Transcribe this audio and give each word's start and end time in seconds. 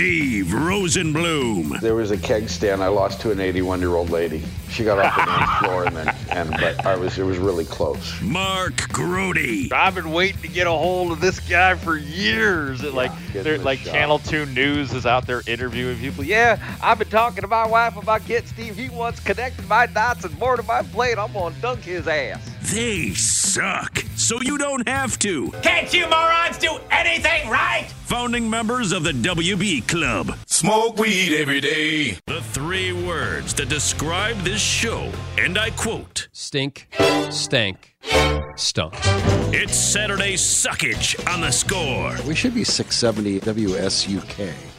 Steve 0.00 0.46
Rosenbloom. 0.46 1.78
There 1.82 1.94
was 1.94 2.10
a 2.10 2.16
keg 2.16 2.48
stand 2.48 2.82
I 2.82 2.86
lost 2.86 3.20
to 3.20 3.32
an 3.32 3.38
81 3.38 3.80
year 3.80 3.96
old 3.96 4.08
lady. 4.08 4.42
She 4.70 4.82
got 4.82 4.98
off 4.98 5.14
the 5.14 5.26
dance 5.26 5.58
floor 5.58 5.84
and 5.84 5.94
then, 5.94 6.16
and 6.30 6.50
but 6.52 6.86
I 6.86 6.96
was 6.96 7.18
it 7.18 7.22
was 7.22 7.36
really 7.36 7.66
close. 7.66 8.18
Mark 8.22 8.76
Grody. 8.76 9.70
I've 9.70 9.94
been 9.94 10.10
waiting 10.10 10.40
to 10.40 10.48
get 10.48 10.66
a 10.66 10.70
hold 10.70 11.12
of 11.12 11.20
this 11.20 11.38
guy 11.40 11.74
for 11.74 11.98
years. 11.98 12.82
It, 12.82 12.94
like, 12.94 13.12
they're 13.34 13.56
him 13.56 13.62
like 13.62 13.80
shot. 13.80 13.92
Channel 13.92 14.18
Two 14.20 14.46
News 14.46 14.94
is 14.94 15.04
out 15.04 15.26
there 15.26 15.42
interviewing 15.46 15.98
people. 15.98 16.24
Yeah, 16.24 16.58
I've 16.82 16.98
been 16.98 17.10
talking 17.10 17.42
to 17.42 17.48
my 17.48 17.66
wife 17.66 17.98
about 17.98 18.24
getting 18.24 18.48
Steve. 18.48 18.76
He 18.76 18.88
wants 18.88 19.20
connected 19.20 19.68
my 19.68 19.84
dots 19.84 20.24
and 20.24 20.38
more 20.38 20.56
to 20.56 20.62
my 20.62 20.80
plate. 20.80 21.18
I'm 21.18 21.30
gonna 21.34 21.54
dunk 21.60 21.80
his 21.80 22.08
ass. 22.08 22.50
They 22.72 23.12
suck, 23.12 23.99
so 24.20 24.40
you 24.42 24.58
don't 24.58 24.86
have 24.88 25.18
to. 25.20 25.50
Can't 25.62 25.92
you 25.92 26.08
morons 26.08 26.58
do 26.58 26.78
anything 26.90 27.48
right? 27.48 27.86
Founding 28.04 28.48
members 28.48 28.92
of 28.92 29.02
the 29.02 29.12
WB 29.12 29.88
Club. 29.88 30.36
Smoke 30.46 30.98
weed 30.98 31.34
every 31.40 31.60
day. 31.60 32.18
The 32.26 32.42
three 32.42 32.92
words 32.92 33.54
that 33.54 33.68
describe 33.68 34.36
this 34.38 34.60
show, 34.60 35.10
and 35.38 35.56
I 35.56 35.70
quote 35.70 36.28
Stink, 36.32 36.88
stank, 37.30 37.96
stunk. 38.56 38.94
It's 39.52 39.76
Saturday 39.76 40.34
Suckage 40.34 41.16
on 41.32 41.40
the 41.40 41.50
score. 41.50 42.16
We 42.26 42.34
should 42.34 42.54
be 42.54 42.64
670 42.64 43.40
WSUK. 43.40 44.69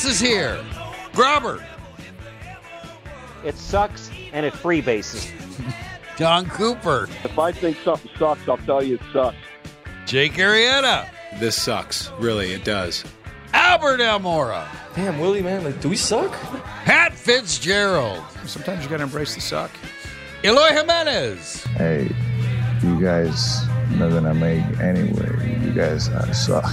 Who 0.00 0.08
else 0.08 0.14
is 0.14 0.20
here. 0.20 0.58
Grobber, 1.12 1.62
It 3.44 3.54
sucks 3.56 4.10
and 4.32 4.46
it 4.46 4.54
freebases. 4.54 5.30
John 6.16 6.46
Cooper, 6.48 7.06
If 7.24 7.38
I 7.38 7.52
think 7.52 7.76
something 7.84 8.10
sucks, 8.18 8.48
I'll 8.48 8.56
tell 8.58 8.82
you 8.82 8.94
it 8.94 9.00
sucks. 9.12 9.36
Jake 10.06 10.34
Arrieta, 10.34 11.06
This 11.38 11.60
sucks. 11.60 12.10
Really, 12.18 12.52
it 12.52 12.64
does. 12.64 13.04
Albert 13.52 14.00
Almora, 14.00 14.66
Damn, 14.94 15.18
Willie, 15.20 15.42
man, 15.42 15.64
like, 15.64 15.78
do 15.82 15.88
we 15.90 15.96
suck? 15.96 16.32
Pat 16.84 17.12
Fitzgerald, 17.12 18.22
Sometimes 18.46 18.82
you 18.84 18.88
gotta 18.88 19.02
embrace 19.02 19.34
the 19.34 19.40
suck. 19.42 19.70
Eloy 20.44 20.68
Jimenez, 20.70 21.64
Hey, 21.76 22.08
you 22.82 22.98
guys 23.02 23.66
not 23.96 24.10
gonna 24.12 24.32
make 24.32 24.64
anyway. 24.80 25.58
You 25.62 25.72
guys 25.72 26.08
uh, 26.08 26.32
suck. 26.32 26.70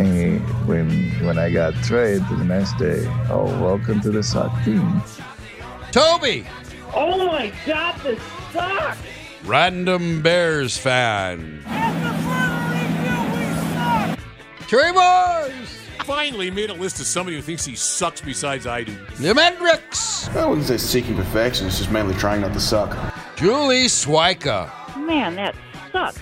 And 0.00 0.40
when 0.66 0.88
when 1.26 1.38
I 1.38 1.50
got 1.50 1.74
traded 1.84 2.26
the 2.30 2.42
next 2.44 2.78
day, 2.78 3.04
oh, 3.28 3.44
welcome 3.62 4.00
to 4.00 4.10
the 4.10 4.22
suck 4.22 4.50
team. 4.64 5.02
Toby, 5.92 6.46
Oh 6.94 7.26
my 7.26 7.52
god, 7.66 8.00
this 8.02 8.18
sucks! 8.50 8.96
random 9.44 10.22
Bears 10.22 10.78
fan. 10.78 11.62
Trey 14.68 14.90
Mars, 14.92 15.52
Finally 16.04 16.50
made 16.50 16.70
a 16.70 16.74
list 16.74 16.98
of 17.00 17.06
somebody 17.06 17.36
who 17.36 17.42
thinks 17.42 17.66
he 17.66 17.76
sucks 17.76 18.22
besides 18.22 18.66
I 18.66 18.84
do. 18.84 18.96
Jim 19.20 19.36
Hendricks, 19.36 20.28
I 20.30 20.46
wouldn't 20.46 20.66
say 20.66 20.78
seeking 20.78 21.14
perfection. 21.14 21.66
It's 21.66 21.76
just 21.78 21.90
mainly 21.90 22.14
trying 22.14 22.40
not 22.40 22.54
to 22.54 22.60
suck. 22.60 22.96
Julie 23.36 23.84
Swyka, 23.84 24.70
Man, 24.98 25.34
that 25.36 25.54
sucks. 25.92 26.18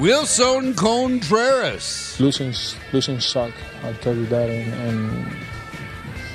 Willson 0.00 0.74
Contreras, 0.76 2.18
Losing, 2.18 2.54
losing 2.94 3.20
suck. 3.20 3.52
I'll 3.84 3.92
tell 3.94 4.16
you 4.16 4.24
that, 4.26 4.48
and, 4.48 4.72
and 4.72 5.36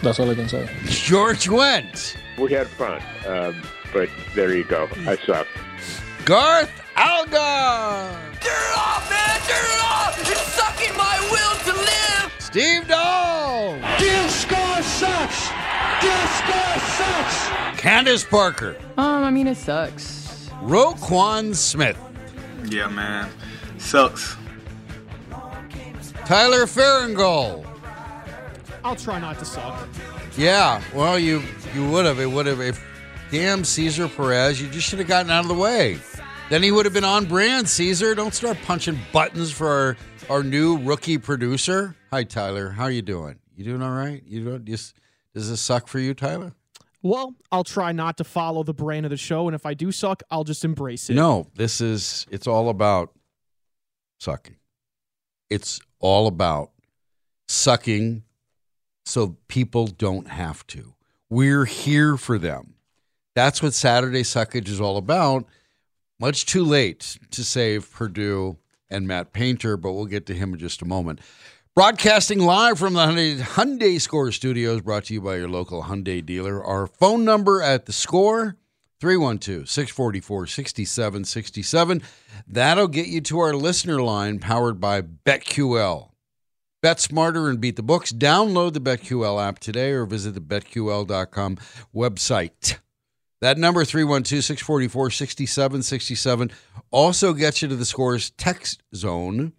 that's 0.03 0.19
all 0.19 0.29
I 0.29 0.35
can 0.35 0.47
say. 0.47 0.69
George 0.85 1.47
Wendt, 1.49 2.15
We 2.37 2.51
had 2.53 2.67
fun, 2.67 3.01
um, 3.27 3.55
but 3.91 4.07
there 4.35 4.53
you 4.55 4.65
go. 4.65 4.87
I 5.07 5.15
suck. 5.25 5.47
Garth 6.25 6.69
Algar, 6.95 8.15
Turn 8.39 8.53
it 8.53 8.77
off, 8.77 9.09
man! 9.09 9.39
Turn 9.47 9.65
it 9.65 9.83
off! 9.83 10.19
It's 10.19 10.41
sucking 10.53 10.95
my 10.95 11.17
will 11.31 11.73
to 11.73 11.79
live! 11.79 12.31
Steve 12.37 12.87
Dahl, 12.87 13.79
Disco 13.97 14.81
sucks! 14.81 15.49
Disco 16.01 16.79
sucks! 17.01 17.81
Candace 17.81 18.23
Parker, 18.25 18.75
Um, 18.97 19.23
I 19.23 19.31
mean, 19.31 19.47
it 19.47 19.57
sucks. 19.57 20.49
Roquan 20.61 21.55
Smith, 21.55 21.97
Yeah, 22.65 22.87
man. 22.89 23.29
Sucks. 23.85 24.35
Tyler 26.25 26.66
Farringall. 26.66 27.63
I'll 28.84 28.96
try 28.96 29.19
not 29.19 29.38
to 29.38 29.46
suck. 29.46 29.88
Yeah, 30.36 30.81
well, 30.95 31.19
you 31.19 31.44
you 31.75 31.88
would 31.92 32.06
have. 32.06 32.19
It 32.19 32.25
would 32.25 32.48
have. 32.48 32.62
If 32.62 32.83
damn 33.30 33.63
Caesar 33.63 34.07
Perez, 34.07 34.59
you 34.59 34.68
just 34.69 34.89
should 34.89 34.98
have 34.98 35.07
gotten 35.07 35.30
out 35.30 35.42
of 35.45 35.50
the 35.50 35.54
way. 35.54 36.00
Then 36.50 36.63
he 36.63 36.71
would 36.71 36.86
have 36.86 36.95
been 36.95 37.04
on 37.04 37.25
brand. 37.25 37.69
Caesar, 37.69 38.15
don't 38.15 38.33
start 38.33 38.57
punching 38.65 38.98
buttons 39.13 39.51
for 39.51 39.68
our 39.68 39.98
our 40.31 40.42
new 40.42 40.80
rookie 40.80 41.19
producer. 41.19 41.95
Hi, 42.12 42.24
Tyler. 42.24 42.71
How 42.71 42.88
you 42.88 43.04
doing? 43.04 43.38
You 43.56 43.65
doing 43.65 43.83
all 43.83 43.92
right? 43.92 44.24
You 44.25 44.45
don't 44.45 44.65
just 44.65 44.95
does 45.36 45.48
this 45.51 45.62
suck 45.62 45.88
for 45.88 46.00
you, 46.00 46.15
Tyler? 46.15 46.54
Well, 47.04 47.36
I'll 47.51 47.63
try 47.63 47.92
not 47.92 48.18
to 48.18 48.24
follow 48.24 48.63
the 48.63 48.74
brand 48.74 49.06
of 49.06 49.12
the 49.12 49.18
show, 49.18 49.48
and 49.48 49.54
if 49.54 49.63
I 49.68 49.75
do 49.75 49.92
suck, 49.92 50.24
I'll 50.31 50.44
just 50.44 50.65
embrace 50.65 51.07
it. 51.12 51.13
No, 51.13 51.45
this 51.54 51.81
is 51.81 52.25
it's 52.31 52.48
all 52.48 52.69
about 52.69 53.12
sucking. 54.25 54.57
It's 55.50 55.80
all 56.00 56.27
about 56.27 56.72
sucking 57.48 58.24
so 59.06 59.38
people 59.48 59.88
don't 59.88 60.27
have 60.27 60.66
to. 60.68 60.95
We're 61.30 61.66
here 61.66 62.18
for 62.18 62.39
them. 62.39 62.74
That's 63.36 63.62
what 63.62 63.74
Saturday 63.74 64.24
Suckage 64.24 64.68
is 64.68 64.81
all 64.81 64.98
about. 64.98 65.45
Much 66.19 66.45
too 66.45 66.63
late 66.63 67.19
to 67.31 67.44
save 67.44 67.92
Purdue 67.92 68.57
and 68.89 69.07
Matt 69.07 69.33
Painter, 69.33 69.77
but 69.77 69.94
we'll 69.94 70.06
get 70.06 70.25
to 70.28 70.33
him 70.33 70.54
in 70.54 70.60
just 70.60 70.81
a 70.81 70.86
moment. 70.86 71.19
Broadcasting 71.75 72.39
live 72.39 72.80
from 72.80 72.94
the 72.94 73.01
Hyundai, 73.01 73.39
Hyundai 73.39 74.00
Score 74.00 74.31
Studios, 74.31 74.81
brought 74.81 75.06
to 75.06 75.13
you 75.13 75.21
by 75.21 75.36
your 75.36 75.50
local 75.50 75.83
Hyundai 75.83 76.25
dealer. 76.25 76.63
Our 76.63 76.88
phone 76.88 77.25
number 77.25 77.62
at 77.62 77.86
the 77.86 77.94
score, 77.94 78.56
312 79.06 79.69
644 79.69 80.48
6767. 80.48 82.02
That'll 82.48 82.88
get 82.88 83.06
you 83.06 83.22
to 83.22 83.38
our 83.38 83.54
listener 83.54 84.02
line 84.02 84.40
powered 84.40 84.80
by 84.80 85.04
BetQL. 85.04 86.10
Bet 86.81 87.00
smarter 87.00 87.48
and 87.48 87.62
beat 87.62 87.75
the 87.75 87.84
books. 87.84 88.12
Download 88.12 88.74
the 88.74 88.81
BetQL 88.81 89.48
app 89.48 89.60
today 89.60 89.92
or 89.92 90.07
visit 90.07 90.34
the 90.34 90.42
betql.com 90.42 91.60
website. 91.94 92.80
That 93.42 93.60
number, 93.60 93.86
312 93.86 94.44
644 94.44 95.12
6767, 95.12 96.52
also 96.90 97.34
gets 97.34 97.62
you 97.62 97.68
to 97.68 97.75
the 97.75 97.86
score's 97.86 98.31
text 98.31 98.81
zone. 98.96 99.54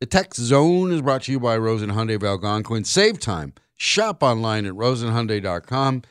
The 0.00 0.06
text 0.06 0.38
zone 0.38 0.92
is 0.92 1.00
brought 1.00 1.22
to 1.22 1.32
you 1.32 1.40
by 1.40 1.56
Rosen 1.56 1.92
Hyundai 1.92 2.16
of 2.16 2.24
Algonquin. 2.24 2.84
Save 2.84 3.20
time. 3.20 3.54
Shop 3.74 4.22
online 4.22 4.66
at 4.66 4.74
rosenhyundai.com. 4.74 6.02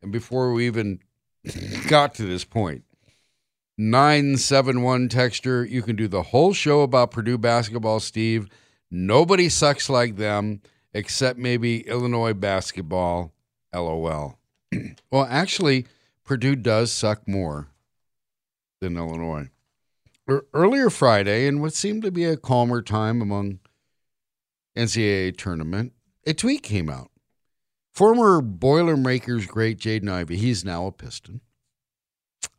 And 0.00 0.10
before 0.10 0.54
we 0.54 0.66
even 0.66 1.00
got 1.88 2.14
to 2.14 2.24
this 2.24 2.44
point, 2.44 2.84
971 3.78 5.08
texture, 5.08 5.64
you 5.64 5.82
can 5.82 5.96
do 5.96 6.06
the 6.06 6.22
whole 6.22 6.52
show 6.52 6.82
about 6.82 7.10
Purdue 7.10 7.38
basketball, 7.38 7.98
Steve. 8.00 8.46
Nobody 8.90 9.48
sucks 9.48 9.88
like 9.88 10.16
them 10.16 10.60
except 10.92 11.38
maybe 11.38 11.86
Illinois 11.88 12.34
basketball. 12.34 13.32
LOL. 13.74 14.38
well, 15.10 15.26
actually, 15.30 15.86
Purdue 16.24 16.56
does 16.56 16.92
suck 16.92 17.26
more 17.26 17.68
than 18.80 18.96
Illinois. 18.96 19.48
Er- 20.28 20.46
Earlier 20.52 20.90
Friday, 20.90 21.46
in 21.46 21.60
what 21.60 21.72
seemed 21.72 22.02
to 22.02 22.10
be 22.10 22.24
a 22.24 22.36
calmer 22.36 22.82
time 22.82 23.22
among 23.22 23.60
NCAA 24.76 25.36
tournament, 25.36 25.92
a 26.26 26.34
tweet 26.34 26.62
came 26.62 26.90
out. 26.90 27.09
Former 27.92 28.40
Boilermakers 28.40 29.46
great 29.46 29.78
Jaden 29.78 30.10
Ivey, 30.10 30.36
he's 30.36 30.64
now 30.64 30.86
a 30.86 30.92
Piston. 30.92 31.40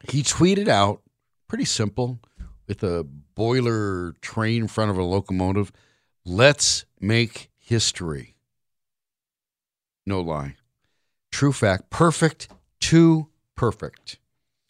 He 0.10 0.24
tweeted 0.24 0.68
out, 0.68 1.02
pretty 1.48 1.66
simple, 1.66 2.20
with 2.68 2.84
a 2.84 3.04
boiler 3.04 4.14
train 4.22 4.64
in 4.64 4.68
front 4.68 4.92
of 4.92 4.98
a 4.98 5.04
locomotive, 5.04 5.72
let's 6.26 6.86
make 7.00 7.50
history. 7.58 8.36
No 10.06 10.22
lie. 10.22 10.56
True 11.32 11.54
fact. 11.54 11.90
Perfect. 11.90 12.50
Too 12.80 13.30
perfect. 13.56 14.20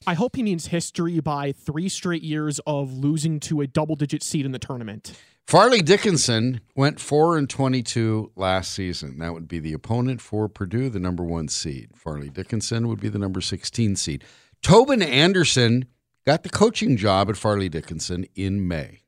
I 0.07 0.15
hope 0.15 0.35
he 0.35 0.43
means 0.43 0.67
history 0.67 1.19
by 1.19 1.51
three 1.51 1.87
straight 1.87 2.23
years 2.23 2.59
of 2.65 2.91
losing 2.91 3.39
to 3.41 3.61
a 3.61 3.67
double 3.67 3.95
digit 3.95 4.23
seed 4.23 4.45
in 4.45 4.51
the 4.51 4.59
tournament. 4.59 5.13
Fairleigh 5.47 5.81
Dickinson 5.81 6.61
went 6.75 6.99
4 6.99 7.37
and 7.37 7.49
22 7.49 8.31
last 8.35 8.71
season. 8.71 9.19
That 9.19 9.33
would 9.33 9.47
be 9.47 9.59
the 9.59 9.73
opponent 9.73 10.21
for 10.21 10.47
Purdue, 10.47 10.89
the 10.89 10.99
number 10.99 11.23
1 11.23 11.49
seed. 11.49 11.89
Fairleigh 11.95 12.29
Dickinson 12.29 12.87
would 12.87 13.01
be 13.01 13.09
the 13.09 13.19
number 13.19 13.41
16 13.41 13.97
seed. 13.97 14.23
Tobin 14.61 15.01
Anderson 15.01 15.85
got 16.25 16.43
the 16.43 16.49
coaching 16.49 16.95
job 16.95 17.29
at 17.29 17.37
Fairleigh 17.37 17.69
Dickinson 17.69 18.25
in 18.35 18.67
May. 18.67 19.01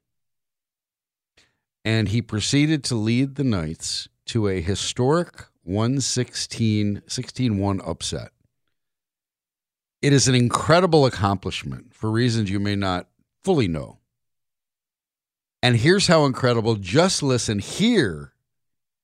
And 1.85 2.09
he 2.09 2.21
proceeded 2.21 2.83
to 2.85 2.95
lead 2.95 3.35
the 3.35 3.44
Knights 3.44 4.09
to 4.25 4.47
a 4.47 4.62
historic 4.62 5.45
116 5.63 7.01
16-1 7.07 7.88
upset. 7.88 8.31
It 10.01 10.12
is 10.12 10.27
an 10.27 10.35
incredible 10.35 11.06
accomplishment 11.06 11.94
for 11.94 12.12
reasons 12.12 12.50
you 12.50 12.59
may 12.59 12.75
not 12.75 13.07
fully 13.44 13.69
know. 13.69 14.00
And 15.63 15.77
here's 15.77 16.07
how 16.07 16.25
incredible. 16.25 16.75
Just 16.75 17.24
listen. 17.24 17.60
Here 17.60 18.33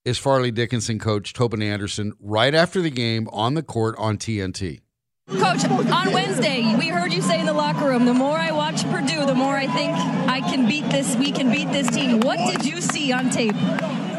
is 0.04 0.18
Fairleigh 0.18 0.50
Dickinson 0.50 0.98
coach 0.98 1.32
Tobin 1.32 1.62
Anderson 1.62 2.12
right 2.20 2.54
after 2.54 2.82
the 2.82 2.90
game 2.90 3.30
on 3.32 3.54
the 3.54 3.62
court 3.62 3.94
on 3.96 4.18
TNT. 4.18 4.80
Coach, 5.26 5.64
on 5.64 6.12
Wednesday, 6.12 6.76
we 6.76 6.88
heard 6.88 7.14
you 7.14 7.22
say 7.22 7.40
in 7.40 7.46
the 7.46 7.54
locker 7.54 7.86
room, 7.86 8.04
the 8.04 8.12
more 8.12 8.36
I 8.36 8.50
watch 8.50 8.84
Purdue, 8.90 9.24
the 9.24 9.34
more 9.34 9.56
I 9.56 9.68
think 9.68 9.96
I 10.28 10.40
can 10.40 10.68
beat 10.68 10.84
this, 10.90 11.16
we 11.16 11.32
can 11.32 11.50
beat 11.50 11.72
this 11.72 11.88
team. 11.88 12.20
What 12.20 12.36
did 12.36 12.66
you 12.66 12.82
see 12.82 13.10
on 13.10 13.30
tape? 13.30 13.56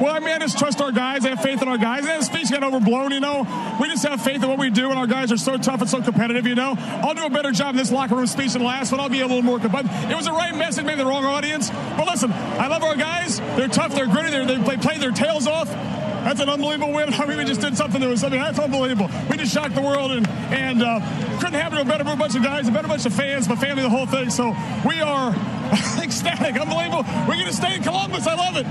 Well, 0.01 0.15
I 0.15 0.19
mean, 0.19 0.30
I 0.30 0.39
just 0.39 0.57
trust 0.57 0.81
our 0.81 0.92
guys. 0.92 1.24
I 1.27 1.30
have 1.30 1.44
faith 1.44 1.62
in 1.62 1.68
our 1.68 1.77
guys. 1.77 2.07
And 2.07 2.24
speech 2.24 2.50
got 2.50 2.63
overblown, 2.63 3.12
you 3.12 3.19
know. 3.19 3.44
We 3.80 3.88
just 3.88 4.03
have 4.03 4.19
faith 4.19 4.42
in 4.42 4.50
what 4.50 4.57
we 4.57 4.71
do, 4.71 4.89
and 4.89 4.98
our 4.98 5.06
guys 5.06 5.31
are 5.31 5.38
so 5.38 5.57
tough 5.57 5.81
and 5.81 5.88
so 5.88 6.01
competitive, 6.01 6.48
you 6.48 6.56
know. 6.56 6.74
I'll 6.75 7.13
do 7.13 7.27
a 7.27 7.30
better 7.30 7.51
job 7.51 7.75
in 7.75 7.77
this 7.77 7.92
locker 7.92 8.15
room 8.15 8.25
speech 8.25 8.53
than 8.53 8.63
last 8.63 8.92
one. 8.92 9.00
I'll 9.00 9.09
be 9.09 9.21
a 9.21 9.27
little 9.27 9.44
more 9.44 9.59
competitive. 9.59 10.09
It 10.09 10.15
was 10.15 10.25
the 10.25 10.31
right 10.31 10.56
message, 10.56 10.86
maybe 10.86 10.98
the 10.98 11.06
wrong 11.06 11.24
audience. 11.25 11.69
But 11.69 12.07
listen, 12.07 12.31
I 12.33 12.65
love 12.65 12.81
our 12.81 12.95
guys. 12.95 13.39
They're 13.56 13.68
tough. 13.68 13.94
They're 13.94 14.07
gritty. 14.07 14.31
They're, 14.31 14.45
they 14.48 14.77
play, 14.77 14.98
their 14.98 15.12
tails 15.12 15.45
off. 15.45 15.69
That's 15.69 16.39
an 16.39 16.50
unbelievable 16.50 16.94
win. 16.94 17.13
I 17.13 17.25
mean, 17.27 17.38
we 17.38 17.45
just 17.45 17.62
did 17.62 17.77
something 17.77 18.01
that 18.01 18.09
was, 18.09 18.24
I 18.24 18.30
mean, 18.30 18.42
that's 18.42 18.57
unbelievable. 18.57 19.07
We 19.30 19.38
just 19.38 19.54
shocked 19.54 19.75
the 19.75 19.81
world 19.81 20.13
and, 20.13 20.27
and 20.50 20.81
uh, 20.81 21.00
couldn't 21.38 21.59
happen 21.59 21.77
to 21.77 21.83
a 21.83 21.86
better 21.86 22.04
bunch 22.04 22.36
of 22.36 22.42
guys, 22.42 22.68
a 22.68 22.71
better 22.71 22.88
bunch 22.88 23.06
of 23.06 23.13
fans, 23.13 23.47
my 23.47 23.56
family, 23.56 23.83
the 23.83 23.89
whole 23.89 24.07
thing. 24.07 24.31
So 24.31 24.56
we 24.83 25.00
are 25.00 25.30
ecstatic, 26.01 26.59
unbelievable. 26.59 27.04
We're 27.27 27.36
going 27.36 27.45
to 27.45 27.54
stay 27.54 27.75
in 27.75 27.83
Columbus. 27.83 28.25
I 28.25 28.33
love 28.33 28.57
it. 28.57 28.65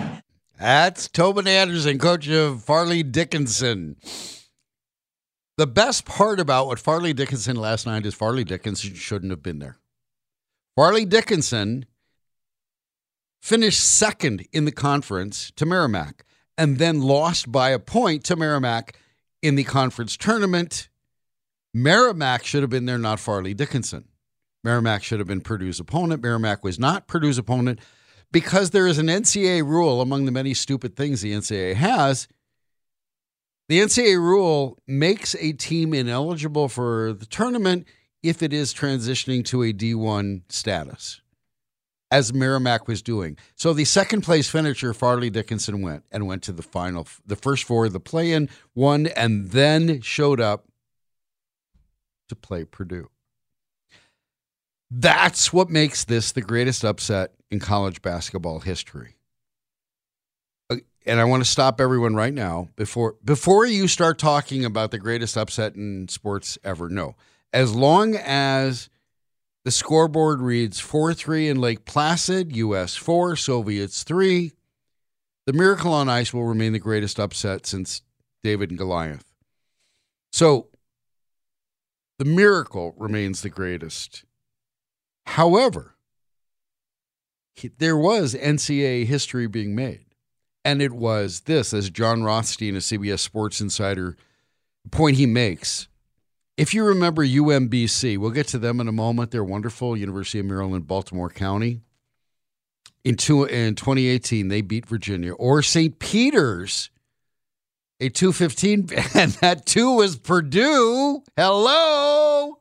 That's 0.60 1.08
Tobin 1.08 1.46
Anderson, 1.46 1.98
coach 1.98 2.28
of 2.28 2.62
Fairleigh 2.62 3.02
Dickinson. 3.02 3.96
The 5.56 5.66
best 5.66 6.04
part 6.04 6.38
about 6.38 6.66
what 6.66 6.78
Fairleigh 6.78 7.14
Dickinson 7.14 7.56
last 7.56 7.86
night 7.86 8.04
is 8.04 8.14
Fairleigh 8.14 8.44
Dickinson 8.44 8.94
shouldn't 8.94 9.30
have 9.30 9.42
been 9.42 9.58
there. 9.58 9.78
Fairleigh 10.76 11.06
Dickinson 11.06 11.86
finished 13.40 13.80
second 13.80 14.46
in 14.52 14.66
the 14.66 14.70
conference 14.70 15.50
to 15.56 15.64
Merrimack 15.64 16.26
and 16.58 16.76
then 16.76 17.00
lost 17.00 17.50
by 17.50 17.70
a 17.70 17.78
point 17.78 18.22
to 18.24 18.36
Merrimack 18.36 18.98
in 19.40 19.54
the 19.54 19.64
conference 19.64 20.14
tournament. 20.14 20.90
Merrimack 21.72 22.44
should 22.44 22.60
have 22.62 22.70
been 22.70 22.84
there, 22.84 22.98
not 22.98 23.18
Fairleigh 23.18 23.54
Dickinson. 23.54 24.08
Merrimack 24.62 25.02
should 25.02 25.20
have 25.20 25.28
been 25.28 25.40
Purdue's 25.40 25.80
opponent. 25.80 26.22
Merrimack 26.22 26.62
was 26.62 26.78
not 26.78 27.08
Purdue's 27.08 27.38
opponent 27.38 27.80
because 28.32 28.70
there 28.70 28.86
is 28.86 28.98
an 28.98 29.06
NCAA 29.06 29.64
rule 29.64 30.00
among 30.00 30.24
the 30.24 30.32
many 30.32 30.54
stupid 30.54 30.96
things 30.96 31.20
the 31.20 31.32
NCAA 31.32 31.74
has. 31.74 32.28
The 33.68 33.80
NCAA 33.80 34.18
rule 34.18 34.78
makes 34.86 35.34
a 35.36 35.52
team 35.52 35.94
ineligible 35.94 36.68
for 36.68 37.12
the 37.12 37.26
tournament 37.26 37.86
if 38.22 38.42
it 38.42 38.52
is 38.52 38.74
transitioning 38.74 39.44
to 39.46 39.62
a 39.62 39.72
D1 39.72 40.42
status, 40.48 41.20
as 42.10 42.34
Merrimack 42.34 42.86
was 42.86 43.00
doing. 43.00 43.38
So 43.54 43.72
the 43.72 43.84
second 43.84 44.22
place 44.22 44.48
finisher, 44.48 44.92
Fairleigh 44.92 45.30
Dickinson, 45.30 45.82
went 45.82 46.04
and 46.10 46.26
went 46.26 46.42
to 46.44 46.52
the 46.52 46.62
final, 46.62 47.06
the 47.24 47.36
first 47.36 47.64
four 47.64 47.86
of 47.86 47.92
the 47.92 48.00
play 48.00 48.32
in, 48.32 48.48
won, 48.74 49.06
and 49.06 49.50
then 49.50 50.00
showed 50.00 50.40
up 50.40 50.66
to 52.28 52.36
play 52.36 52.64
Purdue. 52.64 53.08
That's 54.90 55.52
what 55.52 55.70
makes 55.70 56.04
this 56.04 56.32
the 56.32 56.42
greatest 56.42 56.84
upset 56.84 57.32
in 57.50 57.60
college 57.60 58.02
basketball 58.02 58.60
history. 58.60 59.16
Uh, 60.70 60.76
And 61.06 61.20
I 61.20 61.24
want 61.24 61.44
to 61.44 61.50
stop 61.50 61.80
everyone 61.80 62.14
right 62.14 62.34
now 62.34 62.68
before 62.76 63.16
before 63.24 63.66
you 63.66 63.88
start 63.88 64.18
talking 64.18 64.64
about 64.64 64.90
the 64.90 64.98
greatest 64.98 65.36
upset 65.36 65.74
in 65.74 66.08
sports 66.08 66.58
ever. 66.62 66.88
No. 66.88 67.16
As 67.52 67.74
long 67.74 68.14
as 68.14 68.88
the 69.64 69.70
scoreboard 69.70 70.40
reads 70.40 70.80
4-3 70.80 71.50
in 71.50 71.60
Lake 71.60 71.84
Placid, 71.84 72.54
US 72.56 72.96
4, 72.96 73.36
Soviets 73.36 74.04
3, 74.04 74.52
the 75.46 75.52
Miracle 75.52 75.92
on 75.92 76.08
Ice 76.08 76.32
will 76.32 76.44
remain 76.44 76.72
the 76.72 76.78
greatest 76.78 77.18
upset 77.18 77.66
since 77.66 78.02
David 78.42 78.70
and 78.70 78.78
Goliath. 78.78 79.34
So 80.32 80.68
the 82.18 82.24
miracle 82.24 82.94
remains 82.96 83.42
the 83.42 83.50
greatest. 83.50 84.24
However, 85.26 85.96
there 87.78 87.96
was 87.96 88.34
NCAA 88.34 89.06
history 89.06 89.46
being 89.46 89.74
made. 89.74 90.06
And 90.64 90.82
it 90.82 90.92
was 90.92 91.40
this, 91.40 91.72
as 91.72 91.90
Jon 91.90 92.22
Rothstein, 92.22 92.76
a 92.76 92.80
CBS 92.80 93.20
Sports 93.20 93.60
Insider, 93.60 94.16
point 94.90 95.16
he 95.16 95.26
makes. 95.26 95.88
If 96.56 96.74
you 96.74 96.84
remember 96.84 97.24
UMBC, 97.24 98.18
we'll 98.18 98.30
get 98.30 98.46
to 98.48 98.58
them 98.58 98.80
in 98.80 98.88
a 98.88 98.92
moment. 98.92 99.30
They're 99.30 99.42
wonderful, 99.42 99.96
University 99.96 100.40
of 100.40 100.46
Maryland, 100.46 100.86
Baltimore 100.86 101.30
County. 101.30 101.80
In, 103.02 103.16
two, 103.16 103.44
in 103.44 103.74
2018, 103.76 104.48
they 104.48 104.60
beat 104.60 104.84
Virginia. 104.84 105.32
Or 105.32 105.62
St. 105.62 105.98
Peter's, 105.98 106.90
a 107.98 108.10
215, 108.10 108.90
and 109.14 109.32
that 109.40 109.64
two 109.64 109.96
was 109.96 110.16
Purdue. 110.18 111.22
Hello. 111.34 112.59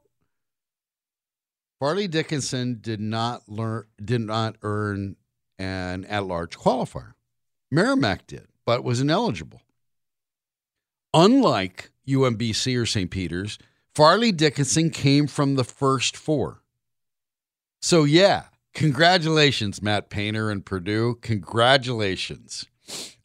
Fairleigh 1.80 2.08
Dickinson 2.10 2.80
did 2.82 3.00
not 3.00 3.48
learn 3.48 3.86
did 4.04 4.22
not 4.22 4.58
earn 4.64 5.16
an 5.58 6.06
at-large 6.06 6.58
qualifier. 6.58 7.14
Merrimack 7.72 8.28
did, 8.28 8.48
but 8.66 8.84
was 8.84 9.00
ineligible. 9.00 9.62
Unlike 11.14 11.92
UMBC 12.08 12.80
or 12.80 12.86
St. 12.86 13.10
Peter's, 13.10 13.58
Fairleigh 13.96 14.32
Dickinson 14.32 14.90
came 14.90 15.28
from 15.28 15.56
the 15.56 15.64
first 15.64 16.18
four. 16.18 16.62
So 17.82 18.04
yeah, 18.04 18.46
congratulations, 18.74 19.82
Matt 19.82 20.10
Painter 20.10 20.52
and 20.52 20.66
Purdue. 20.66 21.16
Congratulations. 21.22 22.66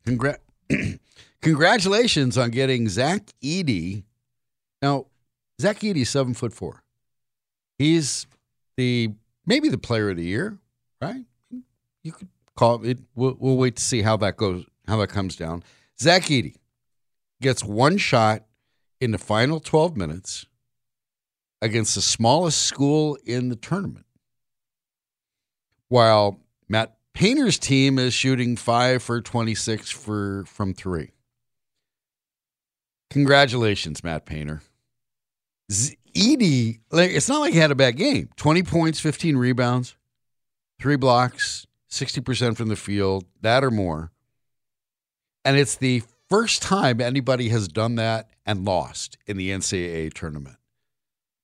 Congrat 0.06 0.40
congratulations 1.42 2.38
on 2.38 2.50
getting 2.50 2.88
Zach 2.88 3.23
Edey. 3.42 4.04
Now, 4.80 5.06
Zach 5.61 5.80
Edey's 5.80 6.11
seven 6.11 6.34
foot 6.34 6.52
four. 6.52 6.82
He's 7.78 8.26
the 8.76 9.12
maybe 9.47 9.69
the 9.69 9.78
player 9.78 10.11
of 10.11 10.16
the 10.16 10.25
year, 10.25 10.59
right? 11.00 11.25
You 12.02 12.12
could 12.12 12.28
call 12.57 12.85
it. 12.85 12.99
We'll, 13.14 13.37
we'll 13.38 13.57
wait 13.57 13.76
to 13.76 13.83
see 13.83 14.02
how 14.02 14.16
that 14.19 14.37
goes, 14.37 14.64
how 14.87 14.97
that 14.99 15.09
comes 15.09 15.37
down. 15.37 15.62
Zach 16.00 16.23
Edey 16.25 16.57
gets 17.40 17.64
one 17.64 17.99
shot 17.99 18.45
in 19.00 19.11
the 19.11 19.19
final 19.19 19.61
12 19.61 19.97
minutes 19.97 20.47
against 21.62 21.95
the 21.95 22.02
smallest 22.02 22.62
school 22.62 23.16
in 23.25 23.49
the 23.49 23.57
tournament. 23.57 24.07
While 25.88 26.40
Matt 26.69 26.97
Painter's 27.14 27.59
team 27.59 27.99
is 27.99 28.12
shooting 28.12 28.57
5 28.57 29.02
for 29.02 29.21
26 29.21 29.90
for 29.90 30.45
from 30.47 30.75
3. 30.75 31.11
Congratulations, 33.11 34.02
Matt 34.02 34.26
Painter. 34.26 34.62
Edey, 36.14 36.80
like, 36.90 37.11
it's 37.11 37.28
not 37.28 37.40
like 37.40 37.52
he 37.52 37.59
had 37.59 37.71
a 37.71 37.76
bad 37.76 37.97
game. 37.97 38.28
20 38.37 38.62
points, 38.62 39.00
15 39.00 39.37
rebounds, 39.37 39.97
3 40.80 40.97
blocks, 40.97 41.66
60% 41.90 42.56
from 42.56 42.68
the 42.68 42.76
field, 42.76 43.25
that 43.40 43.64
or 43.64 43.71
more. 43.71 44.12
And 45.44 45.56
it's 45.56 45.76
the 45.76 46.02
first 46.28 46.62
time 46.62 47.00
anybody 47.00 47.49
has 47.49 47.68
done 47.68 47.97
that 47.97 48.30
and 48.47 48.64
lost 48.64 49.18
in 49.26 49.37
the 49.37 49.50
NCAA 49.50 50.12
tournament. 50.12 50.56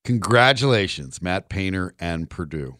Congratulations, 0.05 1.21
Matt 1.21 1.49
Painter 1.49 1.95
and 1.99 2.31
Purdue. 2.31 2.77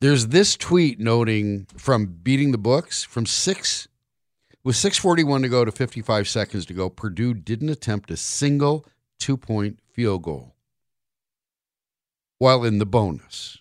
There's 0.00 0.28
this 0.28 0.56
tweet 0.56 1.00
noting 1.00 1.66
from 1.76 2.06
beating 2.06 2.52
the 2.52 2.58
books 2.58 3.02
from 3.02 3.26
six 3.26 3.88
with 4.66 4.74
641 4.74 5.42
to 5.42 5.48
go 5.48 5.64
to 5.64 5.70
55 5.70 6.26
seconds 6.26 6.66
to 6.66 6.74
go, 6.74 6.90
Purdue 6.90 7.34
didn't 7.34 7.68
attempt 7.68 8.10
a 8.10 8.16
single 8.16 8.84
two 9.16 9.36
point 9.36 9.78
field 9.92 10.24
goal. 10.24 10.55
While 12.38 12.64
in 12.64 12.78
the 12.78 12.86
bonus 12.86 13.58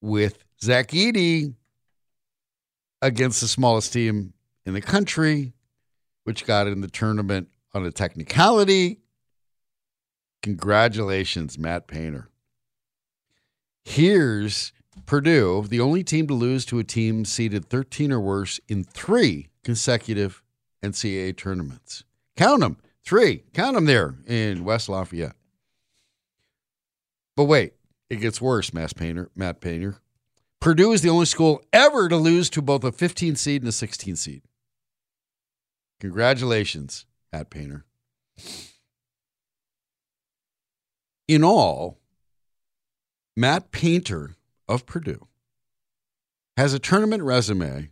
with 0.00 0.44
Zach 0.62 0.88
Edey 0.88 1.54
against 3.02 3.40
the 3.40 3.48
smallest 3.48 3.92
team 3.92 4.32
in 4.64 4.74
the 4.74 4.80
country, 4.80 5.52
which 6.24 6.46
got 6.46 6.66
in 6.66 6.80
the 6.80 6.88
tournament 6.88 7.48
on 7.74 7.84
a 7.84 7.90
technicality. 7.90 9.00
Congratulations, 10.42 11.58
Matt 11.58 11.86
Painter. 11.86 12.30
Here's 13.84 14.72
Purdue, 15.04 15.64
the 15.68 15.80
only 15.80 16.02
team 16.02 16.26
to 16.26 16.34
lose 16.34 16.64
to 16.66 16.78
a 16.78 16.84
team 16.84 17.24
seeded 17.24 17.68
13 17.68 18.10
or 18.10 18.20
worse 18.20 18.58
in 18.68 18.82
three 18.82 19.48
consecutive 19.62 20.42
NCAA 20.82 21.36
tournaments. 21.36 22.04
Count 22.36 22.60
them, 22.60 22.78
three. 23.04 23.44
Count 23.52 23.74
them 23.74 23.84
there 23.84 24.16
in 24.26 24.64
West 24.64 24.88
Lafayette. 24.88 25.36
But 27.36 27.44
wait, 27.44 27.74
it 28.08 28.16
gets 28.16 28.40
worse, 28.40 28.72
Matt 28.72 28.96
Painter. 28.96 29.30
Matt 29.36 29.60
Painter. 29.60 29.96
Purdue 30.60 30.92
is 30.92 31.02
the 31.02 31.10
only 31.10 31.26
school 31.26 31.62
ever 31.72 32.08
to 32.08 32.16
lose 32.16 32.48
to 32.50 32.62
both 32.62 32.82
a 32.82 32.90
15 32.90 33.36
seed 33.36 33.62
and 33.62 33.68
a 33.68 33.72
16 33.72 34.16
seed. 34.16 34.42
Congratulations, 36.00 37.06
Matt 37.32 37.50
Painter. 37.50 37.84
In 41.28 41.44
all, 41.44 41.98
Matt 43.36 43.70
Painter 43.70 44.36
of 44.68 44.86
Purdue 44.86 45.26
has 46.56 46.72
a 46.72 46.78
tournament 46.78 47.22
resume. 47.22 47.90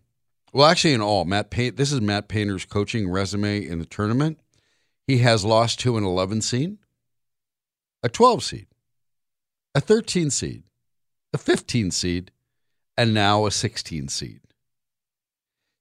Well, 0.52 0.66
actually, 0.66 0.94
in 0.94 1.00
all, 1.00 1.24
Matt 1.24 1.50
Paint, 1.50 1.76
this 1.76 1.92
is 1.92 2.00
Matt 2.00 2.28
Painter's 2.28 2.64
coaching 2.64 3.10
resume 3.10 3.66
in 3.66 3.78
the 3.78 3.84
tournament. 3.84 4.38
He 5.06 5.18
has 5.18 5.44
lost 5.44 5.80
to 5.80 5.96
an 5.96 6.04
11 6.04 6.40
seed, 6.42 6.78
a 8.02 8.08
12 8.08 8.42
seed, 8.42 8.66
a 9.74 9.80
13 9.80 10.30
seed, 10.30 10.62
a 11.32 11.38
15 11.38 11.90
seed, 11.90 12.30
and 12.96 13.12
now 13.12 13.46
a 13.46 13.50
16 13.50 14.08
seed. 14.08 14.40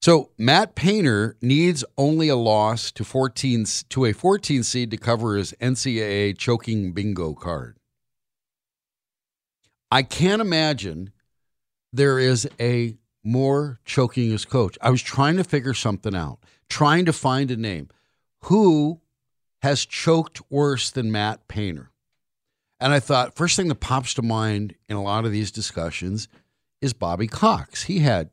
So 0.01 0.31
Matt 0.37 0.75
Painter 0.75 1.37
needs 1.41 1.85
only 1.97 2.27
a 2.27 2.35
loss 2.35 2.91
to 2.91 3.05
14 3.05 3.65
to 3.89 4.05
a 4.05 4.11
14 4.11 4.63
seed 4.63 4.91
to 4.91 4.97
cover 4.97 5.37
his 5.37 5.53
NCAA 5.61 6.37
choking 6.37 6.91
bingo 6.91 7.33
card. 7.33 7.77
I 9.89 10.03
can't 10.03 10.41
imagine 10.41 11.13
there 11.93 12.19
is 12.19 12.49
a 12.59 12.97
more 13.23 13.79
choking 13.85 14.33
as 14.33 14.43
coach. 14.43 14.77
I 14.81 14.89
was 14.89 15.01
trying 15.01 15.37
to 15.37 15.43
figure 15.45 15.73
something 15.73 16.15
out, 16.15 16.39
trying 16.67 17.05
to 17.05 17.13
find 17.13 17.49
a 17.49 17.55
name. 17.55 17.89
Who 18.45 18.99
has 19.61 19.85
choked 19.85 20.41
worse 20.51 20.91
than 20.91 21.13
Matt 21.13 21.47
Painter? 21.47 21.92
And 22.83 22.91
I 22.91 22.99
thought, 22.99 23.37
first 23.37 23.55
thing 23.55 23.69
that 23.69 23.75
pops 23.75 24.13
to 24.15 24.21
mind 24.21 24.75
in 24.89 24.97
a 24.97 25.01
lot 25.01 25.23
of 25.23 25.31
these 25.31 25.51
discussions 25.51 26.27
is 26.81 26.91
Bobby 26.91 27.27
Cox. 27.27 27.83
He 27.83 27.99
had 27.99 28.31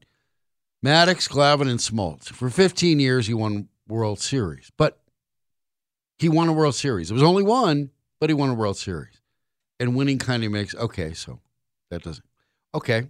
Maddux, 0.84 1.28
Glavine, 1.28 1.70
and 1.70 1.78
Smoltz. 1.78 2.24
For 2.24 2.50
15 2.50 2.98
years, 2.98 3.28
he 3.28 3.32
won 3.32 3.68
World 3.86 4.18
Series, 4.18 4.72
but 4.76 5.00
he 6.18 6.28
won 6.28 6.48
a 6.48 6.52
World 6.52 6.74
Series. 6.74 7.12
It 7.12 7.14
was 7.14 7.22
only 7.22 7.44
one, 7.44 7.90
but 8.18 8.28
he 8.28 8.34
won 8.34 8.50
a 8.50 8.54
World 8.54 8.76
Series. 8.76 9.20
And 9.78 9.94
winning 9.94 10.18
kind 10.18 10.42
of 10.42 10.50
makes, 10.50 10.74
okay, 10.74 11.12
so 11.12 11.38
that 11.92 12.02
doesn't. 12.02 12.26
Okay. 12.74 13.08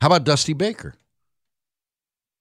How 0.00 0.06
about 0.06 0.22
Dusty 0.22 0.52
Baker? 0.52 0.94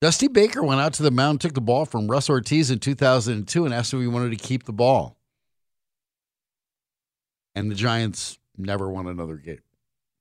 Dusty 0.01 0.27
Baker 0.27 0.61
went 0.61 0.81
out 0.81 0.93
to 0.93 1.03
the 1.03 1.09
mound, 1.09 1.41
took 1.41 1.55
the 1.55 1.61
ball 1.61 1.85
from 1.85 2.11
Russ 2.11 2.29
Ortiz 2.29 2.69
in 2.69 2.77
2002 2.77 3.65
and 3.65 3.73
asked 3.73 3.91
if 3.91 3.99
he 3.99 4.05
wanted 4.05 4.37
to 4.37 4.47
keep 4.47 4.65
the 4.65 4.71
ball. 4.71 5.17
And 7.55 7.71
the 7.71 7.75
Giants 7.75 8.38
never 8.57 8.89
won 8.89 9.07
another 9.07 9.38
game. 9.38 9.62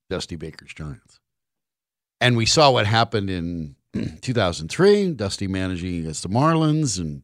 Dusty 0.09 0.37
Baker's 0.37 0.73
Giants. 0.73 1.21
And 2.21 2.37
we 2.37 2.47
saw 2.47 2.71
what 2.71 2.87
happened 2.87 3.29
in 3.31 3.77
2003, 4.21 5.13
Dusty 5.13 5.47
managing 5.47 6.01
against 6.01 6.23
the 6.23 6.29
Marlins 6.29 6.99
and 6.99 7.23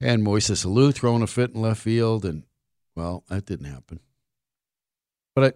and 0.00 0.26
Moises 0.26 0.66
Alou 0.66 0.92
throwing 0.92 1.22
a 1.22 1.26
fit 1.26 1.54
in 1.54 1.62
left 1.62 1.80
field. 1.80 2.24
And, 2.24 2.42
well, 2.94 3.24
that 3.28 3.46
didn't 3.46 3.66
happen. 3.66 4.00
But 5.34 5.44
I, 5.44 5.52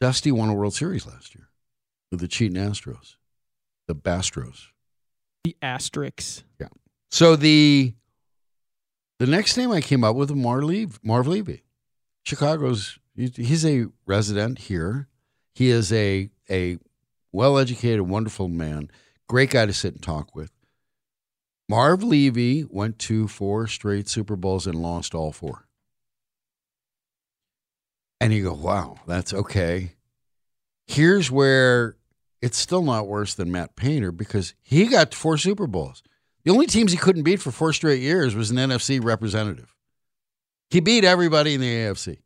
Dusty 0.00 0.32
won 0.32 0.48
a 0.48 0.54
World 0.54 0.74
Series 0.74 1.06
last 1.06 1.34
year 1.34 1.48
with 2.10 2.20
the 2.20 2.28
cheating 2.28 2.60
Astros, 2.60 3.16
the 3.86 3.94
Bastros. 3.94 4.66
The 5.44 5.56
Asterix. 5.62 6.42
Yeah. 6.58 6.68
So 7.10 7.36
the 7.36 7.94
the 9.18 9.26
next 9.26 9.56
name 9.56 9.70
I 9.70 9.80
came 9.80 10.04
up 10.04 10.16
with 10.16 10.30
was 10.30 10.38
Marv 10.38 10.64
Levy. 10.64 10.98
Marv 11.02 11.26
Levy. 11.26 11.62
Chicago's 12.24 12.98
he's 13.14 13.66
a 13.66 13.86
resident 14.06 14.58
here. 14.58 15.08
He 15.54 15.70
is 15.70 15.92
a 15.92 16.30
a 16.48 16.78
well 17.32 17.58
educated, 17.58 18.02
wonderful 18.02 18.48
man, 18.48 18.90
great 19.28 19.50
guy 19.50 19.66
to 19.66 19.72
sit 19.72 19.94
and 19.94 20.02
talk 20.02 20.34
with. 20.34 20.50
Marv 21.68 22.02
Levy 22.02 22.64
went 22.64 22.98
to 22.98 23.28
four 23.28 23.66
straight 23.68 24.08
Super 24.08 24.34
Bowls 24.34 24.66
and 24.66 24.74
lost 24.74 25.14
all 25.14 25.30
four. 25.30 25.68
And 28.20 28.34
you 28.34 28.42
go, 28.42 28.52
wow, 28.52 28.96
that's 29.06 29.32
okay. 29.32 29.92
Here's 30.86 31.30
where 31.30 31.96
it's 32.42 32.58
still 32.58 32.82
not 32.82 33.06
worse 33.06 33.34
than 33.34 33.52
Matt 33.52 33.76
Painter 33.76 34.10
because 34.10 34.54
he 34.60 34.86
got 34.86 35.14
four 35.14 35.38
Super 35.38 35.66
Bowls. 35.68 36.02
The 36.44 36.50
only 36.50 36.66
teams 36.66 36.90
he 36.90 36.98
couldn't 36.98 37.22
beat 37.22 37.40
for 37.40 37.52
four 37.52 37.72
straight 37.72 38.00
years 38.00 38.34
was 38.34 38.50
an 38.50 38.56
NFC 38.56 39.02
representative. 39.02 39.74
He 40.70 40.80
beat 40.80 41.04
everybody 41.04 41.54
in 41.54 41.60
the 41.60 41.66
AFC. 41.66 42.18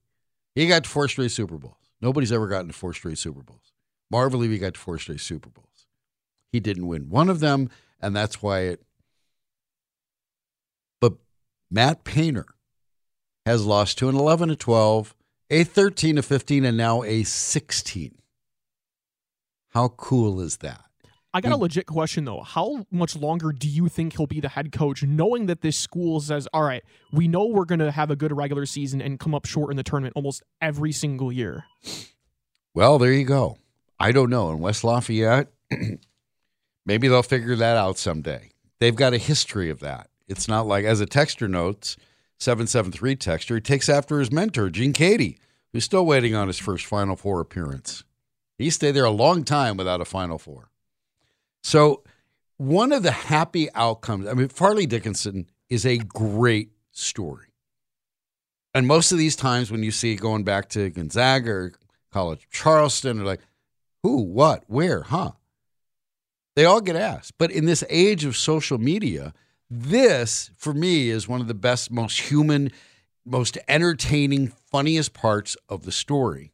He 0.54 0.68
got 0.68 0.84
to 0.84 0.90
four 0.90 1.08
straight 1.08 1.30
Super 1.30 1.56
Bowls. 1.56 1.90
Nobody's 2.00 2.32
ever 2.32 2.46
gotten 2.46 2.68
to 2.68 2.74
four 2.74 2.92
straight 2.92 3.18
Super 3.18 3.42
Bowls. 3.42 3.72
Marv 4.10 4.34
Levy 4.34 4.58
got 4.58 4.74
to 4.74 4.80
four 4.80 4.98
straight 4.98 5.20
Super 5.20 5.48
Bowls. 5.48 5.86
He 6.52 6.60
didn't 6.60 6.86
win 6.86 7.08
one 7.08 7.30
of 7.30 7.40
them, 7.40 7.70
and 8.00 8.14
that's 8.14 8.42
why 8.42 8.60
it. 8.60 8.82
But 11.00 11.14
Matt 11.70 12.04
Painter 12.04 12.46
has 13.46 13.64
lost 13.64 13.98
to 13.98 14.08
an 14.08 14.14
11 14.14 14.50
to 14.50 14.56
12, 14.56 15.14
a 15.50 15.64
13 15.64 16.16
to 16.16 16.22
15, 16.22 16.64
and 16.64 16.76
now 16.76 17.02
a 17.02 17.22
16. 17.24 18.18
How 19.70 19.88
cool 19.88 20.40
is 20.40 20.58
that? 20.58 20.84
I 21.34 21.40
got 21.40 21.50
a 21.50 21.56
mm. 21.56 21.62
legit 21.62 21.86
question 21.86 22.24
though. 22.24 22.42
How 22.42 22.86
much 22.92 23.16
longer 23.16 23.50
do 23.50 23.68
you 23.68 23.88
think 23.88 24.16
he'll 24.16 24.28
be 24.28 24.38
the 24.38 24.48
head 24.48 24.70
coach, 24.70 25.02
knowing 25.02 25.46
that 25.46 25.62
this 25.62 25.76
school 25.76 26.20
says, 26.20 26.46
"All 26.54 26.62
right, 26.62 26.84
we 27.12 27.26
know 27.26 27.46
we're 27.46 27.64
going 27.64 27.80
to 27.80 27.90
have 27.90 28.12
a 28.12 28.16
good 28.16 28.34
regular 28.34 28.66
season 28.66 29.02
and 29.02 29.18
come 29.18 29.34
up 29.34 29.44
short 29.44 29.72
in 29.72 29.76
the 29.76 29.82
tournament 29.82 30.12
almost 30.14 30.42
every 30.62 30.92
single 30.92 31.32
year"? 31.32 31.64
Well, 32.72 32.98
there 32.98 33.12
you 33.12 33.24
go. 33.24 33.58
I 33.98 34.12
don't 34.12 34.30
know. 34.30 34.50
In 34.52 34.60
West 34.60 34.84
Lafayette, 34.84 35.48
maybe 36.86 37.08
they'll 37.08 37.22
figure 37.24 37.56
that 37.56 37.76
out 37.76 37.98
someday. 37.98 38.50
They've 38.78 38.94
got 38.94 39.12
a 39.12 39.18
history 39.18 39.70
of 39.70 39.80
that. 39.80 40.10
It's 40.28 40.46
not 40.46 40.66
like, 40.66 40.84
as 40.84 41.00
a 41.00 41.06
texter 41.06 41.48
notes, 41.48 41.96
773 42.38 43.16
texter, 43.16 43.54
he 43.56 43.60
takes 43.60 43.88
after 43.88 44.20
his 44.20 44.32
mentor, 44.32 44.70
Gene 44.70 44.92
Keady, 44.92 45.38
who's 45.72 45.84
still 45.84 46.06
waiting 46.06 46.34
on 46.34 46.46
his 46.46 46.58
first 46.58 46.86
Final 46.86 47.16
Four 47.16 47.40
appearance. 47.40 48.04
He 48.56 48.70
stayed 48.70 48.92
there 48.92 49.04
a 49.04 49.10
long 49.10 49.44
time 49.44 49.76
without 49.76 50.00
a 50.00 50.04
Final 50.04 50.38
Four. 50.38 50.70
So, 51.64 52.04
one 52.58 52.92
of 52.92 53.02
the 53.02 53.10
happy 53.10 53.68
outcomes, 53.74 54.28
I 54.28 54.34
mean, 54.34 54.48
Fairleigh 54.48 54.86
Dickinson 54.86 55.46
is 55.70 55.86
a 55.86 55.96
great 55.96 56.70
story. 56.92 57.48
And 58.74 58.86
most 58.86 59.12
of 59.12 59.18
these 59.18 59.34
times 59.34 59.70
when 59.70 59.82
you 59.82 59.90
see 59.90 60.14
going 60.14 60.44
back 60.44 60.68
to 60.70 60.90
Gonzaga 60.90 61.50
or 61.50 61.72
College 62.12 62.46
Charleston, 62.50 63.16
they're 63.16 63.26
like, 63.26 63.40
who, 64.02 64.22
what, 64.22 64.64
where, 64.66 65.02
huh? 65.02 65.32
They 66.54 66.66
all 66.66 66.82
get 66.82 66.96
asked. 66.96 67.32
But 67.38 67.50
in 67.50 67.64
this 67.64 67.82
age 67.88 68.26
of 68.26 68.36
social 68.36 68.78
media, 68.78 69.32
this, 69.70 70.50
for 70.56 70.74
me, 70.74 71.08
is 71.08 71.26
one 71.26 71.40
of 71.40 71.48
the 71.48 71.54
best, 71.54 71.90
most 71.90 72.20
human, 72.20 72.70
most 73.24 73.56
entertaining, 73.68 74.48
funniest 74.48 75.14
parts 75.14 75.56
of 75.68 75.84
the 75.84 75.92
story 75.92 76.52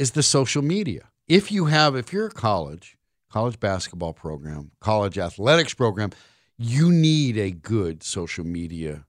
is 0.00 0.10
the 0.10 0.22
social 0.22 0.62
media. 0.62 1.10
If 1.28 1.52
you 1.52 1.66
have, 1.66 1.94
if 1.94 2.12
you're 2.12 2.26
a 2.26 2.30
college, 2.30 2.97
college 3.30 3.60
basketball 3.60 4.12
program, 4.12 4.70
college 4.80 5.18
athletics 5.18 5.74
program, 5.74 6.10
you 6.56 6.90
need 6.90 7.36
a 7.36 7.50
good 7.50 8.02
social 8.02 8.44
media. 8.44 9.04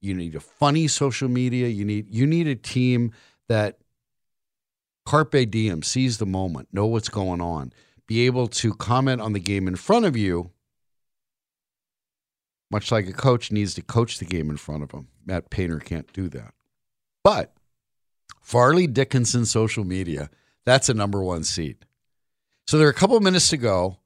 You 0.00 0.14
need 0.14 0.34
a 0.34 0.40
funny 0.40 0.88
social 0.88 1.28
media. 1.28 1.68
You 1.68 1.84
need 1.84 2.12
you 2.12 2.26
need 2.26 2.46
a 2.46 2.54
team 2.54 3.12
that 3.48 3.78
carpe 5.06 5.50
diem, 5.50 5.82
seize 5.82 6.18
the 6.18 6.26
moment, 6.26 6.68
know 6.72 6.86
what's 6.86 7.08
going 7.08 7.40
on, 7.40 7.72
be 8.06 8.26
able 8.26 8.46
to 8.46 8.74
comment 8.74 9.20
on 9.20 9.32
the 9.32 9.40
game 9.40 9.66
in 9.66 9.76
front 9.76 10.04
of 10.04 10.16
you, 10.16 10.50
much 12.70 12.92
like 12.92 13.08
a 13.08 13.12
coach 13.12 13.50
needs 13.50 13.74
to 13.74 13.82
coach 13.82 14.18
the 14.18 14.24
game 14.24 14.50
in 14.50 14.56
front 14.56 14.82
of 14.82 14.92
him. 14.92 15.08
Matt 15.24 15.50
Painter 15.50 15.80
can't 15.80 16.10
do 16.12 16.28
that. 16.28 16.54
But 17.24 17.52
Fairleigh 18.40 18.86
Dickinson 18.86 19.44
social 19.44 19.84
media, 19.84 20.30
that's 20.64 20.88
a 20.88 20.94
number 20.94 21.22
one 21.22 21.44
seed. 21.44 21.84
So 22.70 22.78
there 22.78 22.86
are 22.86 22.92
a 22.92 22.94
couple 22.94 23.16
of 23.16 23.24
minutes 23.24 23.48
to 23.48 23.56
go, 23.56 23.96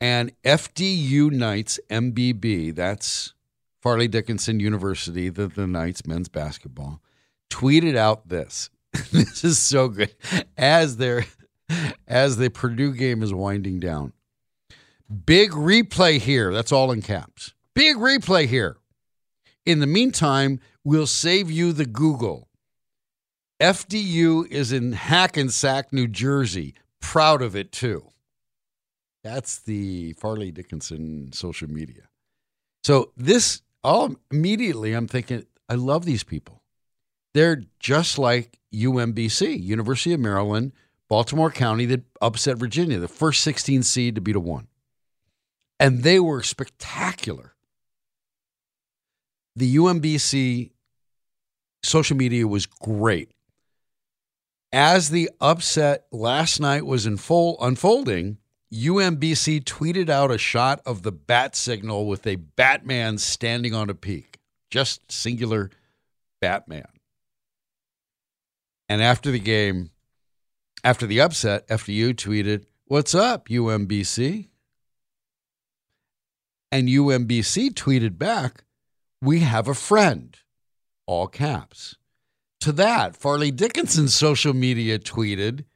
and 0.00 0.32
FDU 0.42 1.30
Knights 1.30 1.78
MBB, 1.90 2.74
that's 2.74 3.34
Fairleigh 3.82 4.08
Dickinson 4.08 4.58
University, 4.58 5.28
the, 5.28 5.48
the 5.48 5.66
Knights 5.66 6.06
men's 6.06 6.30
basketball, 6.30 7.02
tweeted 7.50 7.94
out 7.94 8.26
this. 8.26 8.70
this 9.12 9.44
is 9.44 9.58
so 9.58 9.88
good. 9.88 10.14
As 10.56 10.96
their 10.96 11.26
as 12.08 12.38
the 12.38 12.48
Purdue 12.48 12.94
game 12.94 13.22
is 13.22 13.34
winding 13.34 13.80
down. 13.80 14.14
Big 15.26 15.50
replay 15.50 16.18
here. 16.18 16.54
That's 16.54 16.72
all 16.72 16.92
in 16.92 17.02
caps. 17.02 17.52
Big 17.74 17.98
replay 17.98 18.46
here. 18.46 18.78
In 19.66 19.80
the 19.80 19.86
meantime, 19.86 20.58
we'll 20.84 21.06
save 21.06 21.50
you 21.50 21.74
the 21.74 21.84
Google. 21.84 22.48
FDU 23.60 24.50
is 24.50 24.72
in 24.72 24.92
Hackensack, 24.92 25.92
New 25.92 26.08
Jersey. 26.08 26.72
Proud 27.06 27.40
of 27.40 27.54
it 27.54 27.70
too. 27.70 28.08
That's 29.22 29.60
the 29.60 30.12
Fairleigh 30.14 30.50
Dickinson 30.50 31.32
social 31.32 31.70
media. 31.70 32.08
So 32.82 33.12
this 33.16 33.62
all 33.84 34.16
immediately 34.32 34.92
I'm 34.92 35.06
thinking, 35.06 35.46
I 35.68 35.74
love 35.74 36.04
these 36.04 36.24
people. 36.24 36.64
They're 37.32 37.62
just 37.78 38.18
like 38.18 38.58
UMBC, 38.74 39.62
University 39.62 40.14
of 40.14 40.20
Maryland, 40.20 40.72
Baltimore 41.08 41.52
County 41.52 41.86
that 41.86 42.02
upset 42.20 42.56
Virginia, 42.56 42.98
the 42.98 43.06
first 43.06 43.40
16 43.42 43.84
seed 43.84 44.16
to 44.16 44.20
beat 44.20 44.34
a 44.34 44.40
one. 44.40 44.66
And 45.78 46.02
they 46.02 46.18
were 46.18 46.42
spectacular. 46.42 47.54
The 49.54 49.76
UMBC 49.76 50.70
social 51.84 52.16
media 52.16 52.48
was 52.48 52.66
great. 52.66 53.30
As 54.72 55.10
the 55.10 55.30
upset 55.40 56.06
last 56.10 56.60
night 56.60 56.84
was 56.84 57.06
unfold, 57.06 57.58
unfolding, 57.60 58.38
UMBC 58.72 59.62
tweeted 59.62 60.10
out 60.10 60.30
a 60.30 60.38
shot 60.38 60.80
of 60.84 61.02
the 61.02 61.12
bat 61.12 61.54
signal 61.54 62.06
with 62.06 62.26
a 62.26 62.36
Batman 62.36 63.18
standing 63.18 63.74
on 63.74 63.88
a 63.88 63.94
peak, 63.94 64.38
just 64.70 65.10
singular 65.10 65.70
Batman. 66.40 66.88
And 68.88 69.02
after 69.02 69.30
the 69.30 69.38
game, 69.38 69.90
after 70.82 71.06
the 71.06 71.20
upset, 71.20 71.66
FDU 71.68 72.14
tweeted, 72.14 72.64
What's 72.86 73.14
up, 73.14 73.48
UMBC? 73.48 74.48
And 76.70 76.88
UMBC 76.88 77.70
tweeted 77.72 78.18
back, 78.18 78.64
We 79.22 79.40
have 79.40 79.68
a 79.68 79.74
friend, 79.74 80.36
all 81.06 81.26
caps. 81.28 81.96
To 82.66 82.72
that, 82.72 83.14
Fairleigh 83.14 83.52
Dickinson's 83.52 84.12
social 84.12 84.52
media 84.52 84.98
tweeted, 84.98 85.66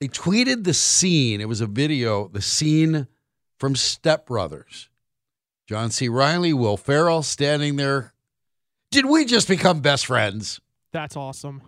they 0.00 0.06
tweeted 0.06 0.62
the 0.62 0.72
scene. 0.72 1.40
It 1.40 1.48
was 1.48 1.60
a 1.60 1.66
video, 1.66 2.28
the 2.28 2.40
scene 2.40 3.08
from 3.58 3.74
Step 3.74 4.24
Brothers. 4.24 4.88
John 5.66 5.90
C. 5.90 6.08
Reilly, 6.08 6.52
Will 6.52 6.76
Ferrell 6.76 7.24
standing 7.24 7.74
there. 7.74 8.12
Did 8.92 9.06
we 9.06 9.24
just 9.24 9.48
become 9.48 9.80
best 9.80 10.06
friends? 10.06 10.60
That's 10.92 11.16
awesome. 11.16 11.60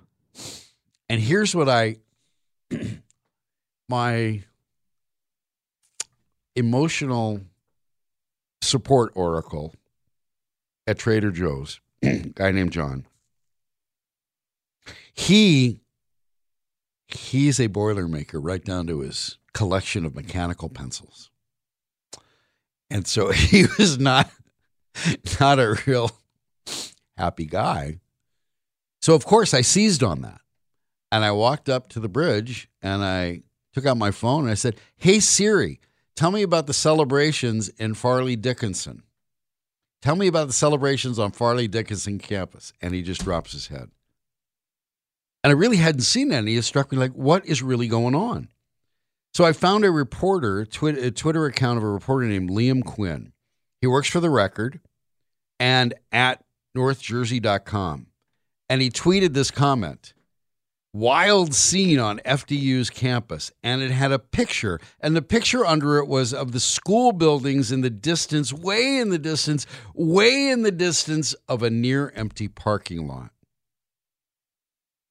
And 1.09 1.21
here's 1.21 1.53
what 1.53 1.69
I, 1.69 1.97
my 3.89 4.45
emotional 6.55 7.41
support 8.63 9.11
oracle 9.17 9.75
at 10.87 10.97
Trader 10.97 11.33
Joe's, 11.33 11.81
guy 12.35 12.53
named 12.53 12.71
John. 12.71 13.05
He 15.17 15.81
he's 17.09 17.59
a 17.59 17.69
boilermaker 17.69 18.39
right 18.41 18.65
down 18.65 18.87
to 18.87 19.01
his 19.01 19.39
collection 19.53 20.05
of 20.05 20.15
mechanical 20.15 20.69
pencils. 20.69 21.31
And 22.91 23.07
so 23.07 23.31
he 23.33 23.65
was 23.79 23.99
not 23.99 24.31
not 25.41 25.59
a 25.59 25.81
real 25.87 26.11
happy 27.17 27.47
guy. 27.47 28.01
So 29.01 29.15
of 29.15 29.25
course 29.25 29.55
I 29.55 29.63
seized 29.63 30.03
on 30.03 30.23
that. 30.23 30.41
And 31.13 31.25
I 31.25 31.31
walked 31.31 31.69
up 31.69 31.89
to 31.91 32.01
the 32.01 32.09
bridge 32.09 32.69
and 32.83 33.03
I 33.03 33.43
took 33.73 33.87
out 33.87 33.97
my 33.97 34.11
phone 34.11 34.43
and 34.43 34.51
I 34.51 34.55
said, 34.55 34.77
"Hey 34.97 35.21
Siri, 35.21 35.81
tell 36.15 36.31
me 36.31 36.43
about 36.43 36.67
the 36.67 36.75
celebrations 36.75 37.69
in 37.71 37.95
Fairleigh 37.95 38.37
Dickinson. 38.37 39.03
Tell 40.03 40.17
me 40.17 40.27
about 40.27 40.47
the 40.47 40.53
celebrations 40.53 41.19
on 41.19 41.31
Fairleigh 41.31 41.69
Dickinson 41.69 42.19
campus." 42.19 42.73
And 42.83 42.93
he 42.93 43.03
just 43.03 43.23
drops 43.23 43.53
his 43.53 43.69
head. 43.69 43.91
And 45.47 45.53
I 45.53 45.55
really 45.55 45.77
hadn't 45.77 46.01
seen 46.01 46.33
any. 46.33 46.57
It 46.57 46.63
struck 46.63 46.91
me 46.91 46.99
like, 46.99 47.13
what 47.13 47.47
is 47.47 47.63
really 47.63 47.87
going 47.87 48.17
on? 48.17 48.49
So 49.33 49.45
I 49.45 49.53
found 49.53 49.85
a 49.85 49.93
reporter, 49.93 50.63
a 50.63 51.11
Twitter 51.13 51.47
account 51.47 51.79
of 51.79 51.85
a 51.85 51.89
reporter 51.89 52.27
named 52.27 52.51
Liam 52.51 52.85
Quinn. 52.85 53.31
He 53.81 53.87
works 53.87 54.09
for 54.09 54.19
The 54.19 54.29
Record 54.29 54.81
and 55.61 55.95
at 56.11 56.43
northjersey.com. 56.77 58.09
And 58.69 58.83
he 58.83 58.91
tweeted 58.91 59.35
this 59.35 59.53
comment 59.53 60.15
Wild 60.93 61.55
scene 61.55 62.01
on 62.01 62.19
FDU's 62.25 62.91
campus. 62.91 63.53
And 63.63 63.83
it 63.83 63.93
had 63.93 64.11
a 64.11 64.19
picture. 64.19 64.81
And 64.99 65.15
the 65.15 65.23
picture 65.23 65.65
under 65.65 65.99
it 65.99 66.09
was 66.09 66.35
of 66.35 66.51
the 66.51 66.59
school 66.59 67.13
buildings 67.13 67.71
in 67.71 67.83
the 67.83 67.91
distance, 67.91 68.53
way 68.53 68.99
in 68.99 69.11
the 69.11 69.19
distance, 69.21 69.65
way 69.95 70.49
in 70.49 70.63
the 70.63 70.73
distance 70.73 71.35
of 71.47 71.63
a 71.63 71.71
near 71.71 72.13
empty 72.17 72.49
parking 72.49 73.07
lot. 73.07 73.31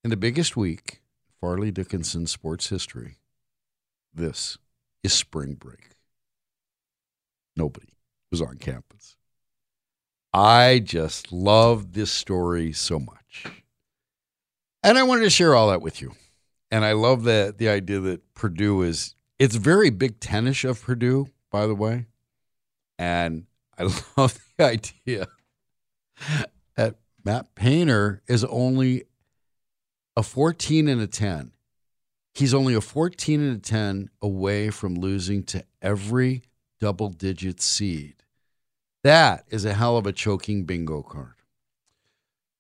In 0.06 0.12
the 0.12 0.18
biggest 0.18 0.56
week, 0.56 1.02
Fairleigh 1.42 1.72
Dickinson 1.72 2.28
sports 2.28 2.70
history, 2.70 3.18
this 4.14 4.56
is 5.02 5.14
spring 5.14 5.56
break. 5.56 5.96
Nobody 7.56 7.98
was 8.30 8.40
on 8.40 8.58
campus. 8.58 9.18
I 10.32 10.78
just 10.78 11.32
love 11.32 11.94
this 11.94 12.12
story 12.12 12.72
so 12.72 13.00
much. 13.00 13.64
And 14.84 15.00
I 15.00 15.02
wanted 15.02 15.24
to 15.24 15.32
share 15.32 15.56
all 15.56 15.70
that 15.70 15.82
with 15.82 16.04
you. 16.04 16.12
And 16.70 16.86
I 16.86 16.92
love 16.92 17.24
that 17.24 17.58
the 17.58 17.70
idea 17.70 18.00
that 18.02 18.36
Purdue 18.36 18.84
is, 18.84 19.16
it's 19.40 19.56
very 19.56 19.90
Big 19.90 20.20
Tennish 20.20 20.70
of 20.70 20.84
Purdue, 20.84 21.30
by 21.52 21.66
the 21.66 21.74
way. 21.74 22.06
And 23.00 23.48
I 23.76 23.86
love 24.18 24.38
the 24.56 24.66
idea 24.66 25.26
that 26.76 26.98
Matt 27.24 27.56
Painter 27.56 28.22
is 28.28 28.44
only 28.44 29.06
a 30.16 30.24
14 30.24 30.88
and 30.88 31.02
a 31.02 31.08
10. 31.08 31.52
He's 32.34 32.54
only 32.54 32.74
a 32.74 32.82
14 32.82 33.42
and 33.42 33.58
a 33.58 33.60
10 33.60 34.10
away 34.22 34.70
from 34.70 34.96
losing 34.96 35.44
to 35.44 35.64
every 35.82 36.44
double 36.80 37.10
digit 37.10 37.62
seed. 37.62 38.16
That 39.04 39.46
is 39.50 39.66
a 39.66 39.74
hell 39.74 39.98
of 39.98 40.06
a 40.06 40.12
choking 40.12 40.64
bingo 40.64 41.02
card. 41.02 41.34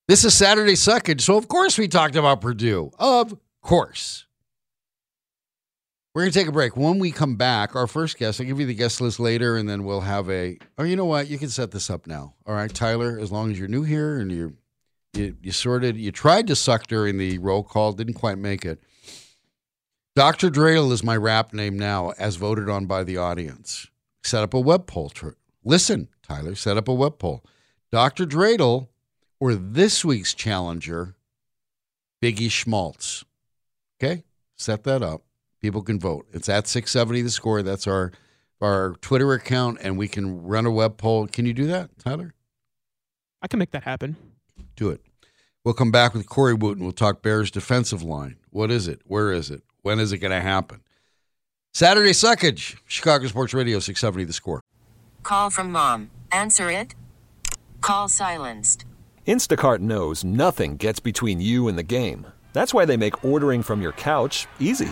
This 0.08 0.24
is 0.24 0.34
Saturday 0.34 0.74
Suckage, 0.74 1.22
so 1.22 1.38
of 1.38 1.48
course 1.48 1.78
we 1.78 1.88
talked 1.88 2.16
about 2.16 2.42
Purdue. 2.42 2.92
Of 3.00 3.36
course. 3.62 4.26
We're 6.14 6.22
going 6.22 6.32
to 6.32 6.40
take 6.40 6.48
a 6.48 6.54
break. 6.54 6.78
When 6.78 7.00
we 7.00 7.12
come 7.12 7.36
back, 7.36 7.76
our 7.76 7.88
first 7.88 8.18
guest, 8.18 8.40
I'll 8.40 8.48
give 8.48 8.60
you 8.60 8.66
the 8.66 8.74
guest 8.74 9.02
list 9.02 9.20
later, 9.20 9.58
and 9.58 9.68
then 9.68 9.84
we'll 9.84 10.00
have 10.02 10.30
a. 10.30 10.58
Oh, 10.78 10.84
you 10.84 10.96
know 10.96 11.04
what? 11.04 11.28
You 11.28 11.38
can 11.38 11.50
set 11.50 11.72
this 11.72 11.90
up 11.90 12.08
now. 12.08 12.36
All 12.46 12.56
right, 12.56 12.74
Tyler, 12.74 13.20
as 13.20 13.34
long 13.34 13.52
as 13.52 13.60
you're 13.60 13.68
new 13.68 13.84
here 13.84 14.18
and 14.18 14.32
you're 14.32 14.54
you, 15.16 15.38
you 15.42 15.52
sorted, 15.52 15.98
you 15.98 16.12
tried 16.12 16.48
to 16.48 16.56
suck 16.56 16.88
during 16.88 17.18
the 17.18 17.38
roll 17.38 17.64
call, 17.64 17.94
didn't 17.94 18.14
quite 18.16 18.38
make 18.38 18.66
it. 18.66 18.82
Dr. 20.16 20.50
Dreidel 20.50 20.92
is 20.92 21.04
my 21.04 21.18
rap 21.18 21.54
name 21.54 21.78
now, 21.78 22.12
as 22.18 22.38
voted 22.38 22.70
on 22.70 22.86
by 22.86 23.04
the 23.04 23.18
audience. 23.18 23.88
Set 24.24 24.44
up 24.44 24.54
a 24.54 24.60
web 24.60 24.88
poll. 24.88 25.12
Listen 25.64 26.08
Tyler, 26.26 26.56
set 26.56 26.78
up 26.78 26.88
a 26.88 26.94
web 26.94 27.20
poll. 27.20 27.44
Dr. 27.92 28.26
Dreidel 28.26 28.88
or 29.40 29.54
this 29.54 30.04
week's 30.04 30.34
challenger, 30.34 31.16
Biggie 32.22 32.50
Schmaltz. 32.50 33.24
Okay? 34.02 34.24
Set 34.56 34.84
that 34.84 35.02
up. 35.02 35.24
People 35.62 35.82
can 35.82 36.00
vote. 36.00 36.28
It's 36.34 36.50
at 36.50 36.68
670 36.68 37.22
the 37.22 37.30
score. 37.30 37.62
That's 37.62 37.88
our 37.88 38.12
our 38.62 38.96
Twitter 39.02 39.34
account, 39.34 39.80
and 39.82 39.98
we 39.98 40.08
can 40.08 40.42
run 40.42 40.66
a 40.66 40.72
web 40.72 40.98
poll. 40.98 41.28
Can 41.28 41.46
you 41.46 41.54
do 41.54 41.68
that, 41.68 41.90
Tyler? 42.00 42.34
I 43.42 43.48
can 43.48 43.60
make 43.60 43.72
that 43.72 43.84
happen. 43.84 44.16
Do 44.76 44.90
it. 44.90 45.02
We'll 45.64 45.74
come 45.74 45.92
back 45.92 46.14
with 46.14 46.30
Corey 46.30 46.54
Wootton. 46.54 46.84
We'll 46.84 46.92
talk 46.92 47.22
Bears 47.22 47.50
defensive 47.50 48.04
line. 48.04 48.38
What 48.52 48.70
is 48.70 48.88
it? 48.88 49.02
Where 49.06 49.32
is 49.32 49.50
it? 49.50 49.64
When 49.82 50.00
is 50.00 50.12
it 50.12 50.20
going 50.20 50.32
to 50.32 50.42
happen? 50.42 50.82
Saturday 51.74 52.12
Suckage, 52.12 52.78
Chicago 52.88 53.28
Sports 53.28 53.54
Radio 53.54 53.80
670 53.80 54.26
the 54.26 54.34
score. 54.34 54.62
Call 55.24 55.50
from 55.50 55.72
mom. 55.72 56.12
Answer 56.32 56.70
it. 56.70 56.94
Call 57.82 58.08
silenced. 58.08 58.86
Instacart 59.28 59.80
knows 59.80 60.24
nothing 60.24 60.78
gets 60.78 61.00
between 61.00 61.42
you 61.42 61.68
and 61.68 61.78
the 61.78 61.84
game. 61.84 62.28
That's 62.54 62.74
why 62.74 62.86
they 62.86 62.96
make 62.96 63.26
ordering 63.26 63.64
from 63.64 63.82
your 63.82 63.92
couch 63.94 64.48
easy. 64.60 64.92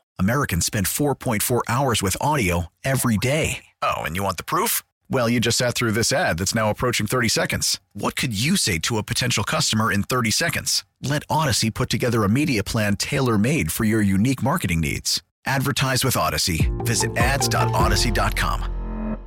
Americans 0.25 0.65
spend 0.67 0.85
4.4 0.87 1.61
hours 1.67 2.01
with 2.03 2.15
audio 2.21 2.67
every 2.83 3.17
day. 3.17 3.65
Oh, 3.81 4.03
and 4.03 4.15
you 4.15 4.21
want 4.23 4.37
the 4.37 4.43
proof? 4.43 4.83
Well, 5.09 5.27
you 5.29 5.39
just 5.39 5.57
sat 5.57 5.73
through 5.73 5.93
this 5.93 6.11
ad 6.11 6.37
that's 6.37 6.53
now 6.53 6.69
approaching 6.69 7.07
30 7.07 7.27
seconds. 7.29 7.79
What 7.93 8.15
could 8.15 8.39
you 8.39 8.55
say 8.55 8.77
to 8.79 8.97
a 8.97 9.03
potential 9.03 9.43
customer 9.43 9.91
in 9.91 10.03
30 10.03 10.29
seconds? 10.31 10.85
Let 11.01 11.23
Odyssey 11.29 11.71
put 11.71 11.89
together 11.89 12.23
a 12.23 12.29
media 12.29 12.63
plan 12.63 12.95
tailor 12.97 13.37
made 13.39 13.71
for 13.71 13.83
your 13.83 14.01
unique 14.03 14.43
marketing 14.43 14.79
needs. 14.81 15.23
Advertise 15.45 16.05
with 16.05 16.15
Odyssey. 16.15 16.71
Visit 16.83 17.17
ads.odyssey.com. 17.17 19.17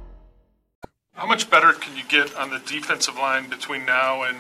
How 1.15 1.27
much 1.27 1.51
better 1.51 1.73
can 1.73 1.97
you 1.97 2.05
get 2.05 2.33
on 2.37 2.51
the 2.51 2.61
defensive 2.61 3.17
line 3.17 3.49
between 3.51 3.85
now 3.85 4.23
and 4.23 4.39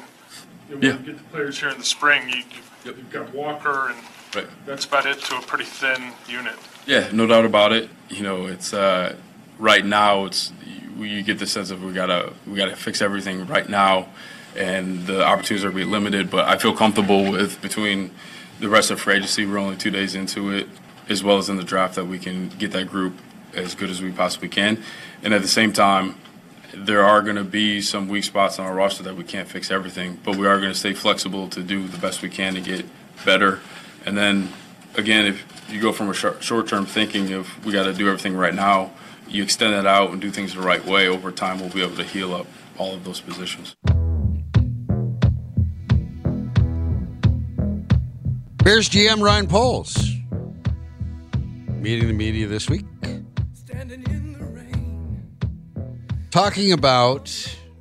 you 0.68 0.76
know, 0.76 0.88
Yeah. 0.88 0.98
you 1.00 1.06
get 1.06 1.18
the 1.18 1.24
players 1.24 1.58
here 1.58 1.70
in 1.70 1.78
the 1.78 1.84
spring? 1.84 2.28
You, 2.28 2.36
you, 2.36 2.44
You've 2.84 3.10
got 3.10 3.34
Walker, 3.34 3.88
and 3.90 3.98
Right. 4.35 4.47
that's 4.66 4.85
about 4.85 5.07
it 5.07 5.20
to 5.20 5.37
a 5.37 5.42
pretty 5.42 5.64
thin 5.64 6.12
unit. 6.29 6.55
Yeah, 6.87 7.09
no 7.12 7.27
doubt 7.27 7.44
about 7.44 7.73
it. 7.73 7.88
You 8.09 8.23
know, 8.23 8.47
it's 8.47 8.73
uh, 8.75 9.16
right 9.59 9.85
now. 9.85 10.25
It's 10.25 10.53
you, 10.97 11.23
get 11.23 11.38
the 11.38 11.47
sense 11.47 11.70
of 11.70 11.83
we 11.83 11.92
gotta 11.92 12.33
we 12.47 12.57
gotta 12.57 12.77
fix 12.77 13.01
everything 13.01 13.47
right 13.47 13.68
now, 13.68 14.09
and 14.57 15.07
the 15.07 15.25
opportunities 15.25 15.64
are 15.64 15.70
be 15.70 15.85
limited. 15.85 16.31
But 16.31 16.47
I 16.47 16.59
feel 16.59 16.75
comfortable 16.75 17.31
with 17.31 17.61
between 17.62 18.11
the 18.61 18.68
rest 18.68 18.90
of 18.90 19.01
free 19.01 19.14
agency. 19.14 19.47
We're 19.47 19.59
only 19.59 19.77
two 19.77 19.90
days 19.90 20.14
into 20.14 20.51
it, 20.51 20.68
as 21.09 21.23
well 21.23 21.38
as 21.38 21.49
in 21.49 21.57
the 21.57 21.64
draft, 21.64 21.94
that 21.94 22.07
we 22.07 22.18
can 22.18 22.49
get 22.51 22.73
that 22.73 22.88
group 22.88 23.14
as 23.55 23.75
good 23.75 23.90
as 23.90 24.03
we 24.03 24.11
possibly 24.11 24.49
can. 24.49 24.83
And 25.23 25.33
at 25.33 25.42
the 25.42 25.49
same 25.49 25.73
time, 25.73 26.16
there 26.73 27.05
are 27.05 27.23
going 27.23 27.37
to 27.37 27.44
be 27.44 27.81
some 27.81 28.09
weak 28.09 28.25
spots 28.25 28.59
on 28.59 28.66
our 28.66 28.75
roster 28.75 29.03
that 29.05 29.16
we 29.16 29.25
can't 29.25 29.49
fix 29.49 29.70
everything, 29.70 30.18
but 30.25 30.37
we 30.37 30.47
are 30.47 30.59
going 30.59 30.73
to 30.73 30.79
stay 30.79 30.92
flexible 30.92 31.49
to 31.49 31.62
do 31.62 31.87
the 31.87 31.99
best 31.99 32.23
we 32.23 32.29
can 32.29 32.55
to 32.55 32.61
get 32.61 32.85
better. 33.25 33.61
And 34.04 34.16
then 34.16 34.52
again, 34.96 35.26
if 35.26 35.44
you 35.70 35.80
go 35.80 35.92
from 35.92 36.10
a 36.10 36.14
short 36.14 36.68
term 36.68 36.86
thinking 36.86 37.32
of 37.32 37.64
we 37.64 37.72
got 37.72 37.84
to 37.84 37.92
do 37.92 38.06
everything 38.08 38.36
right 38.36 38.54
now, 38.54 38.92
you 39.28 39.42
extend 39.42 39.72
that 39.72 39.86
out 39.86 40.10
and 40.10 40.20
do 40.20 40.30
things 40.30 40.54
the 40.54 40.60
right 40.60 40.84
way. 40.84 41.08
Over 41.08 41.32
time, 41.32 41.58
we'll 41.58 41.70
be 41.70 41.82
able 41.82 41.96
to 41.96 42.04
heal 42.04 42.34
up 42.34 42.46
all 42.78 42.94
of 42.94 43.04
those 43.04 43.20
positions. 43.20 43.74
Bears 48.62 48.88
GM 48.88 49.22
Ryan 49.22 49.46
Poles 49.46 50.14
meeting 51.84 52.08
the 52.08 52.14
media 52.14 52.46
this 52.46 52.70
week. 52.70 52.86
Talking 56.30 56.72
about, 56.72 57.30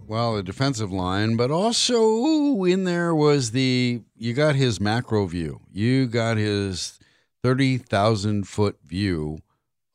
well, 0.08 0.36
the 0.36 0.44
defensive 0.44 0.92
line, 0.92 1.36
but 1.36 1.52
also 1.52 2.64
in 2.64 2.84
there 2.84 3.14
was 3.16 3.52
the, 3.52 4.02
you 4.16 4.34
got 4.34 4.56
his 4.56 4.80
macro 4.80 5.26
view. 5.26 5.62
You 5.72 6.08
got 6.08 6.38
his 6.38 7.00
30,000 7.44 8.48
foot 8.48 8.78
view 8.86 9.40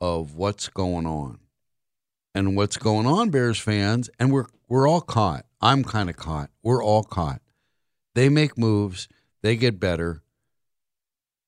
of 0.00 0.34
what's 0.34 0.68
going 0.68 1.06
on. 1.06 1.38
And 2.34 2.56
what's 2.56 2.76
going 2.76 3.06
on, 3.06 3.30
Bears 3.30 3.58
fans, 3.58 4.10
and 4.18 4.30
we're 4.30 4.46
we're 4.68 4.86
all 4.86 5.00
caught. 5.00 5.46
I'm 5.60 5.82
kind 5.82 6.10
of 6.10 6.16
caught. 6.16 6.50
We're 6.62 6.84
all 6.84 7.02
caught. 7.02 7.40
They 8.14 8.28
make 8.28 8.58
moves, 8.58 9.08
they 9.42 9.56
get 9.56 9.80
better. 9.80 10.22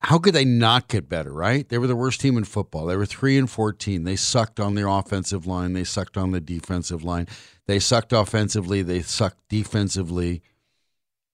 How 0.02 0.18
could 0.18 0.34
they 0.34 0.46
not 0.46 0.88
get 0.88 1.08
better, 1.08 1.32
right? 1.32 1.68
They 1.68 1.76
were 1.76 1.86
the 1.86 1.96
worst 1.96 2.20
team 2.20 2.38
in 2.38 2.44
football. 2.44 2.86
They 2.86 2.96
were 2.96 3.06
3 3.06 3.36
and 3.36 3.50
14. 3.50 4.04
They 4.04 4.16
sucked 4.16 4.58
on 4.58 4.74
their 4.74 4.88
offensive 4.88 5.46
line, 5.46 5.74
they 5.74 5.84
sucked 5.84 6.16
on 6.16 6.30
the 6.30 6.40
defensive 6.40 7.04
line. 7.04 7.26
They 7.66 7.78
sucked 7.78 8.12
offensively, 8.12 8.82
they 8.82 9.02
sucked 9.02 9.48
defensively. 9.48 10.42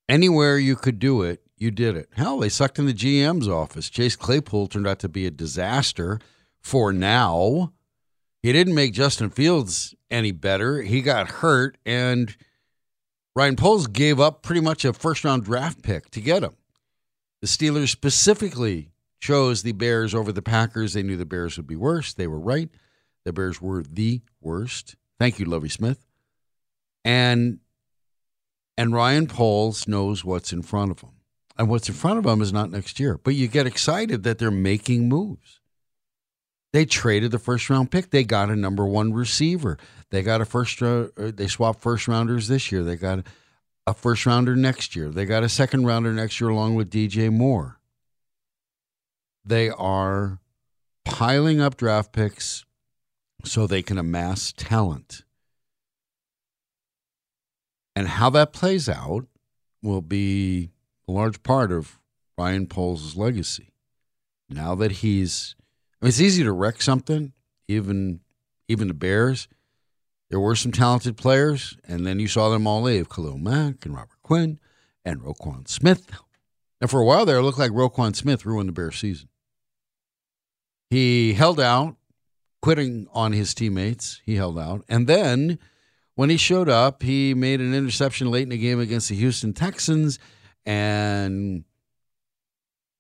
Anywhere 0.09 0.59
you 0.59 0.77
could 0.77 0.99
do 0.99 1.23
it, 1.23 1.43
you 1.57 1.71
did 1.71 1.97
it. 1.97 2.09
Hell, 2.17 2.39
they 2.39 2.49
sucked 2.49 2.79
in 2.79 2.87
the 2.87 2.93
GM's 2.93 3.49
office. 3.49 3.89
Chase 3.89 4.17
Claypool 4.17 4.67
turned 4.67 4.87
out 4.87 4.99
to 5.01 5.09
be 5.09 5.27
a 5.27 5.31
disaster 5.31 6.21
for 6.61 6.93
now. 6.93 7.73
He 8.43 8.53
didn't 8.53 8.75
make 8.75 8.93
Justin 8.93 9.31
Fields 9.31 9.95
any 10.11 10.33
better. 10.33 10.83
He 10.83 11.03
got 11.03 11.29
hurt, 11.29 11.79
and 11.87 12.37
Ryan 13.35 13.57
Poles 13.57 13.87
gave 13.87 14.21
up 14.21 14.43
pretty 14.43 14.61
much 14.61 14.85
a 14.85 14.93
first 14.93 15.25
round 15.25 15.45
draft 15.45 15.83
pick 15.83 16.11
to 16.11 16.21
get 16.21 16.43
him. 16.43 16.55
The 17.41 17.47
Steelers 17.47 17.89
specifically 17.89 18.91
chose 19.21 19.63
the 19.63 19.73
Bears 19.73 20.15
over 20.15 20.33
the 20.33 20.43
Packers. 20.43 20.93
They 20.93 21.03
knew 21.03 21.17
the 21.17 21.25
Bears 21.25 21.57
would 21.57 21.67
be 21.67 21.77
worse. 21.77 22.15
They 22.15 22.27
were 22.27 22.41
right. 22.41 22.71
The 23.25 23.33
Bears 23.33 23.61
were 23.61 23.83
the 23.83 24.23
worst. 24.41 24.97
Thank 25.19 25.39
you, 25.39 25.47
Lovie 25.47 25.69
Smith. 25.69 26.07
And 27.05 27.61
and 28.79 28.93
Ryan 28.93 29.27
Poles 29.27 29.89
knows 29.89 30.25
what's 30.25 30.53
in 30.53 30.63
front 30.63 30.91
of 30.91 31.01
him. 31.01 31.11
And 31.59 31.69
what's 31.69 31.89
in 31.89 31.95
front 31.95 32.19
of 32.19 32.27
him 32.27 32.43
is 32.43 32.53
not 32.53 32.71
next 32.71 33.01
year. 33.01 33.19
But 33.19 33.35
you 33.35 33.49
get 33.49 33.67
excited 33.67 34.23
that 34.25 34.39
they're 34.39 34.51
making 34.51 35.09
moves. 35.09 35.61
They 36.73 36.85
traded 36.85 37.31
the 37.31 37.39
first 37.39 37.71
round 37.71 37.91
pick. 37.91 38.11
They 38.11 38.23
got 38.23 38.51
a 38.51 38.57
number 38.57 38.85
one 38.85 39.15
receiver. 39.15 39.79
They 40.11 40.23
got 40.23 40.43
a 40.43 40.45
first. 40.45 40.83
Uh, 40.83 41.07
they 41.17 41.47
swapped 41.47 41.81
first 41.81 42.07
rounders 42.07 42.49
this 42.49 42.71
year. 42.71 42.85
They 42.85 42.97
got 42.97 43.21
a 43.21 43.25
first 43.95 44.27
rounder 44.27 44.57
next 44.57 44.97
year. 44.97 45.11
They 45.11 45.25
got 45.25 45.43
a 45.43 45.49
second 45.49 45.87
rounder 45.87 46.13
next 46.13 46.41
year 46.41 46.51
along 46.51 46.75
with 46.75 46.91
DJ 46.91 47.33
Moore. 47.33 47.79
They 49.45 49.71
are 49.71 50.41
piling 51.05 51.61
up 51.61 51.77
draft 51.77 52.13
picks 52.13 52.65
so 53.45 53.67
they 53.67 53.83
can 53.83 53.97
amass 53.97 54.53
talent. 54.53 55.23
And 57.95 58.09
how 58.09 58.29
that 58.31 58.53
plays 58.53 58.89
out 58.89 59.27
will 59.83 60.03
be 60.03 60.71
a 61.09 61.13
large 61.13 61.43
part 61.43 61.71
of 61.71 61.99
Ryan 62.37 62.67
Poles' 62.67 63.17
legacy. 63.17 63.73
Now 64.49 64.75
that 64.75 64.93
he's 64.93 65.55
I 66.01 66.05
mean, 66.05 66.09
it's 66.09 66.21
easy 66.21 66.43
to 66.45 66.53
wreck 66.53 66.83
something, 66.83 67.33
even 67.69 68.21
even 68.69 68.89
the 68.89 68.95
Bears. 68.95 69.49
There 70.29 70.41
were 70.41 70.57
some 70.57 70.73
talented 70.73 71.17
players, 71.17 71.77
and 71.87 72.07
then 72.07 72.19
you 72.19 72.29
saw 72.29 72.49
them 72.49 72.67
all 72.67 72.83
leave: 72.83 73.09
Khalil 73.09 73.39
Mack 73.39 73.87
and 73.87 73.95
Robert 73.95 74.21
Quinn 74.23 74.59
and 75.05 75.21
Roquan 75.21 75.69
Smith. 75.69 76.07
And 76.81 76.91
for 76.91 77.01
a 77.01 77.05
while 77.05 77.25
there, 77.25 77.39
it 77.39 77.43
looked 77.43 77.59
like 77.59 77.71
Roquan 77.71 78.15
Smith 78.15 78.45
ruined 78.45 78.69
the 78.69 78.73
Bears 78.73 78.97
season. 78.97 79.29
He 80.91 81.35
held 81.35 81.61
out, 81.61 81.97
quitting 82.61 83.07
on 83.13 83.33
his 83.33 83.55
teammates. 83.55 84.21
He 84.25 84.35
held 84.35 84.59
out, 84.59 84.85
and 84.89 85.07
then 85.07 85.59
when 86.17 86.31
he 86.31 86.37
showed 86.37 86.69
up, 86.69 87.03
he 87.03 87.35
made 87.35 87.61
an 87.61 87.75
interception 87.75 88.31
late 88.31 88.45
in 88.45 88.49
the 88.49 88.59
game 88.59 88.81
against 88.81 89.09
the 89.09 89.17
Houston 89.17 89.53
Texans, 89.53 90.19
and 90.65 91.65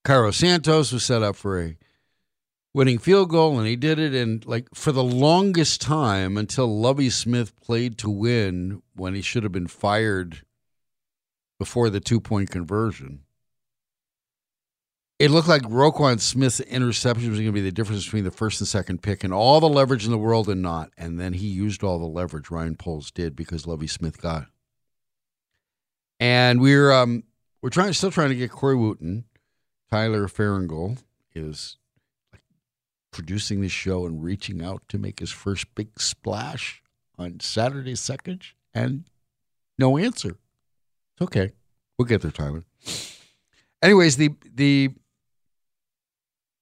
Cairo 0.05 0.31
Santos 0.31 0.93
was 0.93 1.05
set 1.05 1.23
up 1.23 1.35
for 1.35 1.61
a 1.61 1.77
winning 2.77 2.99
field 2.99 3.31
goal, 3.31 3.59
and 3.59 3.67
he 3.67 3.75
did 3.75 3.99
it. 3.99 4.15
And 4.15 4.45
like 4.45 4.69
for 4.75 4.93
the 4.93 5.03
longest 5.03 5.81
time 5.81 6.37
until 6.37 6.79
Lovie 6.79 7.09
Smith 7.09 7.59
played 7.59 7.97
to 7.99 8.11
win 8.11 8.83
when 8.95 9.15
he 9.15 9.23
should 9.23 9.45
have 9.45 9.53
been 9.53 9.67
fired 9.67 10.43
before 11.59 11.89
the 11.89 12.01
two 12.01 12.21
point 12.21 12.51
conversion, 12.51 13.23
It 15.19 15.31
looked 15.31 15.49
like 15.49 15.63
Roquan 15.63 16.21
Smith's 16.21 16.61
interception 16.61 17.31
was 17.31 17.39
going 17.39 17.47
to 17.49 17.53
be 17.53 17.63
the 17.63 17.73
difference 17.73 18.05
between 18.05 18.25
the 18.25 18.31
first 18.31 18.61
and 18.61 18.69
second 18.69 19.03
pick 19.03 19.25
and 19.25 19.33
all 19.33 19.61
the 19.61 19.69
leverage 19.69 20.05
in 20.05 20.11
the 20.11 20.19
world 20.19 20.47
and 20.47 20.61
not. 20.61 20.91
And 20.99 21.19
then 21.19 21.33
he 21.33 21.47
used 21.47 21.83
all 21.83 21.99
the 21.99 22.05
leverage 22.05 22.51
Ryan 22.51 22.77
Poles 22.77 23.11
did 23.11 23.35
because 23.35 23.67
Lovie 23.67 23.87
Smith 23.87 24.21
got 24.21 24.43
it. 24.43 24.49
And 26.21 26.61
we're 26.61 26.93
um 26.93 27.25
we're 27.63 27.71
trying 27.71 27.95
still 27.95 28.11
trying 28.11 28.29
to 28.29 28.35
get 28.35 28.51
Corey 28.51 28.77
Wootton. 28.77 29.25
Tyler 29.91 30.29
Farringle 30.29 30.99
is 31.35 31.79
producing 33.11 33.61
the 33.61 33.69
show 33.69 34.07
and 34.07 34.23
reaching 34.23 34.63
out 34.63 34.83
to 34.89 34.99
make 34.99 35.21
his 35.21 35.31
first 35.31 35.75
big 35.75 35.89
splash 35.99 36.83
on 37.19 37.41
Saturday 37.41 37.95
second 37.95 38.43
and 38.75 39.05
no 39.79 39.97
answer. 39.99 40.37
It's 41.15 41.23
okay. 41.23 41.53
We'll 41.99 42.07
get 42.07 42.23
there, 42.23 42.31
Tyler. 42.31 42.65
Anyways, 43.83 44.17
the 44.17 44.35
the 44.55 44.91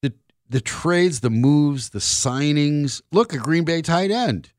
the 0.02 0.12
the 0.48 0.60
trades, 0.60 1.20
the 1.20 1.30
moves, 1.30 1.90
the 1.90 1.98
signings. 1.98 3.02
Look, 3.10 3.32
a 3.32 3.38
Green 3.38 3.64
Bay 3.64 3.82
tight 3.82 4.10
end. 4.10 4.52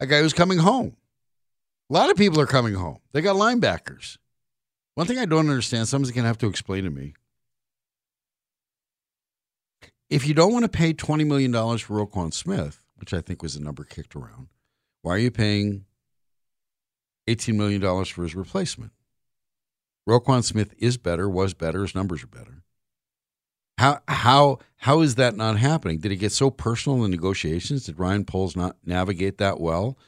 A 0.00 0.06
guy 0.06 0.20
who's 0.20 0.34
coming 0.34 0.58
home. 0.58 0.96
A 1.88 1.92
lot 1.92 2.10
of 2.10 2.16
people 2.16 2.40
are 2.40 2.46
coming 2.46 2.74
home. 2.74 2.98
They 3.12 3.22
got 3.22 3.36
linebackers. 3.36 4.18
One 4.94 5.06
thing 5.06 5.18
I 5.18 5.24
don't 5.24 5.48
understand, 5.48 5.88
someone's 5.88 6.10
gonna 6.10 6.26
have 6.26 6.38
to 6.38 6.48
explain 6.48 6.84
to 6.84 6.90
me. 6.90 7.14
If 10.08 10.26
you 10.26 10.34
don't 10.34 10.52
want 10.52 10.64
to 10.64 10.68
pay 10.68 10.92
$20 10.92 11.26
million 11.26 11.52
for 11.52 12.06
Roquan 12.06 12.32
Smith, 12.32 12.84
which 12.96 13.12
I 13.12 13.20
think 13.20 13.42
was 13.42 13.54
the 13.54 13.60
number 13.60 13.84
kicked 13.84 14.14
around, 14.14 14.48
why 15.02 15.14
are 15.14 15.18
you 15.18 15.30
paying 15.30 15.84
$18 17.28 17.54
million 17.54 17.80
for 18.04 18.22
his 18.22 18.34
replacement? 18.34 18.92
Roquan 20.08 20.44
Smith 20.44 20.74
is 20.78 20.96
better, 20.96 21.28
was 21.28 21.54
better, 21.54 21.82
his 21.82 21.94
numbers 21.94 22.22
are 22.22 22.28
better. 22.28 22.62
How 23.78 24.00
how 24.08 24.60
how 24.78 25.02
is 25.02 25.16
that 25.16 25.36
not 25.36 25.58
happening? 25.58 25.98
Did 25.98 26.12
it 26.12 26.16
get 26.16 26.32
so 26.32 26.50
personal 26.50 26.96
in 27.04 27.10
the 27.10 27.16
negotiations? 27.16 27.84
Did 27.84 27.98
Ryan 27.98 28.24
Poles 28.24 28.56
not 28.56 28.76
navigate 28.86 29.36
that 29.38 29.60
well? 29.60 29.98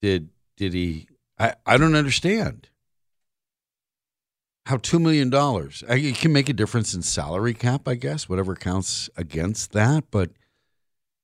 Did 0.00 0.30
did 0.56 0.72
he 0.72 1.08
I, 1.38 1.54
I 1.66 1.76
don't 1.76 1.94
understand. 1.94 2.68
How 4.68 4.76
two 4.76 4.98
million 4.98 5.30
dollars? 5.30 5.82
Uh, 5.88 5.94
it 5.94 6.16
can 6.16 6.30
make 6.30 6.50
a 6.50 6.52
difference 6.52 6.92
in 6.92 7.00
salary 7.00 7.54
cap, 7.54 7.88
I 7.88 7.94
guess, 7.94 8.28
whatever 8.28 8.54
counts 8.54 9.08
against 9.16 9.72
that. 9.72 10.04
But 10.10 10.32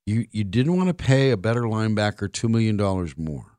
you 0.07 0.24
you 0.30 0.44
didn't 0.44 0.74
want 0.78 0.88
to 0.88 0.94
pay 0.94 1.30
a 1.30 1.37
better 1.37 1.64
linebacker 1.64 2.33
two 2.33 2.48
million 2.48 2.78
dollars 2.78 3.18
more. 3.18 3.59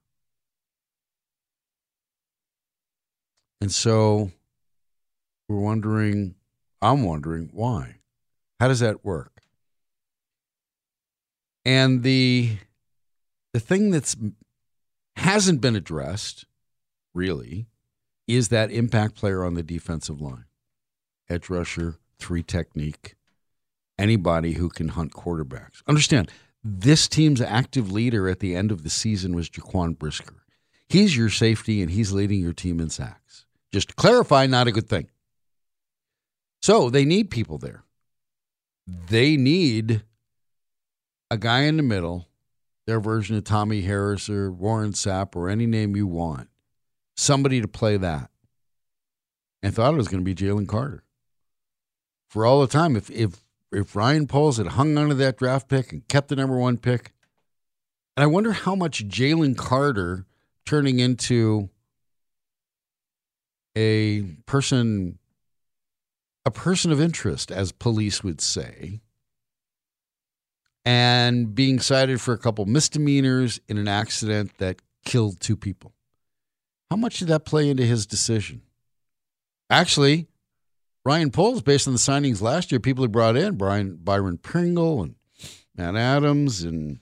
And 3.61 3.71
so 3.71 4.31
we're 5.47 5.59
wondering, 5.59 6.33
I'm 6.81 7.03
wondering 7.03 7.51
why. 7.53 7.97
How 8.59 8.67
does 8.67 8.79
that 8.79 9.05
work? 9.05 9.43
And 11.63 12.01
the 12.01 12.57
the 13.53 13.59
thing 13.59 13.91
that's 13.91 14.15
hasn't 15.15 15.61
been 15.61 15.75
addressed 15.75 16.45
really 17.13 17.67
is 18.27 18.49
that 18.49 18.71
impact 18.71 19.15
player 19.15 19.43
on 19.43 19.53
the 19.53 19.63
defensive 19.63 20.21
line. 20.21 20.45
Edge 21.29 21.49
rusher, 21.49 21.97
three 22.19 22.43
technique, 22.43 23.15
anybody 23.97 24.53
who 24.53 24.69
can 24.69 24.89
hunt 24.89 25.13
quarterbacks. 25.13 25.81
Understand, 25.87 26.31
this 26.63 27.07
team's 27.07 27.41
active 27.41 27.91
leader 27.91 28.27
at 28.27 28.39
the 28.39 28.55
end 28.55 28.71
of 28.71 28.83
the 28.83 28.89
season 28.89 29.35
was 29.35 29.49
Jaquan 29.49 29.97
Brisker. 29.97 30.43
He's 30.87 31.15
your 31.15 31.29
safety 31.29 31.81
and 31.81 31.91
he's 31.91 32.11
leading 32.11 32.39
your 32.39 32.53
team 32.53 32.79
in 32.79 32.89
sacks. 32.89 33.45
Just 33.71 33.89
to 33.89 33.95
clarify, 33.95 34.45
not 34.45 34.67
a 34.67 34.71
good 34.71 34.87
thing. 34.87 35.09
So 36.61 36.89
they 36.89 37.05
need 37.05 37.29
people 37.29 37.57
there. 37.57 37.83
They 38.87 39.35
need 39.35 40.03
a 41.29 41.37
guy 41.37 41.61
in 41.61 41.77
the 41.77 41.83
middle, 41.83 42.27
their 42.85 42.99
version 42.99 43.35
of 43.35 43.43
Tommie 43.43 43.81
Harris 43.81 44.29
or 44.29 44.51
Warren 44.51 44.91
Sapp 44.91 45.35
or 45.35 45.49
any 45.49 45.65
name 45.65 45.95
you 45.95 46.07
want, 46.07 46.49
somebody 47.15 47.61
to 47.61 47.67
play 47.67 47.97
that. 47.97 48.29
And 49.63 49.73
thought 49.73 49.93
it 49.93 49.97
was 49.97 50.07
going 50.07 50.23
to 50.23 50.25
be 50.25 50.35
Jalen 50.35 50.67
Carter. 50.67 51.03
For 52.29 52.45
all 52.45 52.61
the 52.61 52.67
time, 52.67 52.95
if 52.95 53.09
if 53.09 53.43
if 53.71 53.95
Ryan 53.95 54.27
Poles 54.27 54.57
had 54.57 54.67
hung 54.67 54.97
onto 54.97 55.15
that 55.15 55.37
draft 55.37 55.67
pick 55.67 55.91
and 55.91 56.07
kept 56.07 56.27
the 56.27 56.35
number 56.35 56.57
one 56.57 56.77
pick, 56.77 57.13
and 58.15 58.23
I 58.23 58.27
wonder 58.27 58.51
how 58.51 58.75
much 58.75 59.07
Jalen 59.07 59.57
Carter 59.57 60.25
turning 60.65 60.99
into 60.99 61.69
a 63.75 64.21
person 64.45 65.17
a 66.45 66.51
person 66.51 66.91
of 66.91 67.01
interest, 67.01 67.51
as 67.51 67.71
police 67.71 68.23
would 68.23 68.39
say, 68.39 69.01
and 70.85 71.55
being 71.55 71.79
cited 71.79 72.21
for 72.21 72.33
a 72.33 72.37
couple 72.37 72.65
misdemeanors 72.65 73.59
in 73.67 73.79
an 73.79 73.87
accident 73.87 74.55
that 74.59 74.79
killed 75.05 75.39
two 75.39 75.57
people. 75.57 75.94
How 76.89 76.95
much 76.95 77.19
did 77.19 77.27
that 77.29 77.45
play 77.45 77.69
into 77.69 77.83
his 77.83 78.05
decision? 78.05 78.61
Actually, 79.69 80.27
Ryan 81.03 81.31
Poles, 81.31 81.61
based 81.61 81.87
on 81.87 81.93
the 81.93 81.99
signings 81.99 82.41
last 82.41 82.71
year, 82.71 82.79
people 82.79 83.03
he 83.03 83.07
brought 83.07 83.37
in, 83.37 83.55
Brian 83.55 83.97
Byron 83.97 84.37
Pringle 84.37 85.01
and 85.03 85.15
Matt 85.75 85.95
Adams 85.95 86.61
and 86.61 86.99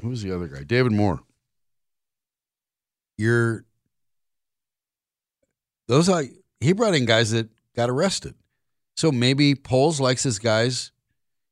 who 0.00 0.08
was 0.08 0.22
the 0.22 0.34
other 0.34 0.48
guy? 0.48 0.62
David 0.62 0.92
Moore. 0.92 1.20
You're 3.16 3.64
those 5.88 6.08
are 6.08 6.24
he 6.60 6.72
brought 6.72 6.94
in 6.94 7.06
guys 7.06 7.30
that 7.30 7.48
got 7.74 7.88
arrested. 7.88 8.34
So 8.96 9.12
maybe 9.12 9.54
Poles 9.54 10.00
likes 10.00 10.22
his 10.22 10.38
guys 10.38 10.90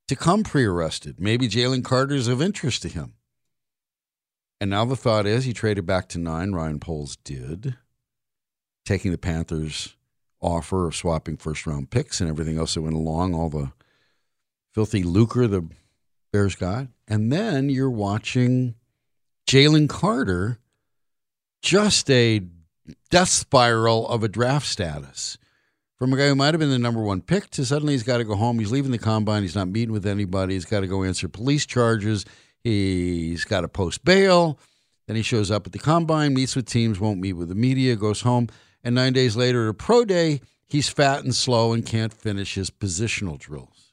to 0.09 0.17
come 0.17 0.43
pre-arrested. 0.43 1.21
Maybe 1.21 1.49
Jalen 1.49 1.85
Carter's 1.85 2.29
of 2.29 2.43
interest 2.43 2.83
to 2.83 2.89
him. 2.89 3.15
And 4.65 4.71
now 4.71 4.87
the 4.87 4.97
thought 4.97 5.27
is 5.27 5.45
he 5.45 5.53
traded 5.53 5.85
back 5.85 6.09
to 6.09 6.19
nine. 6.19 6.55
Ryan 6.55 6.81
Poles 6.81 7.17
did, 7.17 7.77
taking 8.87 9.11
the 9.11 9.19
Panthers' 9.19 9.95
offer 10.41 10.87
of 10.87 10.97
swapping 10.97 11.37
first 11.37 11.67
round 11.67 11.91
picks 11.91 12.19
and 12.19 12.31
everything 12.31 12.57
else 12.57 12.73
that 12.73 12.81
went 12.81 12.97
along, 12.97 13.35
all 13.35 13.51
the 13.51 13.73
filthy 14.73 15.03
lucre 15.03 15.47
the 15.47 15.69
Bears 16.33 16.55
got. 16.55 16.87
And 17.07 17.31
then 17.31 17.69
you're 17.69 17.91
watching 17.91 18.75
Jalen 19.47 19.87
Carter, 19.91 20.61
just 21.61 22.11
a 22.11 22.41
death 23.11 23.29
spiral 23.29 24.09
of 24.09 24.25
a 24.25 24.29
draft 24.29 24.67
status. 24.67 25.37
From 25.99 26.15
a 26.15 26.17
guy 26.17 26.29
who 26.29 26.37
might 26.37 26.55
have 26.55 26.59
been 26.59 26.71
the 26.71 26.79
number 26.79 27.03
one 27.03 27.21
pick 27.21 27.51
to 27.51 27.67
suddenly 27.67 27.93
he's 27.93 28.03
got 28.03 28.17
to 28.17 28.25
go 28.25 28.35
home. 28.35 28.59
He's 28.59 28.73
leaving 28.73 28.93
the 28.93 28.99
combine. 28.99 29.43
He's 29.43 29.55
not 29.55 29.69
meeting 29.69 29.93
with 29.93 30.07
anybody. 30.07 30.55
He's 30.55 30.65
got 30.65 30.81
to 30.81 30.87
go 30.87 31.05
answer 31.05 31.29
police 31.29 31.67
charges. 31.67 32.25
He's 32.65 33.45
got 33.45 33.61
to 33.61 33.69
post 33.69 34.05
bail. 34.05 34.59
Then 35.07 35.17
he 35.17 35.23
shows 35.23 35.51
up 35.51 35.67
at 35.67 35.73
the 35.73 35.79
combine, 35.79 36.33
meets 36.33 36.57
with 36.57 36.67
teams, 36.67 36.99
won't 36.99 37.21
meet 37.21 37.35
with 37.35 37.51
the 37.51 37.55
media, 37.55 37.95
goes 37.95 38.23
home. 38.23 38.49
And 38.83 38.95
nine 38.95 39.13
days 39.13 39.37
later 39.37 39.65
at 39.65 39.71
a 39.71 39.75
pro 39.75 40.05
day, 40.05 40.41
he's 40.67 40.89
fat 40.89 41.23
and 41.23 41.35
slow 41.35 41.73
and 41.73 41.85
can't 41.85 42.13
finish 42.13 42.55
his 42.55 42.71
positional 42.71 43.39
drills. 43.39 43.93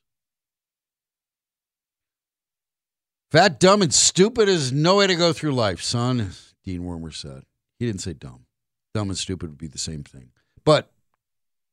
Fat, 3.30 3.60
dumb, 3.60 3.82
and 3.82 3.94
stupid 3.94 4.50
is 4.50 4.72
no 4.74 4.98
way 4.98 5.08
to 5.08 5.16
go 5.16 5.32
through 5.32 5.54
life, 5.54 5.82
son, 5.82 6.32
Dean 6.66 6.82
Wormer 6.82 7.14
said. 7.14 7.44
He 7.80 7.86
didn't 7.86 8.02
say 8.02 8.14
dumb. 8.14 8.46
Dumb 8.94 9.10
and 9.10 9.18
stupid 9.18 9.50
would 9.50 9.58
be 9.58 9.68
the 9.68 9.78
same 9.78 10.04
thing. 10.04 10.32
But 10.66 10.92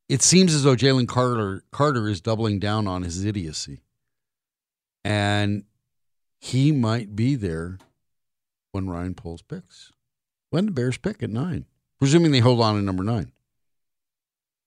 it 0.08 0.22
seems 0.22 0.54
as 0.54 0.62
though 0.62 0.76
Jalen 0.76 1.08
Carter 1.08 1.64
Carter 1.72 2.08
is 2.08 2.20
doubling 2.20 2.60
down 2.60 2.86
on 2.86 3.02
his 3.02 3.24
idiocy. 3.24 3.82
And 5.04 5.64
he 6.38 6.72
might 6.72 7.16
be 7.16 7.34
there 7.34 7.78
when 8.72 8.88
Ryan 8.88 9.14
Poles 9.14 9.42
picks. 9.42 9.92
When 10.50 10.66
the 10.66 10.72
Bears 10.72 10.96
pick 10.96 11.22
at 11.22 11.30
nine. 11.30 11.66
Presuming 11.98 12.30
they 12.30 12.38
hold 12.38 12.60
on 12.60 12.76
to 12.76 12.82
number 12.82 13.02
nine. 13.02 13.32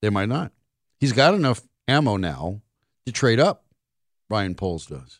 They 0.01 0.09
might 0.09 0.29
not. 0.29 0.51
He's 0.99 1.13
got 1.13 1.33
enough 1.33 1.61
ammo 1.87 2.17
now 2.17 2.61
to 3.05 3.11
trade 3.11 3.39
up. 3.39 3.65
Ryan 4.29 4.55
Poles 4.55 4.85
does. 4.85 5.19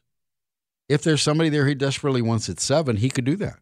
If 0.90 1.04
there's 1.04 1.22
somebody 1.22 1.50
there 1.50 1.68
he 1.68 1.76
desperately 1.76 2.22
wants 2.22 2.50
at 2.50 2.60
seven, 2.60 2.98
he 2.98 3.10
could 3.10 3.26
do 3.26 3.36
that. 3.38 3.60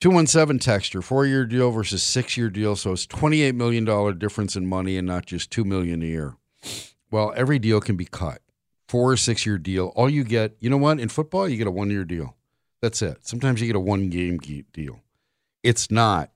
217 0.00 0.58
texture, 0.58 1.02
four 1.02 1.26
year 1.26 1.44
deal 1.44 1.70
versus 1.70 2.02
six 2.02 2.36
year 2.36 2.48
deal. 2.48 2.74
So 2.74 2.92
it's 2.92 3.06
$28 3.06 3.54
million 3.54 3.84
difference 4.18 4.56
in 4.56 4.66
money 4.66 4.96
and 4.96 5.06
not 5.06 5.26
just 5.26 5.50
2 5.50 5.64
million 5.64 6.02
a 6.02 6.06
year. 6.06 6.36
Well, 7.10 7.32
every 7.36 7.58
deal 7.58 7.80
can 7.80 7.96
be 7.96 8.06
cut. 8.06 8.40
Four 8.90 9.12
or 9.12 9.16
six 9.16 9.46
year 9.46 9.56
deal. 9.56 9.92
All 9.94 10.10
you 10.10 10.24
get, 10.24 10.56
you 10.58 10.68
know 10.68 10.76
what? 10.76 10.98
In 10.98 11.08
football, 11.08 11.48
you 11.48 11.56
get 11.56 11.68
a 11.68 11.70
one 11.70 11.90
year 11.90 12.04
deal. 12.04 12.34
That's 12.82 13.02
it. 13.02 13.18
Sometimes 13.20 13.60
you 13.60 13.68
get 13.68 13.76
a 13.76 13.80
one 13.80 14.10
game 14.10 14.38
deal. 14.38 14.98
It's 15.62 15.92
not 15.92 16.32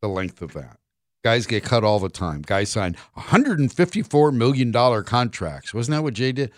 the 0.00 0.06
length 0.06 0.40
of 0.40 0.52
that. 0.52 0.78
Guys 1.24 1.46
get 1.46 1.64
cut 1.64 1.82
all 1.82 1.98
the 1.98 2.08
time. 2.08 2.42
Guys 2.42 2.70
sign 2.70 2.94
$154 3.16 4.32
million 4.32 4.72
contracts. 5.02 5.74
Wasn't 5.74 5.92
that 5.96 6.04
what 6.04 6.14
Jay 6.14 6.30
did? 6.30 6.52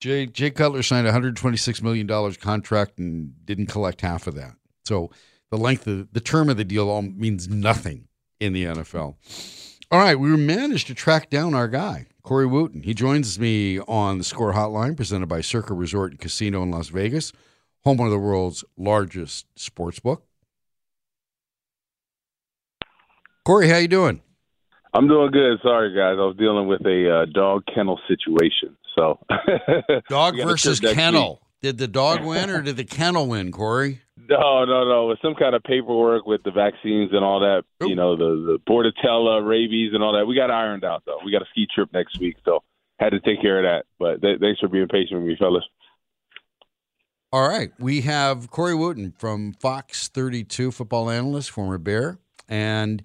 Jay, 0.00 0.26
Jay 0.26 0.50
Cutler 0.50 0.82
signed 0.82 1.06
a 1.06 1.12
$126 1.12 1.82
million 1.82 2.34
contract 2.34 2.98
and 2.98 3.32
didn't 3.46 3.68
collect 3.68 4.02
half 4.02 4.26
of 4.26 4.34
that. 4.34 4.52
So 4.84 5.10
the 5.50 5.56
length 5.56 5.86
of 5.86 6.12
the 6.12 6.20
term 6.20 6.50
of 6.50 6.58
the 6.58 6.64
deal 6.64 6.90
all 6.90 7.00
means 7.00 7.48
nothing 7.48 8.08
in 8.38 8.52
the 8.52 8.64
NFL. 8.64 9.14
All 9.90 9.98
right, 9.98 10.20
we 10.20 10.36
managed 10.36 10.88
to 10.88 10.94
track 10.94 11.30
down 11.30 11.54
our 11.54 11.68
guy, 11.68 12.06
Corey 12.22 12.46
Wootton. 12.46 12.82
He 12.82 12.94
joins 12.94 13.38
me 13.38 13.78
on 13.80 14.18
the 14.18 14.24
Score 14.24 14.52
Hotline, 14.52 14.96
presented 14.96 15.26
by 15.26 15.40
Circa 15.40 15.74
Resort 15.74 16.12
and 16.12 16.20
Casino 16.20 16.62
in 16.62 16.70
Las 16.70 16.88
Vegas, 16.88 17.32
home 17.84 18.00
of 18.00 18.10
the 18.10 18.18
world's 18.18 18.64
largest 18.76 19.46
sports 19.56 20.00
book. 20.00 20.24
Corey, 23.44 23.68
how 23.68 23.78
you 23.78 23.88
doing? 23.88 24.22
I'm 24.92 25.08
doing 25.08 25.30
good. 25.30 25.58
Sorry, 25.62 25.94
guys. 25.94 26.16
I 26.18 26.26
was 26.26 26.36
dealing 26.36 26.66
with 26.66 26.84
a 26.84 27.22
uh, 27.22 27.24
dog 27.26 27.64
kennel 27.72 27.98
situation. 28.08 28.76
So 28.96 29.18
Dog 30.08 30.34
We 30.34 30.40
got 30.40 30.46
a 30.46 30.50
versus 30.50 30.80
kennel. 30.80 31.40
Did 31.62 31.78
the 31.78 31.88
dog 31.88 32.24
win 32.24 32.50
or 32.50 32.60
did 32.62 32.76
the 32.76 32.84
kennel 32.84 33.26
win, 33.26 33.52
Corey? 33.52 34.02
No, 34.30 34.64
no, 34.64 34.84
no. 34.88 35.06
With 35.08 35.18
some 35.20 35.34
kind 35.34 35.56
of 35.56 35.64
paperwork 35.64 36.24
with 36.24 36.44
the 36.44 36.52
vaccines 36.52 37.10
and 37.12 37.24
all 37.24 37.40
that, 37.40 37.64
you 37.80 37.96
know, 37.96 38.16
the 38.16 38.52
the 38.52 38.58
Bordetella, 38.72 39.44
rabies, 39.44 39.90
and 39.92 40.04
all 40.04 40.12
that. 40.12 40.24
We 40.24 40.36
got 40.36 40.52
ironed 40.52 40.84
out 40.84 41.02
though. 41.04 41.18
We 41.24 41.32
got 41.32 41.42
a 41.42 41.46
ski 41.50 41.66
trip 41.74 41.92
next 41.92 42.20
week, 42.20 42.36
so 42.44 42.62
had 43.00 43.10
to 43.10 43.18
take 43.18 43.42
care 43.42 43.58
of 43.58 43.64
that. 43.64 43.86
But 43.98 44.22
th- 44.22 44.38
thanks 44.38 44.60
for 44.60 44.68
being 44.68 44.86
patient 44.86 45.20
with 45.20 45.28
me, 45.28 45.36
fellas. 45.36 45.64
All 47.32 47.48
right. 47.48 47.72
We 47.80 48.02
have 48.02 48.50
Corey 48.50 48.74
Wootton 48.74 49.14
from 49.18 49.52
Fox 49.54 50.06
32, 50.06 50.70
football 50.70 51.10
analyst, 51.10 51.50
former 51.50 51.78
Bear, 51.78 52.18
and 52.48 53.02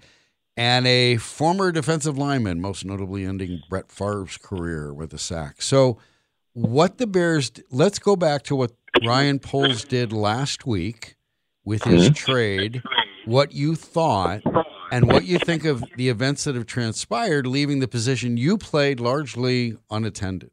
and 0.56 0.86
a 0.86 1.16
former 1.16 1.72
defensive 1.72 2.16
lineman, 2.16 2.60
most 2.60 2.84
notably 2.84 3.24
ending 3.24 3.62
Brett 3.68 3.90
Favre's 3.90 4.36
career 4.36 4.94
with 4.94 5.12
a 5.12 5.18
sack. 5.18 5.60
So, 5.60 5.98
what 6.52 6.98
the 6.98 7.08
Bears? 7.08 7.50
Let's 7.72 7.98
go 7.98 8.14
back 8.14 8.44
to 8.44 8.54
what 8.54 8.70
Ryan 9.04 9.40
Poles 9.40 9.82
did 9.82 10.12
last 10.12 10.64
week 10.66 11.15
with 11.66 11.84
his 11.84 12.04
mm-hmm. 12.04 12.14
trade. 12.14 12.82
What 13.26 13.52
you 13.52 13.74
thought, 13.74 14.40
and 14.90 15.12
what 15.12 15.26
you 15.26 15.38
think 15.38 15.64
of 15.66 15.84
the 15.96 16.08
events 16.08 16.44
that 16.44 16.54
have 16.54 16.64
transpired, 16.64 17.46
leaving 17.46 17.80
the 17.80 17.88
position 17.88 18.38
you 18.38 18.56
played 18.56 19.00
largely 19.00 19.76
unattended. 19.90 20.50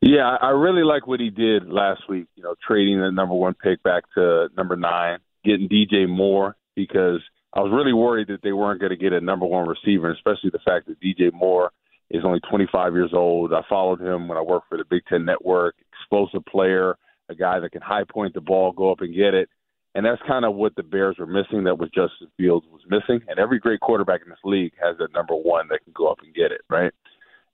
Yeah, 0.00 0.36
I 0.40 0.48
I 0.48 0.50
really 0.50 0.82
like 0.82 1.06
what 1.06 1.20
he 1.20 1.30
did 1.30 1.68
last 1.68 2.08
week. 2.08 2.26
You 2.34 2.42
know, 2.42 2.56
trading 2.66 3.00
the 3.00 3.12
number 3.12 3.34
one 3.34 3.54
pick 3.54 3.82
back 3.84 4.02
to 4.14 4.48
number 4.56 4.74
nine, 4.74 5.18
getting 5.44 5.68
DJ 5.68 6.08
Moore 6.08 6.56
because 6.74 7.20
I 7.52 7.60
was 7.60 7.70
really 7.72 7.92
worried 7.92 8.28
that 8.28 8.42
they 8.42 8.52
weren't 8.52 8.80
going 8.80 8.90
to 8.90 8.96
get 8.96 9.12
a 9.12 9.20
number 9.20 9.46
one 9.46 9.68
receiver, 9.68 10.10
especially 10.10 10.50
the 10.50 10.58
fact 10.64 10.88
that 10.88 11.00
DJ 11.00 11.32
Moore 11.32 11.70
is 12.10 12.24
only 12.24 12.40
25 12.50 12.94
years 12.94 13.10
old. 13.12 13.52
I 13.52 13.60
followed 13.68 14.00
him 14.00 14.26
when 14.26 14.38
I 14.38 14.42
worked 14.42 14.68
for 14.68 14.78
the 14.78 14.84
Big 14.88 15.02
Ten 15.06 15.24
Network. 15.24 15.74
Explosive 15.92 16.44
player, 16.46 16.96
a 17.28 17.34
guy 17.34 17.60
that 17.60 17.72
can 17.72 17.82
high 17.82 18.04
point 18.04 18.34
the 18.34 18.40
ball, 18.40 18.72
go 18.72 18.90
up 18.90 19.00
and 19.00 19.14
get 19.14 19.34
it. 19.34 19.48
And 19.94 20.06
that's 20.06 20.22
kind 20.26 20.44
of 20.44 20.54
what 20.54 20.74
the 20.74 20.82
Bears 20.82 21.16
were 21.18 21.26
missing. 21.26 21.64
That 21.64 21.78
was 21.78 21.90
Justin 21.90 22.28
Fields 22.38 22.66
was 22.70 22.80
missing. 22.88 23.20
And 23.28 23.38
every 23.38 23.58
great 23.58 23.80
quarterback 23.80 24.22
in 24.24 24.30
this 24.30 24.38
league 24.44 24.72
has 24.82 24.96
a 25.00 25.12
number 25.12 25.34
one 25.34 25.68
that 25.68 25.84
can 25.84 25.92
go 25.94 26.08
up 26.08 26.18
and 26.22 26.34
get 26.34 26.50
it, 26.50 26.62
right? 26.70 26.92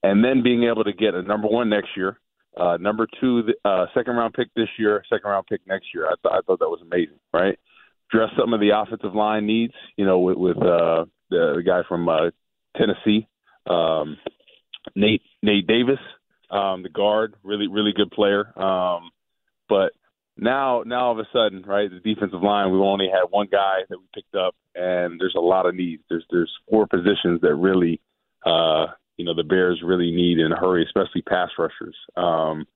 And 0.02 0.24
then 0.24 0.42
being 0.42 0.64
able 0.64 0.84
to 0.84 0.92
get 0.92 1.14
a 1.14 1.22
number 1.22 1.48
one 1.48 1.68
next 1.68 1.88
year, 1.96 2.18
uh, 2.56 2.76
number 2.76 3.08
two, 3.20 3.42
uh, 3.64 3.86
second 3.94 4.14
round 4.16 4.34
pick 4.34 4.48
this 4.54 4.68
year, 4.78 5.02
second 5.10 5.28
round 5.28 5.46
pick 5.46 5.60
next 5.66 5.86
year. 5.94 6.06
I, 6.06 6.14
th- 6.22 6.32
I 6.32 6.40
thought 6.46 6.60
that 6.60 6.68
was 6.68 6.80
amazing, 6.82 7.18
right? 7.32 7.58
Address 8.10 8.30
some 8.38 8.54
of 8.54 8.60
the 8.60 8.70
offensive 8.70 9.14
line 9.14 9.46
needs, 9.46 9.74
you 9.96 10.06
know, 10.06 10.20
with, 10.20 10.36
with 10.36 10.56
uh, 10.58 11.04
the, 11.30 11.54
the 11.56 11.62
guy 11.64 11.82
from 11.88 12.08
uh, 12.08 12.30
Tennessee, 12.76 13.28
um, 13.68 14.16
Nate 14.94 15.22
Nate 15.42 15.66
Davis, 15.66 15.98
um, 16.50 16.82
the 16.82 16.88
guard, 16.88 17.34
really 17.42 17.68
really 17.68 17.92
good 17.94 18.10
player. 18.10 18.58
Um, 18.58 19.10
but 19.68 19.92
now 20.38 20.82
now 20.86 21.06
all 21.06 21.12
of 21.12 21.18
a 21.18 21.28
sudden, 21.32 21.62
right, 21.66 21.90
the 21.90 22.00
defensive 22.00 22.42
line, 22.42 22.70
we've 22.70 22.80
only 22.80 23.08
had 23.08 23.30
one 23.30 23.48
guy 23.50 23.80
that 23.88 23.98
we 23.98 24.04
picked 24.14 24.34
up, 24.34 24.54
and 24.74 25.20
there's 25.20 25.34
a 25.36 25.40
lot 25.40 25.66
of 25.66 25.74
needs. 25.74 26.02
There's 26.08 26.24
there's 26.30 26.52
four 26.70 26.86
positions 26.86 27.40
that 27.42 27.54
really, 27.54 28.00
uh, 28.46 28.86
you 29.16 29.24
know, 29.24 29.34
the 29.34 29.44
Bears 29.44 29.82
really 29.84 30.10
need 30.10 30.38
in 30.38 30.52
a 30.52 30.56
hurry, 30.56 30.84
especially 30.84 31.22
pass 31.22 31.50
rushers. 31.58 31.96
Um, 32.16 32.66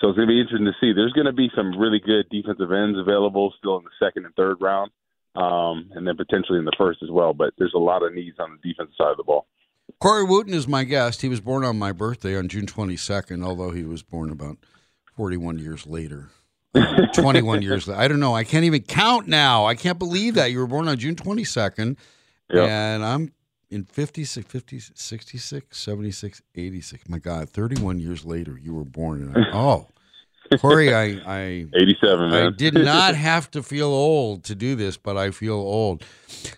so 0.00 0.08
it's 0.08 0.18
to 0.18 0.26
be 0.26 0.40
interesting 0.40 0.66
to 0.66 0.76
see. 0.80 0.92
There's 0.92 1.14
to 1.14 1.32
be 1.32 1.50
some 1.56 1.78
really 1.78 2.00
good 2.04 2.28
defensive 2.30 2.70
ends 2.70 2.98
available 2.98 3.54
still 3.58 3.78
in 3.78 3.84
the 3.84 4.04
second 4.04 4.26
and 4.26 4.34
third 4.34 4.58
round, 4.60 4.90
um, 5.34 5.90
and 5.94 6.06
then 6.06 6.16
potentially 6.16 6.58
in 6.58 6.66
the 6.66 6.76
first 6.76 7.02
as 7.02 7.10
well. 7.10 7.32
But 7.32 7.54
there's 7.56 7.74
a 7.74 7.78
lot 7.78 8.02
of 8.02 8.12
needs 8.12 8.38
on 8.38 8.58
the 8.60 8.68
defensive 8.68 8.94
side 8.98 9.12
of 9.12 9.16
the 9.16 9.24
ball. 9.24 9.46
Corey 10.00 10.24
Wootton 10.24 10.52
is 10.52 10.68
my 10.68 10.84
guest. 10.84 11.22
He 11.22 11.28
was 11.28 11.40
born 11.40 11.64
on 11.64 11.78
my 11.78 11.92
birthday 11.92 12.36
on 12.36 12.48
June 12.48 12.66
22nd, 12.66 13.42
although 13.42 13.70
he 13.70 13.84
was 13.84 14.02
born 14.02 14.30
about 14.30 14.58
41 15.16 15.58
years 15.58 15.86
later. 15.86 16.28
Uh, 16.76 17.06
21 17.12 17.62
years 17.62 17.88
later. 17.88 18.00
I 18.00 18.08
don't 18.08 18.20
know. 18.20 18.34
I 18.34 18.44
can't 18.44 18.64
even 18.64 18.82
count 18.82 19.26
now. 19.28 19.64
I 19.66 19.74
can't 19.74 19.98
believe 19.98 20.34
that. 20.34 20.50
You 20.50 20.58
were 20.58 20.66
born 20.66 20.88
on 20.88 20.96
June 20.98 21.16
22nd, 21.16 21.96
Yep. 22.52 22.68
and 22.68 23.04
I'm 23.04 23.32
in 23.70 23.84
56, 23.84 24.46
50, 24.46 24.80
66, 24.94 25.76
76, 25.76 26.42
86. 26.54 27.08
My 27.08 27.18
God, 27.18 27.48
31 27.50 27.98
years 27.98 28.24
later, 28.24 28.58
you 28.62 28.74
were 28.74 28.84
born. 28.84 29.22
And 29.34 29.44
I, 29.46 29.50
oh, 29.52 29.88
Corey, 30.58 30.94
I, 30.94 31.20
I 31.26 31.66
87, 31.74 32.32
I 32.32 32.50
did 32.50 32.74
not 32.74 33.14
have 33.28 33.50
to 33.52 33.62
feel 33.62 33.88
old 33.88 34.44
to 34.44 34.54
do 34.54 34.76
this, 34.76 34.96
but 34.96 35.16
I 35.16 35.30
feel 35.32 35.54
old. 35.54 36.04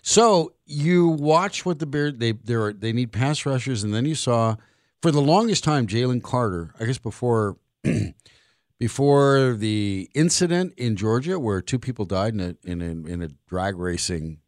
So 0.03 0.53
you 0.65 1.07
watch 1.07 1.65
what 1.65 1.79
the 1.79 1.87
Bears 1.87 2.13
they 2.17 2.33
they 2.33 2.73
they 2.73 2.93
need 2.93 3.11
pass 3.11 3.45
rushers, 3.45 3.83
and 3.83 3.93
then 3.93 4.05
you 4.05 4.13
saw 4.15 4.57
for 5.01 5.09
the 5.11 5.21
longest 5.21 5.63
time 5.63 5.87
Jalen 5.87 6.21
Carter. 6.21 6.73
I 6.79 6.85
guess 6.85 6.99
before 6.99 7.57
before 8.79 9.53
the 9.53 10.09
incident 10.13 10.73
in 10.77 10.95
Georgia 10.95 11.37
where 11.39 11.61
two 11.61 11.79
people 11.79 12.05
died 12.05 12.33
in 12.33 12.39
a 12.39 12.55
in 12.63 12.81
a, 12.81 13.11
in 13.11 13.21
a 13.21 13.29
drag 13.47 13.77
racing, 13.77 14.39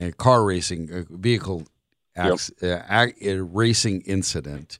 a 0.00 0.10
car 0.12 0.44
racing 0.44 0.90
a 0.92 1.04
vehicle 1.16 1.64
acc- 2.16 2.62
uh, 2.62 2.80
ac- 2.88 3.28
a 3.28 3.42
racing 3.42 4.00
incident 4.02 4.78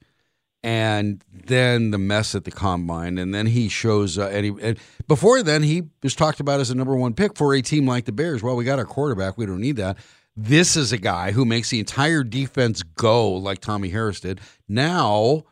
and 0.64 1.22
then 1.30 1.90
the 1.90 1.98
mess 1.98 2.34
at 2.34 2.44
the 2.44 2.50
combine, 2.50 3.18
and 3.18 3.34
then 3.34 3.44
he 3.44 3.68
shows. 3.68 4.18
Uh, 4.18 4.28
and, 4.28 4.46
he, 4.46 4.52
and 4.62 4.78
before 5.06 5.42
then, 5.42 5.62
he 5.62 5.82
was 6.02 6.14
talked 6.14 6.40
about 6.40 6.58
as 6.58 6.70
a 6.70 6.74
number 6.74 6.96
one 6.96 7.12
pick 7.12 7.36
for 7.36 7.52
a 7.52 7.60
team 7.60 7.86
like 7.86 8.06
the 8.06 8.12
Bears. 8.12 8.42
Well, 8.42 8.56
we 8.56 8.64
got 8.64 8.78
our 8.78 8.86
quarterback; 8.86 9.36
we 9.36 9.44
don't 9.44 9.60
need 9.60 9.76
that. 9.76 9.98
This 10.34 10.74
is 10.74 10.90
a 10.90 10.96
guy 10.96 11.32
who 11.32 11.44
makes 11.44 11.68
the 11.68 11.80
entire 11.80 12.24
defense 12.24 12.82
go 12.82 13.30
like 13.32 13.60
Tommie 13.60 13.90
Harris 13.90 14.20
did. 14.20 14.40
Now, 14.66 15.44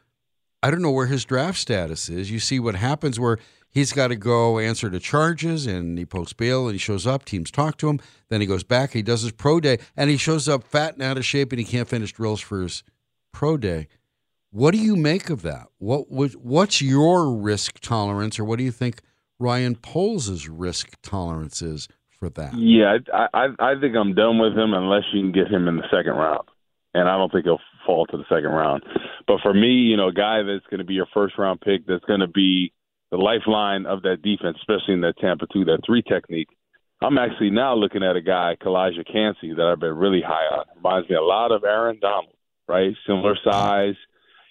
I 0.62 0.70
don't 0.70 0.83
know 0.83 0.90
where 0.90 1.07
his 1.07 1.25
draft 1.25 1.59
status 1.59 2.09
is. 2.09 2.31
You 2.31 2.38
see 2.38 2.61
what 2.61 2.77
happens 2.77 3.18
where 3.18 3.38
he's 3.68 3.92
got 3.92 4.09
to 4.09 4.16
go 4.16 4.59
answer 4.59 4.88
to 4.90 5.01
charges, 5.01 5.66
and 5.66 5.98
he 5.98 6.07
posts 6.07 6.33
bail, 6.33 6.66
and 6.66 6.75
he 6.75 6.79
shows 6.79 7.07
up. 7.07 7.25
Teams 7.25 7.51
talk 7.51 7.77
to 7.79 7.88
him. 7.88 7.98
Then 8.29 8.40
he 8.40 8.46
goes 8.46 8.62
back. 8.62 8.92
He 8.92 9.03
does 9.03 9.22
his 9.22 9.33
pro 9.33 9.59
day, 9.59 9.79
and 9.96 10.09
he 10.09 10.16
shows 10.16 10.48
up 10.48 10.62
fat 10.62 10.94
and 10.94 11.03
out 11.03 11.16
of 11.16 11.25
shape, 11.25 11.51
and 11.51 11.59
he 11.59 11.64
can't 11.64 11.88
finish 11.88 12.12
drills 12.12 12.40
for 12.40 12.62
his 12.62 12.85
pro 13.33 13.57
day. 13.57 13.88
What 14.51 14.72
do 14.72 14.79
you 14.79 14.96
make 14.96 15.31
of 15.31 15.42
that? 15.42 15.68
What 15.79 16.11
was 16.11 16.35
what's 16.35 16.81
your 16.83 17.35
risk 17.35 17.81
tolerance, 17.81 18.38
or 18.38 18.44
what 18.44 18.59
do 18.59 18.64
you 18.64 18.70
think 18.70 19.01
Ryan 19.38 19.75
Poles' 19.77 20.46
risk 20.46 21.01
tolerance 21.03 21.62
is 21.62 21.88
for 22.11 22.29
that? 22.29 22.55
Yeah, 22.55 22.98
I, 23.12 23.29
I 23.33 23.46
I 23.59 23.81
think 23.81 23.96
I'm 23.96 24.14
done 24.14 24.38
with 24.38 24.53
him 24.53 24.75
unless 24.75 25.05
you 25.12 25.22
can 25.22 25.33
get 25.33 25.48
him 25.48 25.66
in 25.68 25.77
the 25.79 25.88
second 25.90 26.12
round, 26.12 26.46
and 26.92 27.09
I 27.09 27.16
don't 27.16 27.33
think 27.33 27.46
he'll 27.46 27.61
fall 27.86 28.06
to 28.06 28.16
the 28.16 28.24
second 28.28 28.50
round. 28.50 28.82
But 29.26 29.40
for 29.42 29.52
me, 29.54 29.68
you 29.68 29.96
know, 29.96 30.08
a 30.08 30.12
guy 30.12 30.42
that's 30.42 30.66
going 30.70 30.78
to 30.78 30.84
be 30.84 30.94
your 30.94 31.08
first 31.12 31.38
round 31.38 31.60
pick, 31.60 31.86
that's 31.86 32.04
going 32.04 32.20
to 32.20 32.26
be 32.26 32.72
the 33.10 33.16
lifeline 33.18 33.86
of 33.86 34.02
that 34.02 34.22
defense, 34.22 34.56
especially 34.60 34.94
in 34.94 35.02
that 35.02 35.18
Tampa 35.18 35.46
two, 35.52 35.64
that 35.66 35.80
three 35.84 36.02
technique. 36.02 36.48
I'm 37.00 37.18
actually 37.18 37.50
now 37.50 37.74
looking 37.74 38.04
at 38.04 38.16
a 38.16 38.22
guy, 38.22 38.56
Calijah 38.62 39.06
Kancey, 39.10 39.54
that 39.54 39.66
I've 39.66 39.80
been 39.80 39.96
really 39.96 40.22
high 40.24 40.56
on. 40.56 40.64
Reminds 40.76 41.10
me 41.10 41.16
a 41.16 41.22
lot 41.22 41.50
of 41.50 41.64
Aaron 41.64 41.98
Donald, 42.00 42.34
right? 42.68 42.94
Similar 43.06 43.36
size, 43.44 43.96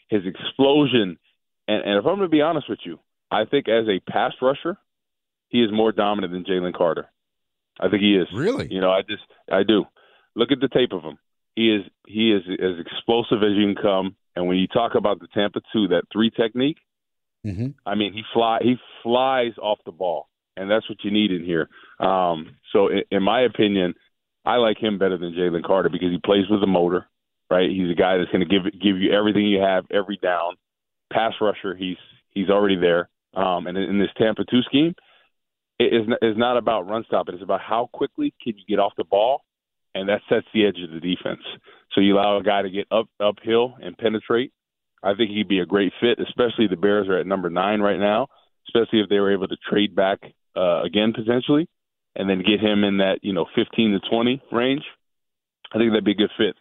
his 0.10 0.24
explosion, 0.26 1.18
and, 1.68 1.84
and 1.84 1.98
if 1.98 2.06
I'm 2.06 2.18
going 2.18 2.22
to 2.22 2.28
be 2.28 2.42
honest 2.42 2.70
with 2.70 2.80
you, 2.84 3.00
I 3.32 3.46
think 3.46 3.70
as 3.70 3.86
a 3.88 4.00
pass 4.12 4.34
rusher, 4.42 4.78
he 5.48 5.64
is 5.64 5.72
more 5.72 5.92
dominant 5.92 6.34
than 6.34 6.44
Jalen 6.44 6.74
Carter. 6.74 7.10
I 7.80 7.90
think 7.90 8.02
he 8.02 8.16
is. 8.16 8.28
Really? 8.34 8.68
You 8.70 8.82
know, 8.82 8.92
I 8.92 9.02
just 9.02 9.24
I 9.52 9.64
do. 9.64 9.86
Look 10.36 10.52
at 10.52 10.60
the 10.60 10.68
tape 10.68 10.92
of 10.92 11.04
him. 11.04 11.18
He 11.56 11.74
is 11.74 11.84
he 12.08 12.32
is 12.32 12.44
as 12.48 12.80
explosive 12.80 13.44
as 13.44 13.56
you 13.56 13.74
can 13.74 13.82
come. 13.82 14.16
And 14.36 14.48
when 14.48 14.58
you 14.58 14.68
talk 14.68 14.96
about 14.96 15.20
the 15.20 15.28
Tampa 15.34 15.60
two, 15.74 15.90
that 15.90 16.04
three 16.12 16.30
technique, 16.30 16.78
Mm-hmm. 17.46 17.68
I 17.86 17.96
mean, 17.96 18.14
he 18.14 18.22
fly 18.34 18.60
he 18.62 18.76
flies 19.02 19.54
off 19.62 19.80
the 19.86 19.92
ball, 19.92 20.28
and 20.56 20.70
that's 20.70 20.88
what 20.90 21.04
you 21.04 21.12
need 21.12 21.32
in 21.32 21.44
here. 21.44 21.70
Um, 22.00 22.56
so, 22.72 22.88
in, 22.90 23.02
in 23.10 23.24
my 23.24 23.42
opinion, 23.42 23.96
I 24.46 24.58
like 24.58 24.78
him 24.78 25.00
better 25.00 25.18
than 25.18 25.34
Jalen 25.34 25.64
Carter 25.64 25.90
because 25.90 26.12
he 26.12 26.20
plays 26.24 26.46
with 26.50 26.62
a 26.62 26.68
motor, 26.68 27.08
right? 27.50 27.70
He's 27.70 27.90
a 27.90 27.96
guy 27.96 28.18
that's 28.18 28.32
going 28.32 28.48
to 28.48 28.50
give 28.50 28.72
give 28.80 28.98
you 28.98 29.12
everything 29.12 29.48
you 29.48 29.60
have 29.60 29.86
every 29.92 30.18
down. 30.22 30.56
Pass 31.12 31.34
rusher, 31.42 31.76
he's 31.76 31.98
he's 32.30 32.50
already 32.50 32.78
there. 32.78 33.10
Um, 33.34 33.66
and 33.66 33.78
in, 33.78 33.98
this 33.98 34.10
Tampa 34.18 34.44
two 34.46 34.62
scheme, 34.64 34.94
it 35.80 35.94
is 35.94 36.08
is 36.22 36.38
not 36.38 36.58
about 36.58 36.88
run 36.88 37.04
stopping. 37.08 37.34
It's 37.34 37.44
about 37.44 37.62
how 37.62 37.90
quickly 37.92 38.36
can 38.42 38.54
you 38.56 38.66
get 38.68 38.80
off 38.80 38.94
the 38.98 39.04
ball, 39.04 39.42
and 39.96 40.10
that 40.10 40.22
sets 40.30 40.48
the 40.54 40.66
edge 40.66 40.80
of 40.84 40.92
the 40.92 41.00
defense. 41.00 41.42
So 41.94 42.02
you 42.02 42.16
allow 42.16 42.38
a 42.38 42.44
guy 42.44 42.62
to 42.62 42.70
get 42.70 42.88
up 42.92 43.08
uphill 43.20 43.76
and 43.82 43.98
penetrate. 43.98 44.52
I 45.04 45.16
think 45.16 45.32
he'd 45.32 45.48
be 45.48 45.60
a 45.60 45.66
great 45.66 45.94
fit, 46.00 46.20
especially 46.20 46.68
the 46.68 46.76
Bears 46.78 47.08
are 47.08 47.18
at 47.18 47.28
number 47.28 47.50
nine 47.50 47.82
right 47.82 48.00
now. 48.00 48.28
Especially 48.68 49.02
if 49.02 49.10
they 49.10 49.20
were 49.20 49.34
able 49.34 49.48
to 49.48 49.58
trade 49.70 49.96
back 49.96 50.20
uh, 50.56 50.82
again 50.84 51.12
potentially, 51.14 51.68
and 52.16 52.30
then 52.30 52.44
get 52.44 52.60
him 52.62 52.84
in 52.84 52.98
that 53.00 53.20
you 53.24 53.34
know 53.34 53.46
15 53.56 53.92
to 53.94 54.10
20 54.10 54.42
range. 54.52 54.84
I 55.74 55.78
think 55.78 55.92
that'd 55.92 56.06
be 56.06 56.12
a 56.12 56.16
good 56.16 56.32
fit. 56.38 56.56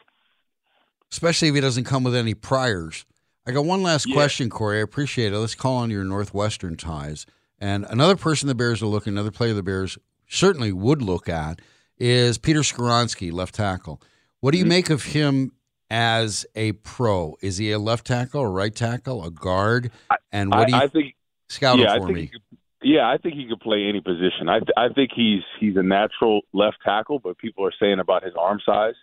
especially 1.12 1.48
if 1.48 1.54
he 1.54 1.60
doesn't 1.60 1.84
come 1.84 2.04
with 2.04 2.14
any 2.14 2.34
priors. 2.34 3.04
I 3.46 3.52
got 3.52 3.64
one 3.64 3.82
last 3.82 4.06
Yeah. 4.08 4.14
question, 4.14 4.48
Corey. 4.48 4.78
I 4.78 4.82
appreciate 4.82 5.32
it. 5.32 5.38
Let's 5.38 5.54
call 5.54 5.76
on 5.78 5.90
your 5.90 6.04
Northwestern 6.04 6.76
ties. 6.76 7.26
And 7.60 7.84
another 7.90 8.16
person 8.16 8.46
the 8.48 8.54
Bears 8.54 8.82
are 8.82 8.86
looking, 8.86 9.12
another 9.14 9.30
player 9.32 9.52
the 9.52 9.62
Bears 9.62 9.98
certainly 10.28 10.72
would 10.72 11.02
look 11.02 11.28
at 11.28 11.60
is 12.00 12.38
Peter 12.38 12.60
Skoronski, 12.60 13.30
left 13.32 13.54
tackle. 13.54 14.00
What 14.40 14.52
do 14.52 14.58
you 14.58 14.64
make 14.64 14.90
of 14.90 15.04
him 15.04 15.52
as 15.90 16.46
a 16.56 16.72
pro? 16.72 17.36
Is 17.42 17.58
he 17.58 17.70
a 17.72 17.78
left 17.78 18.06
tackle, 18.06 18.40
a 18.42 18.48
right 18.48 18.74
tackle, 18.74 19.24
a 19.24 19.30
guard? 19.30 19.90
And 20.32 20.50
what 20.50 20.66
do 20.66 20.72
you 20.74 20.80
I 20.80 20.88
think 20.88 21.14
scout 21.48 21.78
him 21.78 21.84
yeah, 21.84 21.92
I 21.92 21.98
for 21.98 22.06
think 22.06 22.16
me? 22.18 22.26
Could, 22.28 22.42
yeah, 22.82 23.08
I 23.08 23.18
think 23.18 23.34
he 23.34 23.46
could 23.46 23.60
play 23.60 23.86
any 23.86 24.00
position. 24.00 24.48
I 24.48 24.60
th- 24.60 24.70
I 24.76 24.88
think 24.88 25.10
he's 25.14 25.42
he's 25.58 25.76
a 25.76 25.82
natural 25.82 26.40
left 26.54 26.78
tackle, 26.82 27.18
but 27.18 27.36
people 27.36 27.66
are 27.66 27.72
saying 27.78 27.98
about 28.00 28.24
his 28.24 28.32
arm 28.38 28.60
size. 28.64 28.94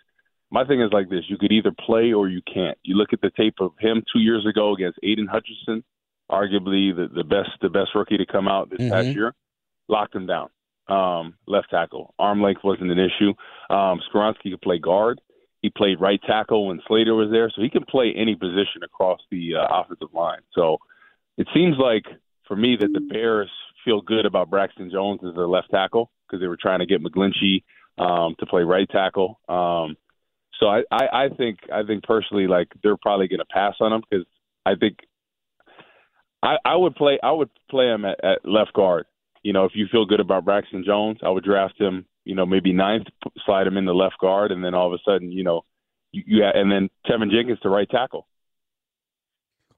My 0.50 0.64
thing 0.64 0.80
is 0.80 0.90
like 0.92 1.08
this: 1.08 1.24
you 1.28 1.38
could 1.38 1.52
either 1.52 1.70
play 1.70 2.12
or 2.12 2.28
you 2.28 2.42
can't. 2.52 2.76
You 2.82 2.96
look 2.96 3.12
at 3.12 3.20
the 3.20 3.30
tape 3.30 3.56
of 3.60 3.72
him 3.78 4.02
two 4.12 4.18
years 4.18 4.44
ago 4.46 4.72
against 4.74 4.98
Aidan 5.04 5.28
Hutchinson, 5.28 5.84
arguably 6.32 6.94
the, 6.96 7.08
the 7.14 7.22
best 7.22 7.50
the 7.62 7.68
best 7.68 7.90
rookie 7.94 8.16
to 8.16 8.26
come 8.26 8.48
out 8.48 8.70
this 8.70 8.88
past 8.90 9.08
Mhm. 9.08 9.14
year, 9.14 9.34
locked 9.88 10.14
him 10.16 10.26
down. 10.26 10.48
Um, 10.88 11.34
left 11.46 11.68
tackle, 11.70 12.14
arm 12.18 12.40
length 12.42 12.62
wasn't 12.64 12.90
an 12.90 12.98
issue. 12.98 13.34
Um, 13.68 14.00
Skoronski 14.08 14.50
could 14.50 14.62
play 14.62 14.78
guard. 14.78 15.20
He 15.60 15.70
played 15.70 16.00
right 16.00 16.20
tackle 16.26 16.68
when 16.68 16.80
Slater 16.86 17.14
was 17.14 17.30
there, 17.30 17.50
so 17.54 17.60
he 17.60 17.68
can 17.68 17.84
play 17.84 18.14
any 18.16 18.34
position 18.34 18.82
across 18.84 19.20
the 19.30 19.56
uh, 19.56 19.66
offensive 19.70 20.14
line. 20.14 20.40
So 20.54 20.78
it 21.36 21.46
seems 21.52 21.76
like 21.78 22.04
for 22.46 22.56
me 22.56 22.76
that 22.80 22.92
the 22.92 23.00
Bears 23.00 23.50
feel 23.84 24.00
good 24.00 24.24
about 24.24 24.50
Braxton 24.50 24.90
Jones 24.90 25.20
as 25.28 25.34
their 25.34 25.48
left 25.48 25.70
tackle 25.70 26.10
because 26.26 26.40
they 26.40 26.48
were 26.48 26.58
trying 26.60 26.80
to 26.80 26.86
get 26.86 27.02
McGlinchey 27.02 27.62
um, 27.98 28.34
to 28.38 28.46
play 28.46 28.62
right 28.62 28.88
tackle. 28.88 29.40
Um, 29.48 29.96
so 30.58 30.66
I, 30.66 30.82
I, 30.90 31.24
I 31.24 31.28
think 31.36 31.58
I 31.72 31.84
think 31.84 32.02
personally 32.04 32.46
like 32.46 32.68
they're 32.82 32.96
probably 32.96 33.28
going 33.28 33.38
to 33.38 33.46
pass 33.46 33.74
on 33.80 33.92
him 33.92 34.02
because 34.08 34.26
I 34.66 34.74
think 34.74 34.98
I, 36.42 36.56
I 36.64 36.76
would 36.76 36.94
play 36.96 37.18
I 37.22 37.30
would 37.30 37.50
play 37.70 37.86
him 37.86 38.04
at, 38.04 38.22
at 38.24 38.44
left 38.44 38.72
guard. 38.72 39.06
You 39.42 39.52
know, 39.52 39.64
if 39.64 39.72
you 39.74 39.86
feel 39.90 40.04
good 40.04 40.20
about 40.20 40.44
Braxton 40.44 40.84
Jones, 40.84 41.18
I 41.22 41.30
would 41.30 41.44
draft 41.44 41.80
him. 41.80 42.04
You 42.24 42.34
know, 42.34 42.44
maybe 42.44 42.72
ninth, 42.72 43.06
slide 43.46 43.66
him 43.66 43.76
in 43.78 43.86
the 43.86 43.94
left 43.94 44.18
guard, 44.20 44.52
and 44.52 44.62
then 44.64 44.74
all 44.74 44.86
of 44.86 44.92
a 44.92 44.98
sudden, 45.10 45.32
you 45.32 45.42
know, 45.44 45.62
you, 46.12 46.22
you 46.26 46.44
and 46.44 46.70
then 46.70 46.90
Teven 47.06 47.30
Jenkins 47.30 47.58
to 47.60 47.68
right 47.70 47.88
tackle. 47.88 48.26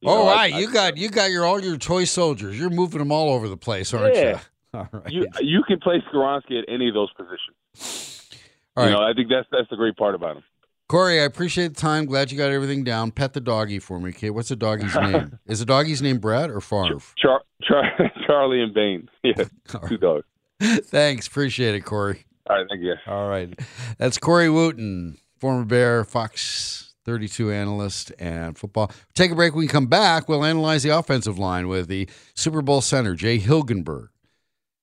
You 0.00 0.08
All 0.10 0.24
know, 0.24 0.30
right, 0.32 0.52
I- 0.52 0.58
you 0.58 0.72
got 0.72 0.96
you 0.96 1.10
got 1.10 1.30
your 1.30 1.44
all 1.44 1.60
your 1.60 1.76
toy 1.76 2.04
soldiers. 2.04 2.58
You're 2.58 2.70
moving 2.70 2.98
them 2.98 3.12
all 3.12 3.30
over 3.30 3.48
the 3.48 3.56
place, 3.56 3.92
aren't 3.94 4.14
Yeah. 4.16 4.30
you? 4.30 4.38
All 4.74 4.88
right. 4.92 5.10
You 5.12 5.26
you 5.40 5.62
can 5.66 5.80
play 5.80 6.00
Skoronski 6.12 6.58
at 6.60 6.64
any 6.68 6.88
of 6.88 6.94
those 6.94 7.10
positions. 7.14 8.28
All 8.76 8.84
you 8.84 8.90
know, 8.92 9.00
I 9.02 9.12
think 9.14 9.28
that's 9.28 9.46
that's 9.50 9.68
the 9.68 9.76
great 9.76 9.96
part 9.96 10.14
about 10.14 10.36
him. 10.38 10.42
Corey, 10.90 11.20
I 11.20 11.22
appreciate 11.22 11.68
the 11.68 11.80
time. 11.80 12.04
Glad 12.04 12.32
you 12.32 12.36
got 12.36 12.50
everything 12.50 12.82
down. 12.82 13.12
Pet 13.12 13.32
the 13.32 13.40
doggy 13.40 13.78
for 13.78 14.00
me, 14.00 14.10
kid. 14.10 14.30
What's 14.30 14.48
the 14.48 14.56
doggy's 14.56 14.92
name? 14.96 15.38
Is 15.46 15.60
the 15.60 15.64
doggy's 15.64 16.02
name 16.02 16.18
Brad 16.18 16.50
or 16.50 16.60
Favre? 16.60 16.98
Char, 17.16 17.42
Char, 17.62 17.84
Charlie 18.26 18.60
and 18.60 18.74
Bain. 18.74 19.08
Yeah, 19.22 19.44
two 19.88 19.98
dogs. 19.98 20.24
Thanks. 20.60 21.28
Appreciate 21.28 21.76
it, 21.76 21.82
Corey. 21.82 22.24
All 22.48 22.56
right, 22.56 22.66
thank 22.68 22.82
you. 22.82 22.94
All 23.06 23.28
right. 23.28 23.56
That's 23.98 24.18
Corey 24.18 24.50
Wootton, 24.50 25.18
former 25.38 25.64
Bear, 25.64 26.02
Fox 26.02 26.92
32 27.04 27.52
analyst, 27.52 28.10
and 28.18 28.58
football. 28.58 28.90
Take 29.14 29.30
a 29.30 29.36
break. 29.36 29.54
When 29.54 29.60
we 29.60 29.68
come 29.68 29.86
back, 29.86 30.28
we'll 30.28 30.44
analyze 30.44 30.82
the 30.82 30.90
offensive 30.90 31.38
line 31.38 31.68
with 31.68 31.86
the 31.86 32.08
Super 32.34 32.62
Bowl 32.62 32.80
center, 32.80 33.14
Jay 33.14 33.38
Hilgenberg. 33.38 34.08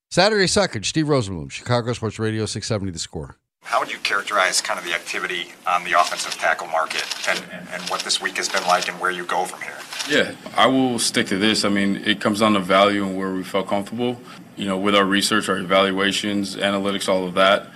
Saturday 0.09 0.45
Suckage, 0.45 0.85
Steve 0.85 1.07
Rosenbloom, 1.07 1.51
Chicago 1.51 1.91
Sports 1.91 2.17
Radio 2.17 2.45
670 2.45 2.93
The 2.93 2.99
Score. 2.99 3.35
How 3.67 3.81
would 3.81 3.91
you 3.91 3.99
characterize 3.99 4.61
kind 4.61 4.79
of 4.79 4.85
the 4.85 4.93
activity 4.93 5.51
on 5.67 5.83
the 5.83 5.91
offensive 5.91 6.33
tackle 6.35 6.67
market 6.67 7.03
and, 7.27 7.37
and, 7.51 7.67
and 7.67 7.83
what 7.89 7.99
this 7.99 8.21
week 8.21 8.37
has 8.37 8.47
been 8.47 8.63
like 8.65 8.87
and 8.87 8.97
where 8.97 9.11
you 9.11 9.25
go 9.25 9.43
from 9.43 9.61
here? 9.61 9.75
Yeah, 10.09 10.31
I 10.55 10.67
will 10.67 10.97
stick 10.99 11.27
to 11.27 11.37
this. 11.37 11.65
I 11.65 11.69
mean, 11.69 11.97
it 11.97 12.21
comes 12.21 12.39
down 12.39 12.53
to 12.53 12.61
value 12.61 13.05
and 13.05 13.17
where 13.17 13.33
we 13.33 13.43
felt 13.43 13.67
comfortable. 13.67 14.21
You 14.55 14.67
know, 14.67 14.77
with 14.77 14.95
our 14.95 15.03
research, 15.03 15.49
our 15.49 15.57
evaluations, 15.57 16.55
analytics, 16.55 17.09
all 17.09 17.27
of 17.27 17.33
that. 17.33 17.67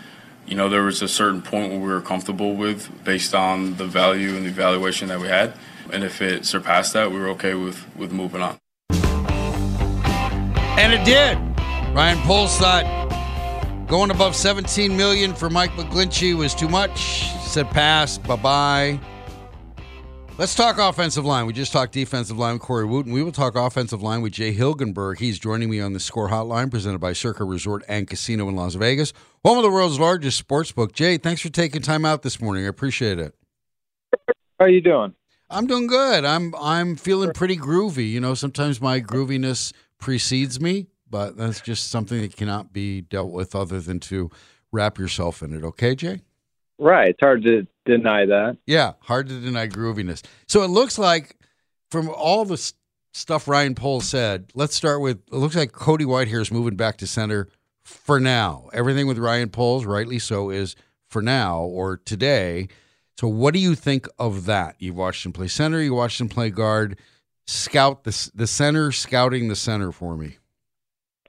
You 0.47 0.55
know, 0.55 0.69
there 0.69 0.83
was 0.83 1.01
a 1.01 1.09
certain 1.09 1.41
point 1.41 1.71
where 1.71 1.81
we 1.81 1.87
were 1.87 1.99
comfortable 1.99 2.55
with 2.55 2.89
based 3.03 3.35
on 3.35 3.75
the 3.75 3.85
value 3.85 4.37
and 4.37 4.45
the 4.45 4.49
evaluation 4.49 5.09
that 5.09 5.19
we 5.19 5.27
had. 5.27 5.51
And 5.91 6.05
if 6.05 6.21
it 6.21 6.45
surpassed 6.45 6.93
that, 6.93 7.11
we 7.11 7.19
were 7.19 7.27
okay 7.31 7.53
with, 7.53 7.85
with 7.97 8.13
moving 8.13 8.41
on. 8.41 8.57
And 10.79 10.93
it 10.93 11.03
did. 11.03 11.37
Ryan 11.93 12.17
Poles 12.19 12.57
thought 12.57 13.01
going 13.91 14.09
above 14.09 14.37
17 14.37 14.95
million 14.95 15.35
for 15.35 15.49
Mike 15.49 15.71
McGlinchey 15.71 16.33
was 16.33 16.55
too 16.55 16.69
much. 16.69 17.27
Said 17.41 17.69
pass, 17.71 18.17
bye 18.17 18.37
bye. 18.37 18.99
Let's 20.37 20.55
talk 20.55 20.77
offensive 20.77 21.25
line. 21.25 21.45
We 21.45 21.51
just 21.51 21.73
talked 21.73 21.91
defensive 21.91 22.37
line 22.37 22.53
with 22.53 22.61
Corey 22.61 22.85
Wootton. 22.85 23.11
We 23.11 23.21
will 23.21 23.33
talk 23.33 23.57
offensive 23.57 24.01
line 24.01 24.21
with 24.21 24.31
Jay 24.31 24.55
Hilgenberg. 24.55 25.19
He's 25.19 25.37
joining 25.37 25.69
me 25.69 25.81
on 25.81 25.91
the 25.91 25.99
score 25.99 26.29
hotline 26.29 26.71
presented 26.71 26.99
by 26.99 27.11
Circa 27.11 27.43
Resort 27.43 27.83
and 27.89 28.07
Casino 28.07 28.47
in 28.47 28.55
Las 28.55 28.75
Vegas, 28.75 29.11
home 29.43 29.57
of 29.57 29.63
the 29.63 29.69
world's 29.69 29.99
largest 29.99 30.37
sports 30.37 30.71
book. 30.71 30.93
Jay, 30.93 31.17
thanks 31.17 31.41
for 31.41 31.49
taking 31.49 31.81
time 31.81 32.05
out 32.05 32.21
this 32.21 32.41
morning. 32.41 32.63
I 32.63 32.69
appreciate 32.69 33.19
it. 33.19 33.35
How 34.57 34.65
are 34.65 34.69
you 34.69 34.79
doing? 34.79 35.13
I'm 35.49 35.67
doing 35.67 35.87
good. 35.87 36.23
I'm 36.23 36.55
I'm 36.55 36.95
feeling 36.95 37.33
pretty 37.33 37.57
groovy. 37.57 38.09
You 38.09 38.21
know, 38.21 38.35
sometimes 38.35 38.79
my 38.79 39.01
grooviness 39.01 39.73
precedes 39.99 40.61
me, 40.61 40.87
but 41.12 41.38
that's 41.38 41.62
just 41.62 41.91
something 41.91 42.22
that 42.22 42.36
cannot 42.36 42.74
be 42.74 43.01
dealt 43.01 43.32
with 43.32 43.53
other 43.53 43.80
than 43.80 43.99
to 43.99 44.32
wrap 44.72 44.97
yourself 44.97 45.43
in 45.43 45.53
it. 45.53 45.64
Okay, 45.64 45.93
Jay? 45.93 46.22
Right. 46.80 47.09
It's 47.09 47.20
hard 47.20 47.43
to 47.43 47.68
deny 47.86 48.26
that. 48.26 48.57
Yeah, 48.66 48.93
hard 49.01 49.28
to 49.28 49.39
deny 49.39 49.68
grooviness. 49.68 50.24
So 50.47 50.64
it 50.64 50.70
looks 50.70 50.97
like 50.97 51.36
from 51.91 52.09
all 52.09 52.45
the 52.45 52.53
s- 52.55 52.74
stuff 53.14 53.47
Ryan 53.47 53.76
Poles 53.76 54.07
said, 54.07 54.51
let's 54.55 54.76
start 54.76 55.01
with 55.01 55.18
it 55.28 55.34
looks 55.34 55.55
like 55.55 55.74
Cody 55.74 56.05
Whitehair 56.05 56.41
is 56.41 56.51
moving 56.51 56.76
back 56.76 56.97
to 56.97 57.07
center 57.07 57.49
for 57.84 58.20
now. 58.20 58.70
Everything 58.74 59.05
with 59.05 59.20
Ryan 59.20 59.49
Poles, 59.49 59.86
rightly 59.86 60.18
so, 60.18 60.49
is 60.49 60.76
for 61.09 61.22
now 61.22 61.59
or 61.59 61.97
today. 61.97 62.70
So 63.20 63.28
what 63.28 63.53
do 63.53 63.59
you 63.59 63.76
think 63.76 64.07
of 64.18 64.45
that? 64.45 64.76
You've 64.80 64.97
watched 64.97 65.26
him 65.26 65.34
play 65.34 65.49
center, 65.49 65.82
you 65.82 65.93
watched 65.93 66.20
him 66.20 66.30
play 66.30 66.49
guard. 66.49 66.97
Scout 67.45 68.05
the 68.05 68.32
the 68.34 68.47
center, 68.47 68.91
scouting 68.91 69.49
the 69.49 69.55
center 69.55 69.91
for 69.91 70.16
me. 70.16 70.38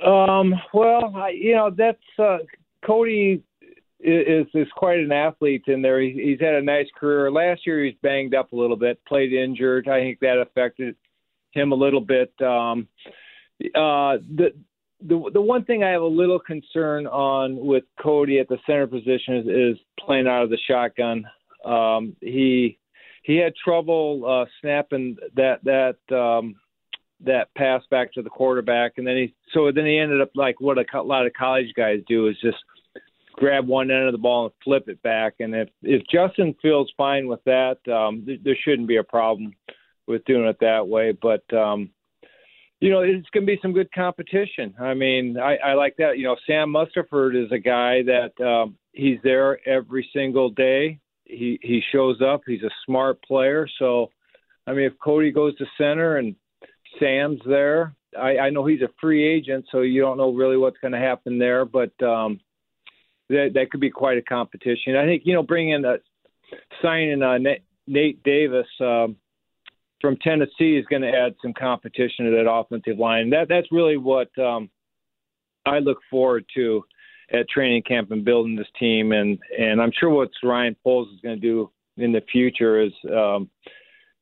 Um, 0.05 0.55
well, 0.73 1.13
I, 1.17 1.31
you 1.31 1.55
know, 1.55 1.71
that's 1.77 1.99
uh, 2.19 2.39
Cody 2.85 3.43
is 4.01 4.47
is 4.55 4.67
quite 4.77 4.99
an 4.99 5.13
athlete 5.13 5.65
in 5.69 5.81
there. 5.83 6.01
He, 6.01 6.13
he's 6.13 6.41
had 6.41 6.55
a 6.55 6.63
nice 6.63 6.89
career. 6.99 7.31
Last 7.31 7.67
year 7.67 7.85
he 7.85 7.97
banged 8.03 8.35
up 8.35 8.53
a 8.53 8.57
little 8.57 8.77
bit, 8.77 9.01
played 9.07 9.33
injured. 9.33 9.89
I 9.89 10.01
think 10.01 10.21
that 10.21 10.39
affected 10.39 10.97
him 11.53 11.73
a 11.73 11.77
little 11.77 12.01
bit. 12.01 12.33
Um, 12.41 12.89
uh, 13.75 14.19
the 14.37 14.53
the 15.07 15.31
the 15.33 15.41
one 15.41 15.65
thing 15.65 15.85
I 15.85 15.91
have 15.91 16.03
a 16.03 16.07
little 16.07 16.41
concern 16.41 17.07
on 17.07 17.57
with 17.65 17.85
Cody 18.01 18.39
at 18.39 18.49
the 18.49 18.59
center 18.67 18.87
position 18.87 19.37
is, 19.37 19.47
is 19.47 19.79
playing 20.01 20.27
out 20.27 20.43
of 20.43 20.51
the 20.51 20.59
shotgun. 20.69 21.25
Um, 21.65 22.17
he 22.21 22.79
he 23.23 23.37
had 23.37 23.53
trouble 23.55 24.25
uh, 24.27 24.49
snapping 24.61 25.17
that 25.37 25.63
that 25.65 26.17
um, 26.17 26.57
that 27.25 27.55
pass 27.55 27.83
back 27.91 28.13
to 28.15 28.23
the 28.23 28.31
quarterback, 28.31 28.93
and 28.97 29.07
then 29.07 29.17
he 29.17 29.35
so 29.53 29.71
then 29.73 29.87
he 29.87 29.99
ended 29.99 30.21
up 30.21 30.31
like 30.35 30.61
what 30.61 30.79
a 30.79 31.03
lot 31.03 31.27
of 31.27 31.33
college 31.33 31.73
guys 31.77 32.01
do 32.09 32.29
is 32.29 32.37
just 32.41 32.59
grab 33.33 33.67
one 33.67 33.91
end 33.91 34.07
of 34.07 34.13
the 34.13 34.19
ball 34.19 34.45
and 34.45 34.55
flip 34.63 34.89
it 34.89 35.03
back. 35.03 35.35
And 35.41 35.55
if 35.55 35.69
if 35.83 36.03
Justin 36.13 36.55
feels 36.63 36.93
fine 36.97 37.27
with 37.27 37.43
that, 37.45 37.79
um, 37.93 38.25
th- 38.27 38.41
there 38.45 38.57
shouldn't 38.63 38.89
be 38.89 38.97
a 38.97 39.05
problem 39.05 39.55
with 40.07 40.25
doing 40.25 40.47
it 40.47 40.59
that 40.61 40.87
way. 40.87 41.13
But 41.13 41.43
um, 41.57 41.91
you 42.81 42.91
know, 42.91 43.01
it's 43.01 43.29
going 43.31 43.47
to 43.47 43.53
be 43.53 43.61
some 43.63 43.73
good 43.73 43.93
competition. 43.93 44.75
I 44.81 44.95
mean, 44.95 45.39
I, 45.39 45.57
I 45.57 45.75
like 45.75 45.97
that. 45.99 46.19
You 46.19 46.25
know, 46.25 46.37
Sam 46.47 46.73
Mustipher 46.73 47.33
is 47.33 47.53
a 47.53 47.59
guy 47.59 48.03
that 48.03 48.45
um, 48.45 48.77
he's 48.93 49.19
there 49.23 49.67
every 49.69 50.09
single 50.13 50.51
day. 50.51 50.99
He 51.25 51.59
he 51.63 51.81
shows 51.93 52.21
up. 52.21 52.43
He's 52.47 52.63
a 52.63 52.71
smart 52.85 53.23
player. 53.23 53.69
So, 53.79 54.11
I 54.67 54.73
mean, 54.73 54.87
if 54.87 54.95
Cody 55.03 55.31
goes 55.31 55.57
to 55.59 55.65
center 55.79 56.17
and 56.17 56.35
Sam's 56.99 57.41
there, 57.47 57.95
I, 58.19 58.39
I 58.39 58.51
know 58.51 58.67
he's 58.67 58.83
a 58.83 58.91
free 59.01 59.27
agent, 59.27 59.67
so 59.71 59.81
you 59.81 60.01
don't 60.01 60.19
know 60.19 60.33
really 60.33 60.57
what's 60.57 60.79
going 60.79 60.93
to 60.93 60.99
happen 60.99 61.39
there. 61.39 61.65
But 61.65 61.93
um, 62.03 62.41
that 63.29 63.53
that 63.55 63.71
could 63.71 63.81
be 63.81 63.91
quite 63.91 64.19
a 64.19 64.23
competition. 64.23 64.97
I 64.97 65.05
think 65.05 65.23
you 65.25 65.35
know, 65.35 65.43
bringing 65.43 65.71
in 65.71 65.85
a 65.85 65.97
signing 66.83 67.23
uh, 67.23 67.39
Nate, 67.39 67.63
Nate 67.87 68.23
Davis. 68.23 68.67
Um, 68.81 69.17
from 70.01 70.17
Tennessee 70.17 70.77
is 70.77 70.85
going 70.87 71.03
to 71.03 71.13
add 71.13 71.37
some 71.41 71.55
competition 71.55 72.25
to 72.25 72.33
that 72.33 72.51
offensive 72.51 72.99
line. 72.99 73.31
That 73.31 73.49
that's 73.49 73.69
really 73.71 73.97
what 73.97 74.37
um, 74.37 74.69
I 75.65 75.79
look 75.79 75.99
forward 76.11 76.45
to 76.57 76.85
at 77.33 77.49
training 77.49 77.85
camp 77.85 78.11
and 78.11 78.25
building 78.25 78.57
this 78.57 78.67
team. 78.79 79.13
And 79.13 79.39
and 79.57 79.81
I'm 79.81 79.93
sure 79.99 80.11
what 80.11 80.31
Ryan 80.43 80.77
Poles 80.83 81.09
is 81.15 81.21
going 81.21 81.41
to 81.41 81.41
do 81.41 81.71
in 81.97 82.13
the 82.13 82.23
future 82.33 82.81
is, 82.81 82.93
um, 83.15 83.49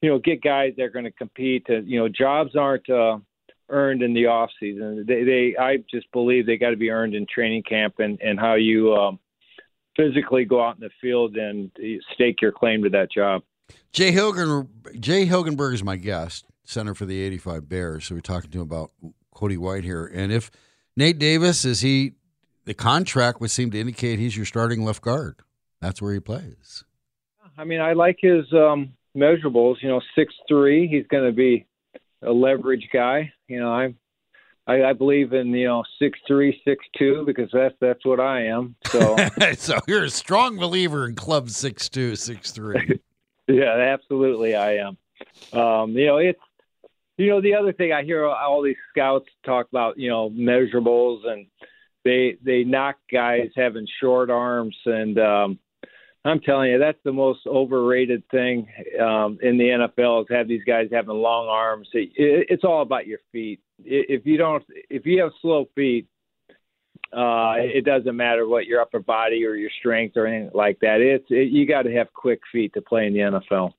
you 0.00 0.10
know, 0.10 0.18
get 0.18 0.42
guys 0.42 0.72
that 0.76 0.84
are 0.84 0.90
going 0.90 1.04
to 1.04 1.10
compete. 1.10 1.66
To, 1.66 1.82
you 1.84 1.98
know, 1.98 2.08
jobs 2.08 2.56
aren't 2.56 2.88
uh, 2.88 3.18
earned 3.68 4.02
in 4.02 4.14
the 4.14 4.26
off 4.26 4.50
season. 4.58 5.04
They 5.06 5.24
they 5.24 5.56
I 5.58 5.78
just 5.90 6.10
believe 6.12 6.46
they 6.46 6.56
got 6.56 6.70
to 6.70 6.76
be 6.76 6.90
earned 6.90 7.14
in 7.14 7.26
training 7.32 7.62
camp 7.62 7.94
and 7.98 8.20
and 8.20 8.38
how 8.38 8.54
you 8.54 8.94
um, 8.94 9.18
physically 9.96 10.44
go 10.44 10.62
out 10.62 10.76
in 10.76 10.80
the 10.80 10.90
field 11.00 11.36
and 11.36 11.70
stake 12.14 12.40
your 12.40 12.52
claim 12.52 12.82
to 12.84 12.90
that 12.90 13.10
job. 13.12 13.42
Jay 13.92 14.12
Hilgen, 14.12 14.68
Jay 14.98 15.26
Hilgenberg 15.26 15.74
is 15.74 15.84
my 15.84 15.96
guest, 15.96 16.46
center 16.64 16.94
for 16.94 17.06
the 17.06 17.20
'85 17.20 17.68
Bears. 17.68 18.06
So 18.06 18.14
we're 18.14 18.20
talking 18.20 18.50
to 18.50 18.58
him 18.58 18.62
about 18.62 18.90
Cody 19.34 19.56
Whitehair, 19.56 20.10
and 20.12 20.32
if 20.32 20.50
Nate 20.96 21.18
Davis 21.18 21.64
is 21.64 21.80
he, 21.80 22.12
the 22.64 22.74
contract 22.74 23.40
would 23.40 23.50
seem 23.50 23.70
to 23.70 23.80
indicate 23.80 24.18
he's 24.18 24.36
your 24.36 24.46
starting 24.46 24.84
left 24.84 25.02
guard. 25.02 25.40
That's 25.80 26.02
where 26.02 26.12
he 26.12 26.20
plays. 26.20 26.84
I 27.56 27.64
mean, 27.64 27.80
I 27.80 27.92
like 27.92 28.18
his 28.20 28.52
um, 28.52 28.92
measurables. 29.16 29.76
You 29.82 29.88
know, 29.88 30.00
six 30.14 30.34
three. 30.48 30.88
He's 30.88 31.06
going 31.08 31.24
to 31.24 31.32
be 31.32 31.66
a 32.22 32.32
leverage 32.32 32.88
guy. 32.92 33.32
You 33.48 33.60
know, 33.60 33.72
I'm. 33.72 33.96
I, 34.66 34.84
I 34.84 34.92
believe 34.92 35.32
in 35.32 35.48
you 35.48 35.66
know 35.66 35.82
six 35.98 36.18
three 36.28 36.60
six 36.64 36.84
two 36.96 37.24
because 37.26 37.50
that's 37.52 37.74
that's 37.80 38.04
what 38.04 38.20
I 38.20 38.46
am. 38.46 38.76
So 38.86 39.16
so 39.56 39.78
you're 39.88 40.04
a 40.04 40.10
strong 40.10 40.58
believer 40.58 41.08
in 41.08 41.14
Club 41.14 41.50
six 41.50 41.88
two 41.88 42.14
six 42.14 42.52
three. 42.52 43.00
yeah, 43.48 43.72
absolutely 43.72 44.54
I 44.54 44.76
am. 44.76 44.98
Um, 45.52 45.90
you 45.92 46.06
know, 46.06 46.18
it's 46.18 46.40
you 47.16 47.30
know 47.30 47.40
the 47.40 47.54
other 47.54 47.72
thing 47.72 47.92
I 47.92 48.04
hear 48.04 48.26
all 48.26 48.62
these 48.62 48.76
scouts 48.90 49.28
talk 49.44 49.66
about 49.68 49.98
you 49.98 50.08
know 50.08 50.30
measurables 50.30 51.26
and 51.26 51.46
they 52.04 52.38
they 52.42 52.64
knock 52.64 52.96
guys 53.12 53.50
having 53.56 53.86
short 54.00 54.30
arms 54.30 54.76
and 54.86 55.18
um, 55.18 55.58
I'm 56.24 56.40
telling 56.40 56.70
you 56.70 56.78
that's 56.78 56.98
the 57.02 57.12
most 57.12 57.46
overrated 57.46 58.22
thing 58.30 58.68
um, 59.00 59.38
in 59.42 59.56
the 59.56 59.88
NFL 59.98 60.22
is 60.22 60.26
have 60.30 60.48
these 60.48 60.64
guys 60.66 60.88
having 60.92 61.14
long 61.14 61.48
arms. 61.48 61.88
It, 61.94 62.10
it, 62.14 62.46
it's 62.50 62.64
all 62.64 62.82
about 62.82 63.06
your 63.06 63.20
feet. 63.32 63.60
If 63.82 64.26
you 64.26 64.36
don't, 64.36 64.62
if 64.90 65.06
you 65.06 65.22
have 65.22 65.32
slow 65.40 65.66
feet, 65.74 66.06
uh, 67.12 67.54
it 67.56 67.84
doesn't 67.84 68.14
matter 68.14 68.46
what 68.46 68.66
your 68.66 68.80
upper 68.80 69.00
body 69.00 69.44
or 69.44 69.54
your 69.54 69.70
strength 69.80 70.16
or 70.16 70.26
anything 70.26 70.50
like 70.54 70.78
that. 70.80 71.00
It's 71.00 71.24
it, 71.30 71.50
you 71.50 71.66
got 71.66 71.82
to 71.82 71.92
have 71.92 72.12
quick 72.12 72.40
feet 72.52 72.74
to 72.74 72.82
play 72.82 73.06
in 73.06 73.14
the 73.14 73.20
NFL. 73.20 73.72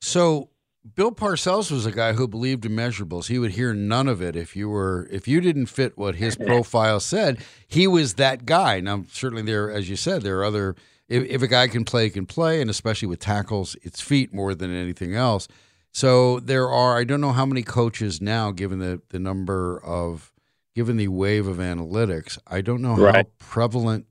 So 0.00 0.48
Bill 0.94 1.12
Parcells 1.12 1.70
was 1.70 1.86
a 1.86 1.92
guy 1.92 2.14
who 2.14 2.26
believed 2.26 2.64
in 2.64 2.72
measurables. 2.72 3.26
He 3.26 3.38
would 3.38 3.52
hear 3.52 3.74
none 3.74 4.08
of 4.08 4.22
it 4.22 4.34
if 4.34 4.56
you 4.56 4.68
were 4.68 5.08
if 5.10 5.28
you 5.28 5.40
didn't 5.40 5.66
fit 5.66 5.98
what 5.98 6.16
his 6.16 6.36
profile 6.46 7.00
said. 7.00 7.38
He 7.66 7.86
was 7.86 8.14
that 8.14 8.46
guy. 8.46 8.80
Now, 8.80 9.04
certainly 9.10 9.42
there, 9.42 9.70
as 9.70 9.90
you 9.90 9.96
said, 9.96 10.22
there 10.22 10.38
are 10.38 10.44
other. 10.44 10.76
If, 11.12 11.24
if 11.28 11.42
a 11.42 11.46
guy 11.46 11.68
can 11.68 11.84
play, 11.84 12.08
can 12.10 12.26
play, 12.26 12.60
and 12.60 12.70
especially 12.70 13.08
with 13.08 13.20
tackles, 13.20 13.76
it's 13.82 14.00
feet 14.00 14.32
more 14.32 14.54
than 14.54 14.74
anything 14.74 15.14
else. 15.14 15.46
So 15.92 16.40
there 16.40 16.70
are. 16.70 16.98
I 16.98 17.04
don't 17.04 17.20
know 17.20 17.32
how 17.32 17.44
many 17.44 17.62
coaches 17.62 18.20
now, 18.20 18.50
given 18.50 18.78
the 18.78 19.02
the 19.10 19.18
number 19.18 19.78
of 19.84 20.32
given 20.74 20.96
the 20.96 21.08
wave 21.08 21.46
of 21.46 21.58
analytics. 21.58 22.38
I 22.46 22.62
don't 22.62 22.80
know 22.80 22.94
how 23.12 23.24
prevalent 23.38 24.06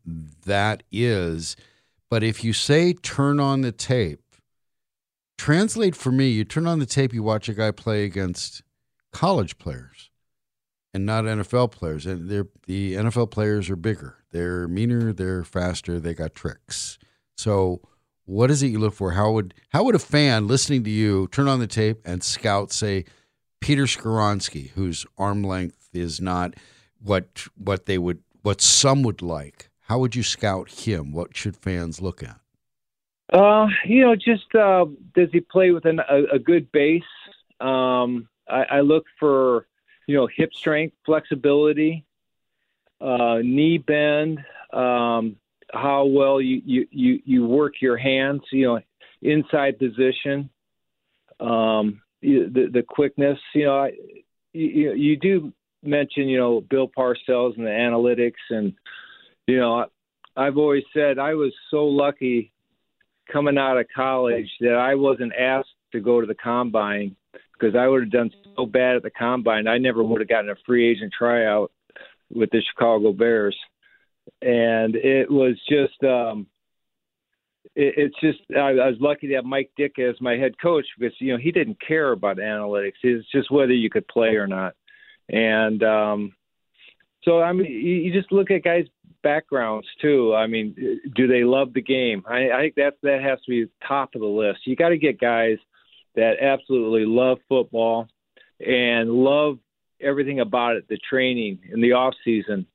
that 0.45 0.83
is. 0.91 1.55
But 2.09 2.23
if 2.23 2.43
you 2.43 2.53
say 2.53 2.93
turn 2.93 3.39
on 3.39 3.61
the 3.61 3.71
tape, 3.71 4.21
translate 5.37 5.95
for 5.95 6.11
me, 6.11 6.29
you 6.29 6.43
turn 6.43 6.67
on 6.67 6.79
the 6.79 6.85
tape, 6.85 7.13
you 7.13 7.23
watch 7.23 7.49
a 7.49 7.53
guy 7.53 7.71
play 7.71 8.03
against 8.03 8.61
college 9.11 9.57
players 9.57 9.90
and 10.93 11.05
not 11.05 11.25
NFL 11.25 11.71
players. 11.71 12.05
And 12.05 12.29
they're, 12.29 12.47
the 12.67 12.95
NFL 12.95 13.31
players 13.31 13.69
are 13.69 13.75
bigger, 13.75 14.17
they're 14.31 14.67
meaner, 14.67 15.13
they're 15.13 15.43
faster, 15.43 15.99
they 15.99 16.13
got 16.13 16.35
tricks. 16.35 16.97
So, 17.35 17.81
what 18.25 18.51
is 18.51 18.63
it 18.63 18.67
you 18.67 18.79
look 18.79 18.93
for? 18.93 19.11
How 19.11 19.31
would 19.31 19.53
how 19.69 19.83
would 19.83 19.95
a 19.95 19.99
fan 19.99 20.47
listening 20.47 20.83
to 20.83 20.89
you 20.89 21.27
turn 21.31 21.47
on 21.47 21.59
the 21.59 21.67
tape 21.67 22.01
and 22.05 22.23
scout 22.23 22.71
say 22.71 23.05
Peter 23.59 23.83
Skoronski, 23.83 24.69
whose 24.71 25.05
arm 25.17 25.43
length 25.43 25.89
is 25.93 26.21
not 26.21 26.53
what 27.01 27.47
what 27.55 27.87
they 27.87 27.97
would 27.97 28.19
what 28.43 28.61
some 28.61 29.03
would 29.03 29.21
like? 29.21 29.69
How 29.81 29.99
would 29.99 30.15
you 30.15 30.23
scout 30.23 30.69
him? 30.69 31.11
What 31.11 31.35
should 31.35 31.57
fans 31.57 32.01
look 32.01 32.23
at? 32.23 32.39
Uh, 33.33 33.67
you 33.85 34.01
know, 34.01 34.15
just 34.15 34.53
uh, 34.55 34.85
does 35.15 35.29
he 35.31 35.39
play 35.39 35.71
with 35.71 35.85
an, 35.85 35.99
a, 35.99 36.35
a 36.35 36.39
good 36.39 36.71
base? 36.71 37.03
Um, 37.59 38.27
I, 38.49 38.63
I 38.69 38.79
look 38.81 39.05
for 39.19 39.67
you 40.11 40.17
know 40.17 40.27
hip 40.27 40.53
strength, 40.53 40.93
flexibility, 41.05 42.05
uh, 42.99 43.37
knee 43.41 43.77
bend, 43.77 44.39
um, 44.73 45.37
how 45.71 46.03
well 46.03 46.41
you, 46.41 46.61
you 46.65 46.87
you 46.91 47.21
you 47.23 47.45
work 47.45 47.75
your 47.81 47.95
hands. 47.95 48.41
You 48.51 48.65
know, 48.65 48.79
inside 49.21 49.79
position, 49.79 50.49
um, 51.39 52.01
the 52.21 52.69
the 52.73 52.83
quickness. 52.85 53.39
You 53.55 53.65
know, 53.65 53.83
I, 53.83 53.91
you, 54.51 54.91
you 54.91 55.15
do 55.15 55.53
mention 55.81 56.27
you 56.27 56.37
know 56.37 56.59
Bill 56.59 56.89
Parcells 56.89 57.55
and 57.55 57.65
the 57.65 57.69
analytics, 57.69 58.43
and 58.49 58.73
you 59.47 59.59
know 59.59 59.85
I've 60.35 60.57
always 60.57 60.83
said 60.93 61.19
I 61.19 61.35
was 61.35 61.53
so 61.69 61.85
lucky 61.85 62.51
coming 63.31 63.57
out 63.57 63.77
of 63.77 63.85
college 63.95 64.51
that 64.59 64.75
I 64.75 64.95
wasn't 64.95 65.31
asked 65.39 65.69
to 65.93 66.01
go 66.01 66.19
to 66.19 66.27
the 66.27 66.35
combine 66.35 67.15
because 67.61 67.75
I 67.75 67.87
would 67.87 68.03
have 68.03 68.11
done 68.11 68.31
so 68.55 68.65
bad 68.65 68.95
at 68.95 69.03
the 69.03 69.11
combine. 69.11 69.67
I 69.67 69.77
never 69.77 70.03
would 70.03 70.21
have 70.21 70.29
gotten 70.29 70.49
a 70.49 70.55
free 70.65 70.89
agent 70.89 71.13
tryout 71.17 71.71
with 72.33 72.49
the 72.51 72.61
Chicago 72.61 73.13
Bears, 73.13 73.57
and 74.41 74.95
it 74.95 75.29
was 75.29 75.55
just. 75.69 76.03
um 76.03 76.47
it, 77.75 77.93
it's 77.97 78.19
just 78.19 78.39
I, 78.55 78.69
I 78.71 78.87
was 78.87 78.97
lucky 78.99 79.27
to 79.27 79.35
have 79.35 79.45
Mike 79.45 79.71
Ditka 79.79 80.09
as 80.09 80.19
my 80.19 80.35
head 80.35 80.59
coach 80.59 80.85
because 80.97 81.15
you 81.19 81.31
know 81.31 81.37
he 81.37 81.51
didn't 81.51 81.77
care 81.85 82.11
about 82.11 82.37
analytics. 82.37 82.93
It's 83.03 83.29
just 83.31 83.51
whether 83.51 83.73
you 83.73 83.89
could 83.89 84.07
play 84.07 84.35
or 84.35 84.47
not, 84.47 84.73
and 85.29 85.81
um, 85.83 86.35
so 87.23 87.41
I 87.41 87.53
mean 87.53 87.71
you, 87.71 87.95
you 87.95 88.13
just 88.13 88.31
look 88.31 88.51
at 88.51 88.63
guys' 88.63 88.87
backgrounds 89.23 89.87
too. 90.01 90.33
I 90.33 90.47
mean, 90.47 90.75
do 91.15 91.27
they 91.27 91.43
love 91.43 91.73
the 91.73 91.81
game? 91.81 92.23
I, 92.27 92.49
I 92.49 92.61
think 92.61 92.75
that 92.75 92.95
that 93.03 93.21
has 93.21 93.39
to 93.45 93.49
be 93.49 93.71
top 93.87 94.15
of 94.15 94.21
the 94.21 94.27
list. 94.27 94.65
You 94.65 94.75
got 94.75 94.89
to 94.89 94.97
get 94.97 95.19
guys 95.19 95.57
that 96.15 96.39
absolutely 96.41 97.05
love 97.05 97.37
football 97.47 98.07
and 98.59 99.09
love 99.11 99.57
everything 100.01 100.39
about 100.39 100.75
it, 100.75 100.87
the 100.87 100.97
training 100.97 101.59
in 101.71 101.81
the 101.81 101.93
off 101.93 102.13
season. 102.23 102.65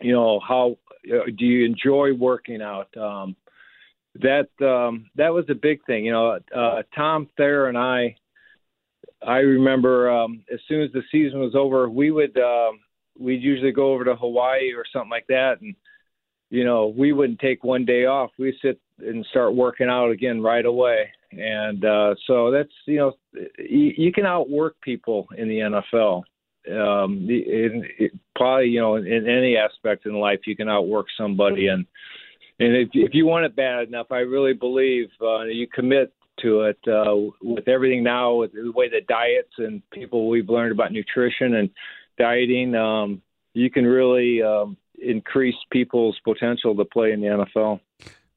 You 0.00 0.12
know, 0.12 0.40
how 0.40 0.78
uh, 1.12 1.30
do 1.36 1.44
you 1.44 1.66
enjoy 1.66 2.14
working 2.14 2.62
out? 2.62 2.94
Um, 2.96 3.36
that 4.16 4.48
um, 4.60 5.10
that 5.16 5.32
was 5.32 5.44
a 5.48 5.54
big 5.54 5.84
thing. 5.84 6.06
You 6.06 6.12
know, 6.12 6.38
uh, 6.54 6.82
Tom 6.94 7.28
Thayer 7.36 7.68
and 7.68 7.78
I. 7.78 8.16
I 9.22 9.38
remember 9.38 10.10
um, 10.10 10.44
as 10.50 10.60
soon 10.66 10.82
as 10.82 10.90
the 10.92 11.02
season 11.12 11.40
was 11.40 11.54
over, 11.54 11.90
we 11.90 12.10
would 12.10 12.36
um, 12.38 12.80
we'd 13.18 13.42
usually 13.42 13.70
go 13.70 13.92
over 13.92 14.04
to 14.04 14.16
Hawaii 14.16 14.72
or 14.72 14.84
something 14.90 15.10
like 15.10 15.26
that, 15.28 15.60
and 15.60 15.74
you 16.50 16.64
know 16.64 16.92
we 16.96 17.12
wouldn't 17.12 17.38
take 17.38 17.64
one 17.64 17.84
day 17.84 18.04
off. 18.04 18.30
We 18.38 18.56
sit 18.62 18.80
and 18.98 19.24
start 19.30 19.54
working 19.54 19.88
out 19.88 20.10
again 20.10 20.42
right 20.42 20.64
away, 20.64 21.10
and 21.32 21.84
uh, 21.84 22.14
so 22.26 22.50
that's 22.50 22.72
you 22.86 22.98
know 22.98 23.12
you, 23.58 23.92
you 23.96 24.12
can 24.12 24.26
outwork 24.26 24.80
people 24.82 25.26
in 25.36 25.48
the 25.48 25.58
NFL. 25.58 26.22
Um, 26.70 27.26
in, 27.28 27.88
it, 27.98 28.12
probably 28.36 28.66
you 28.66 28.80
know 28.80 28.96
in, 28.96 29.06
in 29.06 29.28
any 29.28 29.56
aspect 29.56 30.04
in 30.06 30.14
life 30.14 30.40
you 30.46 30.56
can 30.56 30.68
outwork 30.68 31.06
somebody, 31.16 31.68
and 31.68 31.86
and 32.58 32.76
if 32.76 32.88
if 32.92 33.14
you 33.14 33.26
want 33.26 33.46
it 33.46 33.56
bad 33.56 33.88
enough, 33.88 34.08
I 34.10 34.18
really 34.18 34.52
believe 34.52 35.08
uh, 35.22 35.44
you 35.44 35.66
commit 35.66 36.12
to 36.42 36.62
it 36.62 36.78
uh, 36.88 37.14
with 37.42 37.68
everything 37.68 38.02
now, 38.02 38.34
with 38.34 38.52
the 38.52 38.72
way 38.74 38.88
the 38.88 39.02
diets 39.08 39.52
and 39.58 39.82
people 39.90 40.28
we've 40.28 40.48
learned 40.48 40.72
about 40.72 40.92
nutrition 40.92 41.54
and 41.54 41.70
dieting, 42.18 42.74
um, 42.74 43.22
you 43.52 43.70
can 43.70 43.84
really 43.84 44.42
um, 44.42 44.76
increase 45.02 45.54
people's 45.70 46.18
potential 46.24 46.74
to 46.76 46.84
play 46.84 47.12
in 47.12 47.20
the 47.20 47.26
NFL. 47.26 47.80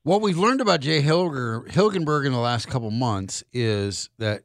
What 0.03 0.22
we've 0.22 0.38
learned 0.38 0.59
about 0.61 0.82
Jay 0.82 1.01
Hilger, 1.01 1.66
Hilgenberg 1.70 2.26
in 2.26 2.32
the 2.34 2.39
last 2.39 2.68
couple 2.68 2.91
months 2.91 3.43
is 3.53 4.09
that 4.18 4.41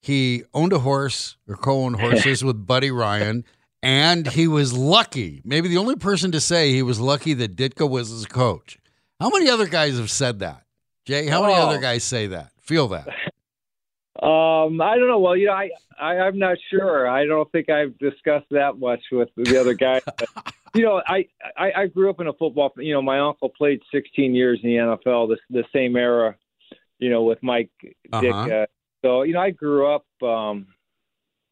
he 0.00 0.42
owned 0.52 0.72
a 0.72 0.80
horse 0.80 1.36
or 1.48 1.56
co-owned 1.56 2.00
horses 2.00 2.42
with 2.44 2.66
Buddy 2.66 2.90
Ryan, 2.90 3.44
and 3.82 4.26
he 4.26 4.48
was 4.48 4.72
lucky. 4.76 5.42
Maybe 5.44 5.68
the 5.68 5.76
only 5.78 5.94
person 5.96 6.32
to 6.32 6.40
say 6.40 6.72
he 6.72 6.82
was 6.82 6.98
lucky 6.98 7.34
that 7.34 7.54
Ditka 7.56 7.88
was 7.88 8.10
his 8.10 8.26
coach. 8.26 8.78
How 9.20 9.30
many 9.30 9.48
other 9.48 9.66
guys 9.68 9.96
have 9.98 10.10
said 10.10 10.40
that? 10.40 10.64
Jay, 11.04 11.26
how 11.26 11.42
many 11.42 11.54
Oh. 11.54 11.68
other 11.68 11.78
guys 11.78 12.02
say 12.02 12.26
that? 12.28 12.50
Feel 12.60 12.88
that? 12.88 13.06
Um, 14.22 14.80
I 14.80 14.96
don't 14.98 15.08
know. 15.08 15.18
Well, 15.18 15.36
you 15.36 15.46
know, 15.46 15.54
I, 15.54 15.70
I 16.00 16.18
I'm 16.18 16.38
not 16.38 16.56
sure. 16.70 17.08
I 17.08 17.24
don't 17.26 17.50
think 17.50 17.68
I've 17.70 17.98
discussed 17.98 18.46
that 18.52 18.78
much 18.78 19.00
with 19.10 19.30
the 19.36 19.58
other 19.58 19.74
guys. 19.74 20.02
You 20.74 20.82
know, 20.84 21.02
I, 21.06 21.26
I 21.56 21.72
I 21.82 21.86
grew 21.86 22.08
up 22.08 22.20
in 22.20 22.28
a 22.28 22.32
football. 22.32 22.72
You 22.76 22.94
know, 22.94 23.02
my 23.02 23.18
uncle 23.18 23.50
played 23.50 23.80
16 23.92 24.34
years 24.34 24.60
in 24.62 24.70
the 24.70 24.76
NFL, 24.76 25.28
the 25.28 25.36
the 25.50 25.64
same 25.72 25.96
era. 25.96 26.36
You 26.98 27.10
know, 27.10 27.24
with 27.24 27.42
Mike 27.42 27.70
Ditka. 27.82 28.30
Uh-huh. 28.30 28.54
Uh, 28.54 28.66
so 29.04 29.22
you 29.22 29.34
know, 29.34 29.40
I 29.40 29.50
grew 29.50 29.92
up. 29.92 30.06
Um, 30.22 30.68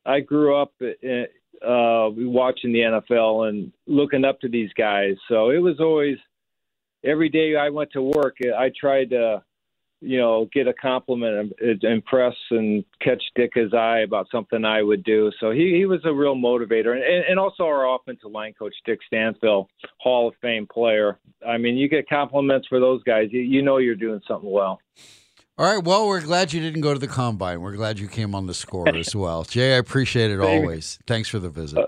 I 0.07 0.21
grew 0.21 0.57
up 0.57 0.73
uh, 0.81 1.67
uh, 1.67 2.11
watching 2.11 2.73
the 2.73 2.81
NFL 2.81 3.49
and 3.49 3.73
looking 3.87 4.25
up 4.25 4.41
to 4.41 4.49
these 4.49 4.71
guys. 4.77 5.17
So 5.29 5.51
it 5.51 5.59
was 5.59 5.81
always 5.81 6.17
every 7.05 7.29
day 7.29 7.57
I 7.57 7.69
went 7.69 7.93
to 7.93 8.03
work. 8.03 8.39
I 8.57 8.71
tried 8.79 9.11
to 9.11 9.43
you 10.01 10.19
know, 10.19 10.49
get 10.53 10.67
a 10.67 10.73
compliment 10.73 11.53
and 11.61 11.85
impress 11.85 12.35
and 12.51 12.85
catch 13.01 13.23
Ditka's 13.37 13.75
eye 13.75 14.01
about 14.01 14.29
something 14.33 14.65
I 14.65 14.83
would 14.83 15.05
do. 15.05 15.31
So 15.41 15.51
he, 15.51 15.75
he 15.77 15.85
was 15.85 16.01
a 16.05 16.13
real 16.13 16.35
motivator. 16.35 16.95
And, 16.95 17.25
and 17.29 17.39
also 17.39 17.65
our 17.65 17.95
offensive 17.95 18.31
line 18.31 18.55
coach, 18.55 18.75
Dick 18.87 19.01
Stanfel, 19.13 19.67
Hall 19.99 20.29
of 20.29 20.35
Fame 20.41 20.67
player. 20.67 21.19
I 21.47 21.59
mean, 21.59 21.77
you 21.77 21.89
get 21.89 22.09
compliments 22.09 22.67
for 22.69 22.81
those 22.81 23.03
guys. 23.03 23.29
You, 23.31 23.41
you 23.41 23.63
know 23.63 23.77
you're 23.77 23.95
doing 23.95 24.21
something 24.27 24.51
well. 24.51 24.81
All 25.59 25.67
right. 25.67 25.85
Well, 25.85 26.09
we're 26.09 26.23
glad 26.23 26.55
you 26.55 26.61
didn't 26.61 26.81
go 26.81 26.95
to 26.95 27.01
the 27.01 27.09
combine. 27.09 27.61
We're 27.61 27.77
glad 27.77 27.99
you 27.99 28.09
came 28.09 28.35
on 28.35 28.47
the 28.47 28.55
score 28.55 28.89
as 28.97 29.15
well. 29.15 29.45
Jay, 29.45 29.75
I 29.75 29.79
appreciate 29.79 30.31
it 30.31 30.41
always. 30.41 30.99
Thanks 31.07 31.29
for 31.29 31.39
the 31.39 31.51
visit. 31.51 31.79
Uh, 31.79 31.87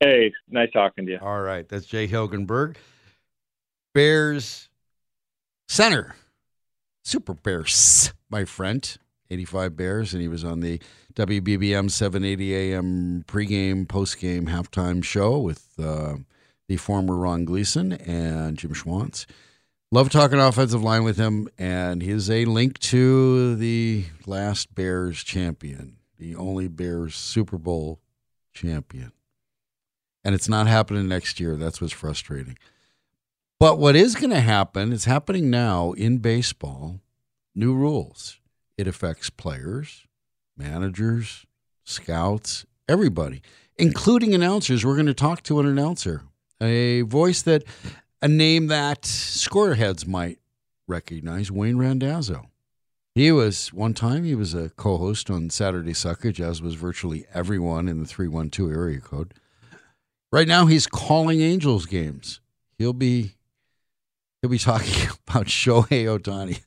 hey, 0.00 0.32
nice 0.48 0.70
talking 0.72 1.04
to 1.04 1.12
you. 1.12 1.18
All 1.20 1.42
right. 1.42 1.68
That's 1.68 1.84
Jay 1.84 2.08
Hilgenberg. 2.08 2.76
Bears 3.94 4.70
center. 5.68 6.14
Super 7.02 7.34
Bears, 7.34 8.12
my 8.30 8.44
friend. 8.44 8.96
85 9.32 9.76
Bears, 9.76 10.12
and 10.12 10.20
he 10.20 10.28
was 10.28 10.44
on 10.44 10.60
the 10.60 10.78
WBBM 11.14 11.90
780 11.90 12.54
AM 12.54 13.24
pregame, 13.26 13.86
postgame, 13.86 14.46
halftime 14.46 15.02
show 15.02 15.38
with 15.38 15.70
uh, 15.82 16.16
the 16.68 16.76
former 16.76 17.16
Ron 17.16 17.46
Gleason 17.46 17.92
and 17.94 18.58
Jim 18.58 18.74
Schwantz. 18.74 19.24
Love 19.90 20.10
talking 20.10 20.38
offensive 20.38 20.82
line 20.82 21.04
with 21.04 21.16
him, 21.16 21.48
and 21.58 22.02
he's 22.02 22.30
a 22.30 22.44
link 22.44 22.78
to 22.80 23.56
the 23.56 24.04
last 24.26 24.74
Bears 24.74 25.22
champion, 25.22 25.96
the 26.18 26.34
only 26.34 26.68
Bears 26.68 27.14
Super 27.14 27.58
Bowl 27.58 28.00
champion. 28.52 29.12
And 30.24 30.34
it's 30.34 30.48
not 30.48 30.66
happening 30.66 31.08
next 31.08 31.40
year. 31.40 31.56
That's 31.56 31.80
what's 31.80 31.92
frustrating. 31.92 32.56
But 33.62 33.78
what 33.78 33.94
is 33.94 34.16
going 34.16 34.30
to 34.30 34.40
happen, 34.40 34.92
it's 34.92 35.04
happening 35.04 35.48
now 35.48 35.92
in 35.92 36.18
baseball, 36.18 36.98
new 37.54 37.72
rules. 37.72 38.40
It 38.76 38.88
affects 38.88 39.30
players, 39.30 40.04
managers, 40.56 41.46
scouts, 41.84 42.66
everybody, 42.88 43.40
including 43.76 44.34
announcers. 44.34 44.84
We're 44.84 44.96
going 44.96 45.06
to 45.06 45.14
talk 45.14 45.44
to 45.44 45.60
an 45.60 45.66
announcer, 45.68 46.24
a 46.60 47.02
voice 47.02 47.42
that, 47.42 47.62
a 48.20 48.26
name 48.26 48.66
that 48.66 49.02
scoreheads 49.02 50.08
might 50.08 50.40
recognize, 50.88 51.52
Wayne 51.52 51.78
Randazzo. 51.78 52.50
He 53.14 53.30
was, 53.30 53.72
one 53.72 53.94
time, 53.94 54.24
he 54.24 54.34
was 54.34 54.54
a 54.54 54.70
co 54.70 54.98
host 54.98 55.30
on 55.30 55.50
Saturday 55.50 55.92
Suckage, 55.92 56.40
as 56.40 56.60
was 56.60 56.74
virtually 56.74 57.26
everyone 57.32 57.88
in 57.88 58.00
the 58.00 58.08
312 58.08 58.72
area 58.72 58.98
code. 58.98 59.34
Right 60.32 60.48
now, 60.48 60.66
he's 60.66 60.88
calling 60.88 61.40
Angels 61.40 61.86
games. 61.86 62.40
He'll 62.76 62.92
be 62.92 63.36
he'll 64.42 64.50
be 64.50 64.58
talking 64.58 65.08
about 65.28 65.46
Shohei 65.46 66.04
Ohtani. 66.04 66.60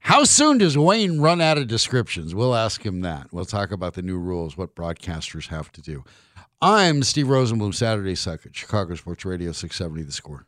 How 0.00 0.24
soon 0.24 0.58
does 0.58 0.78
Wayne 0.78 1.20
run 1.20 1.40
out 1.40 1.58
of 1.58 1.66
descriptions? 1.66 2.34
We'll 2.34 2.54
ask 2.54 2.86
him 2.86 3.00
that. 3.02 3.26
We'll 3.32 3.44
talk 3.44 3.72
about 3.72 3.94
the 3.94 4.02
new 4.02 4.18
rules, 4.18 4.56
what 4.56 4.74
broadcasters 4.74 5.48
have 5.48 5.70
to 5.72 5.82
do. 5.82 6.04
I'm 6.62 7.02
Steve 7.02 7.26
Rosenbloom, 7.26 7.74
Saturday 7.74 8.14
Suckage, 8.14 8.54
Chicago 8.54 8.94
Sports 8.94 9.24
Radio 9.24 9.52
670 9.52 10.04
The 10.04 10.12
Score. 10.12 10.46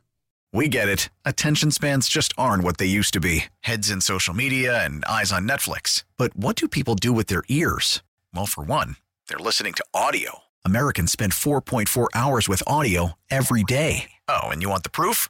We 0.53 0.67
get 0.67 0.89
it. 0.89 1.09
Attention 1.23 1.71
spans 1.71 2.09
just 2.09 2.33
aren't 2.37 2.63
what 2.63 2.77
they 2.77 2.85
used 2.85 3.13
to 3.13 3.21
be 3.21 3.45
heads 3.61 3.89
in 3.89 4.01
social 4.01 4.33
media 4.33 4.83
and 4.83 5.05
eyes 5.05 5.31
on 5.31 5.47
Netflix. 5.47 6.03
But 6.17 6.35
what 6.35 6.55
do 6.55 6.67
people 6.67 6.95
do 6.95 7.13
with 7.13 7.27
their 7.27 7.43
ears? 7.47 8.01
Well, 8.33 8.45
for 8.45 8.63
one, 8.63 8.97
they're 9.27 9.37
listening 9.37 9.73
to 9.73 9.85
audio. 9.93 10.39
Americans 10.65 11.11
spend 11.11 11.31
4.4 11.33 12.07
hours 12.13 12.49
with 12.49 12.63
audio 12.67 13.13
every 13.29 13.63
day. 13.63 14.11
Oh, 14.27 14.47
and 14.47 14.61
you 14.61 14.69
want 14.69 14.83
the 14.83 14.89
proof? 14.89 15.29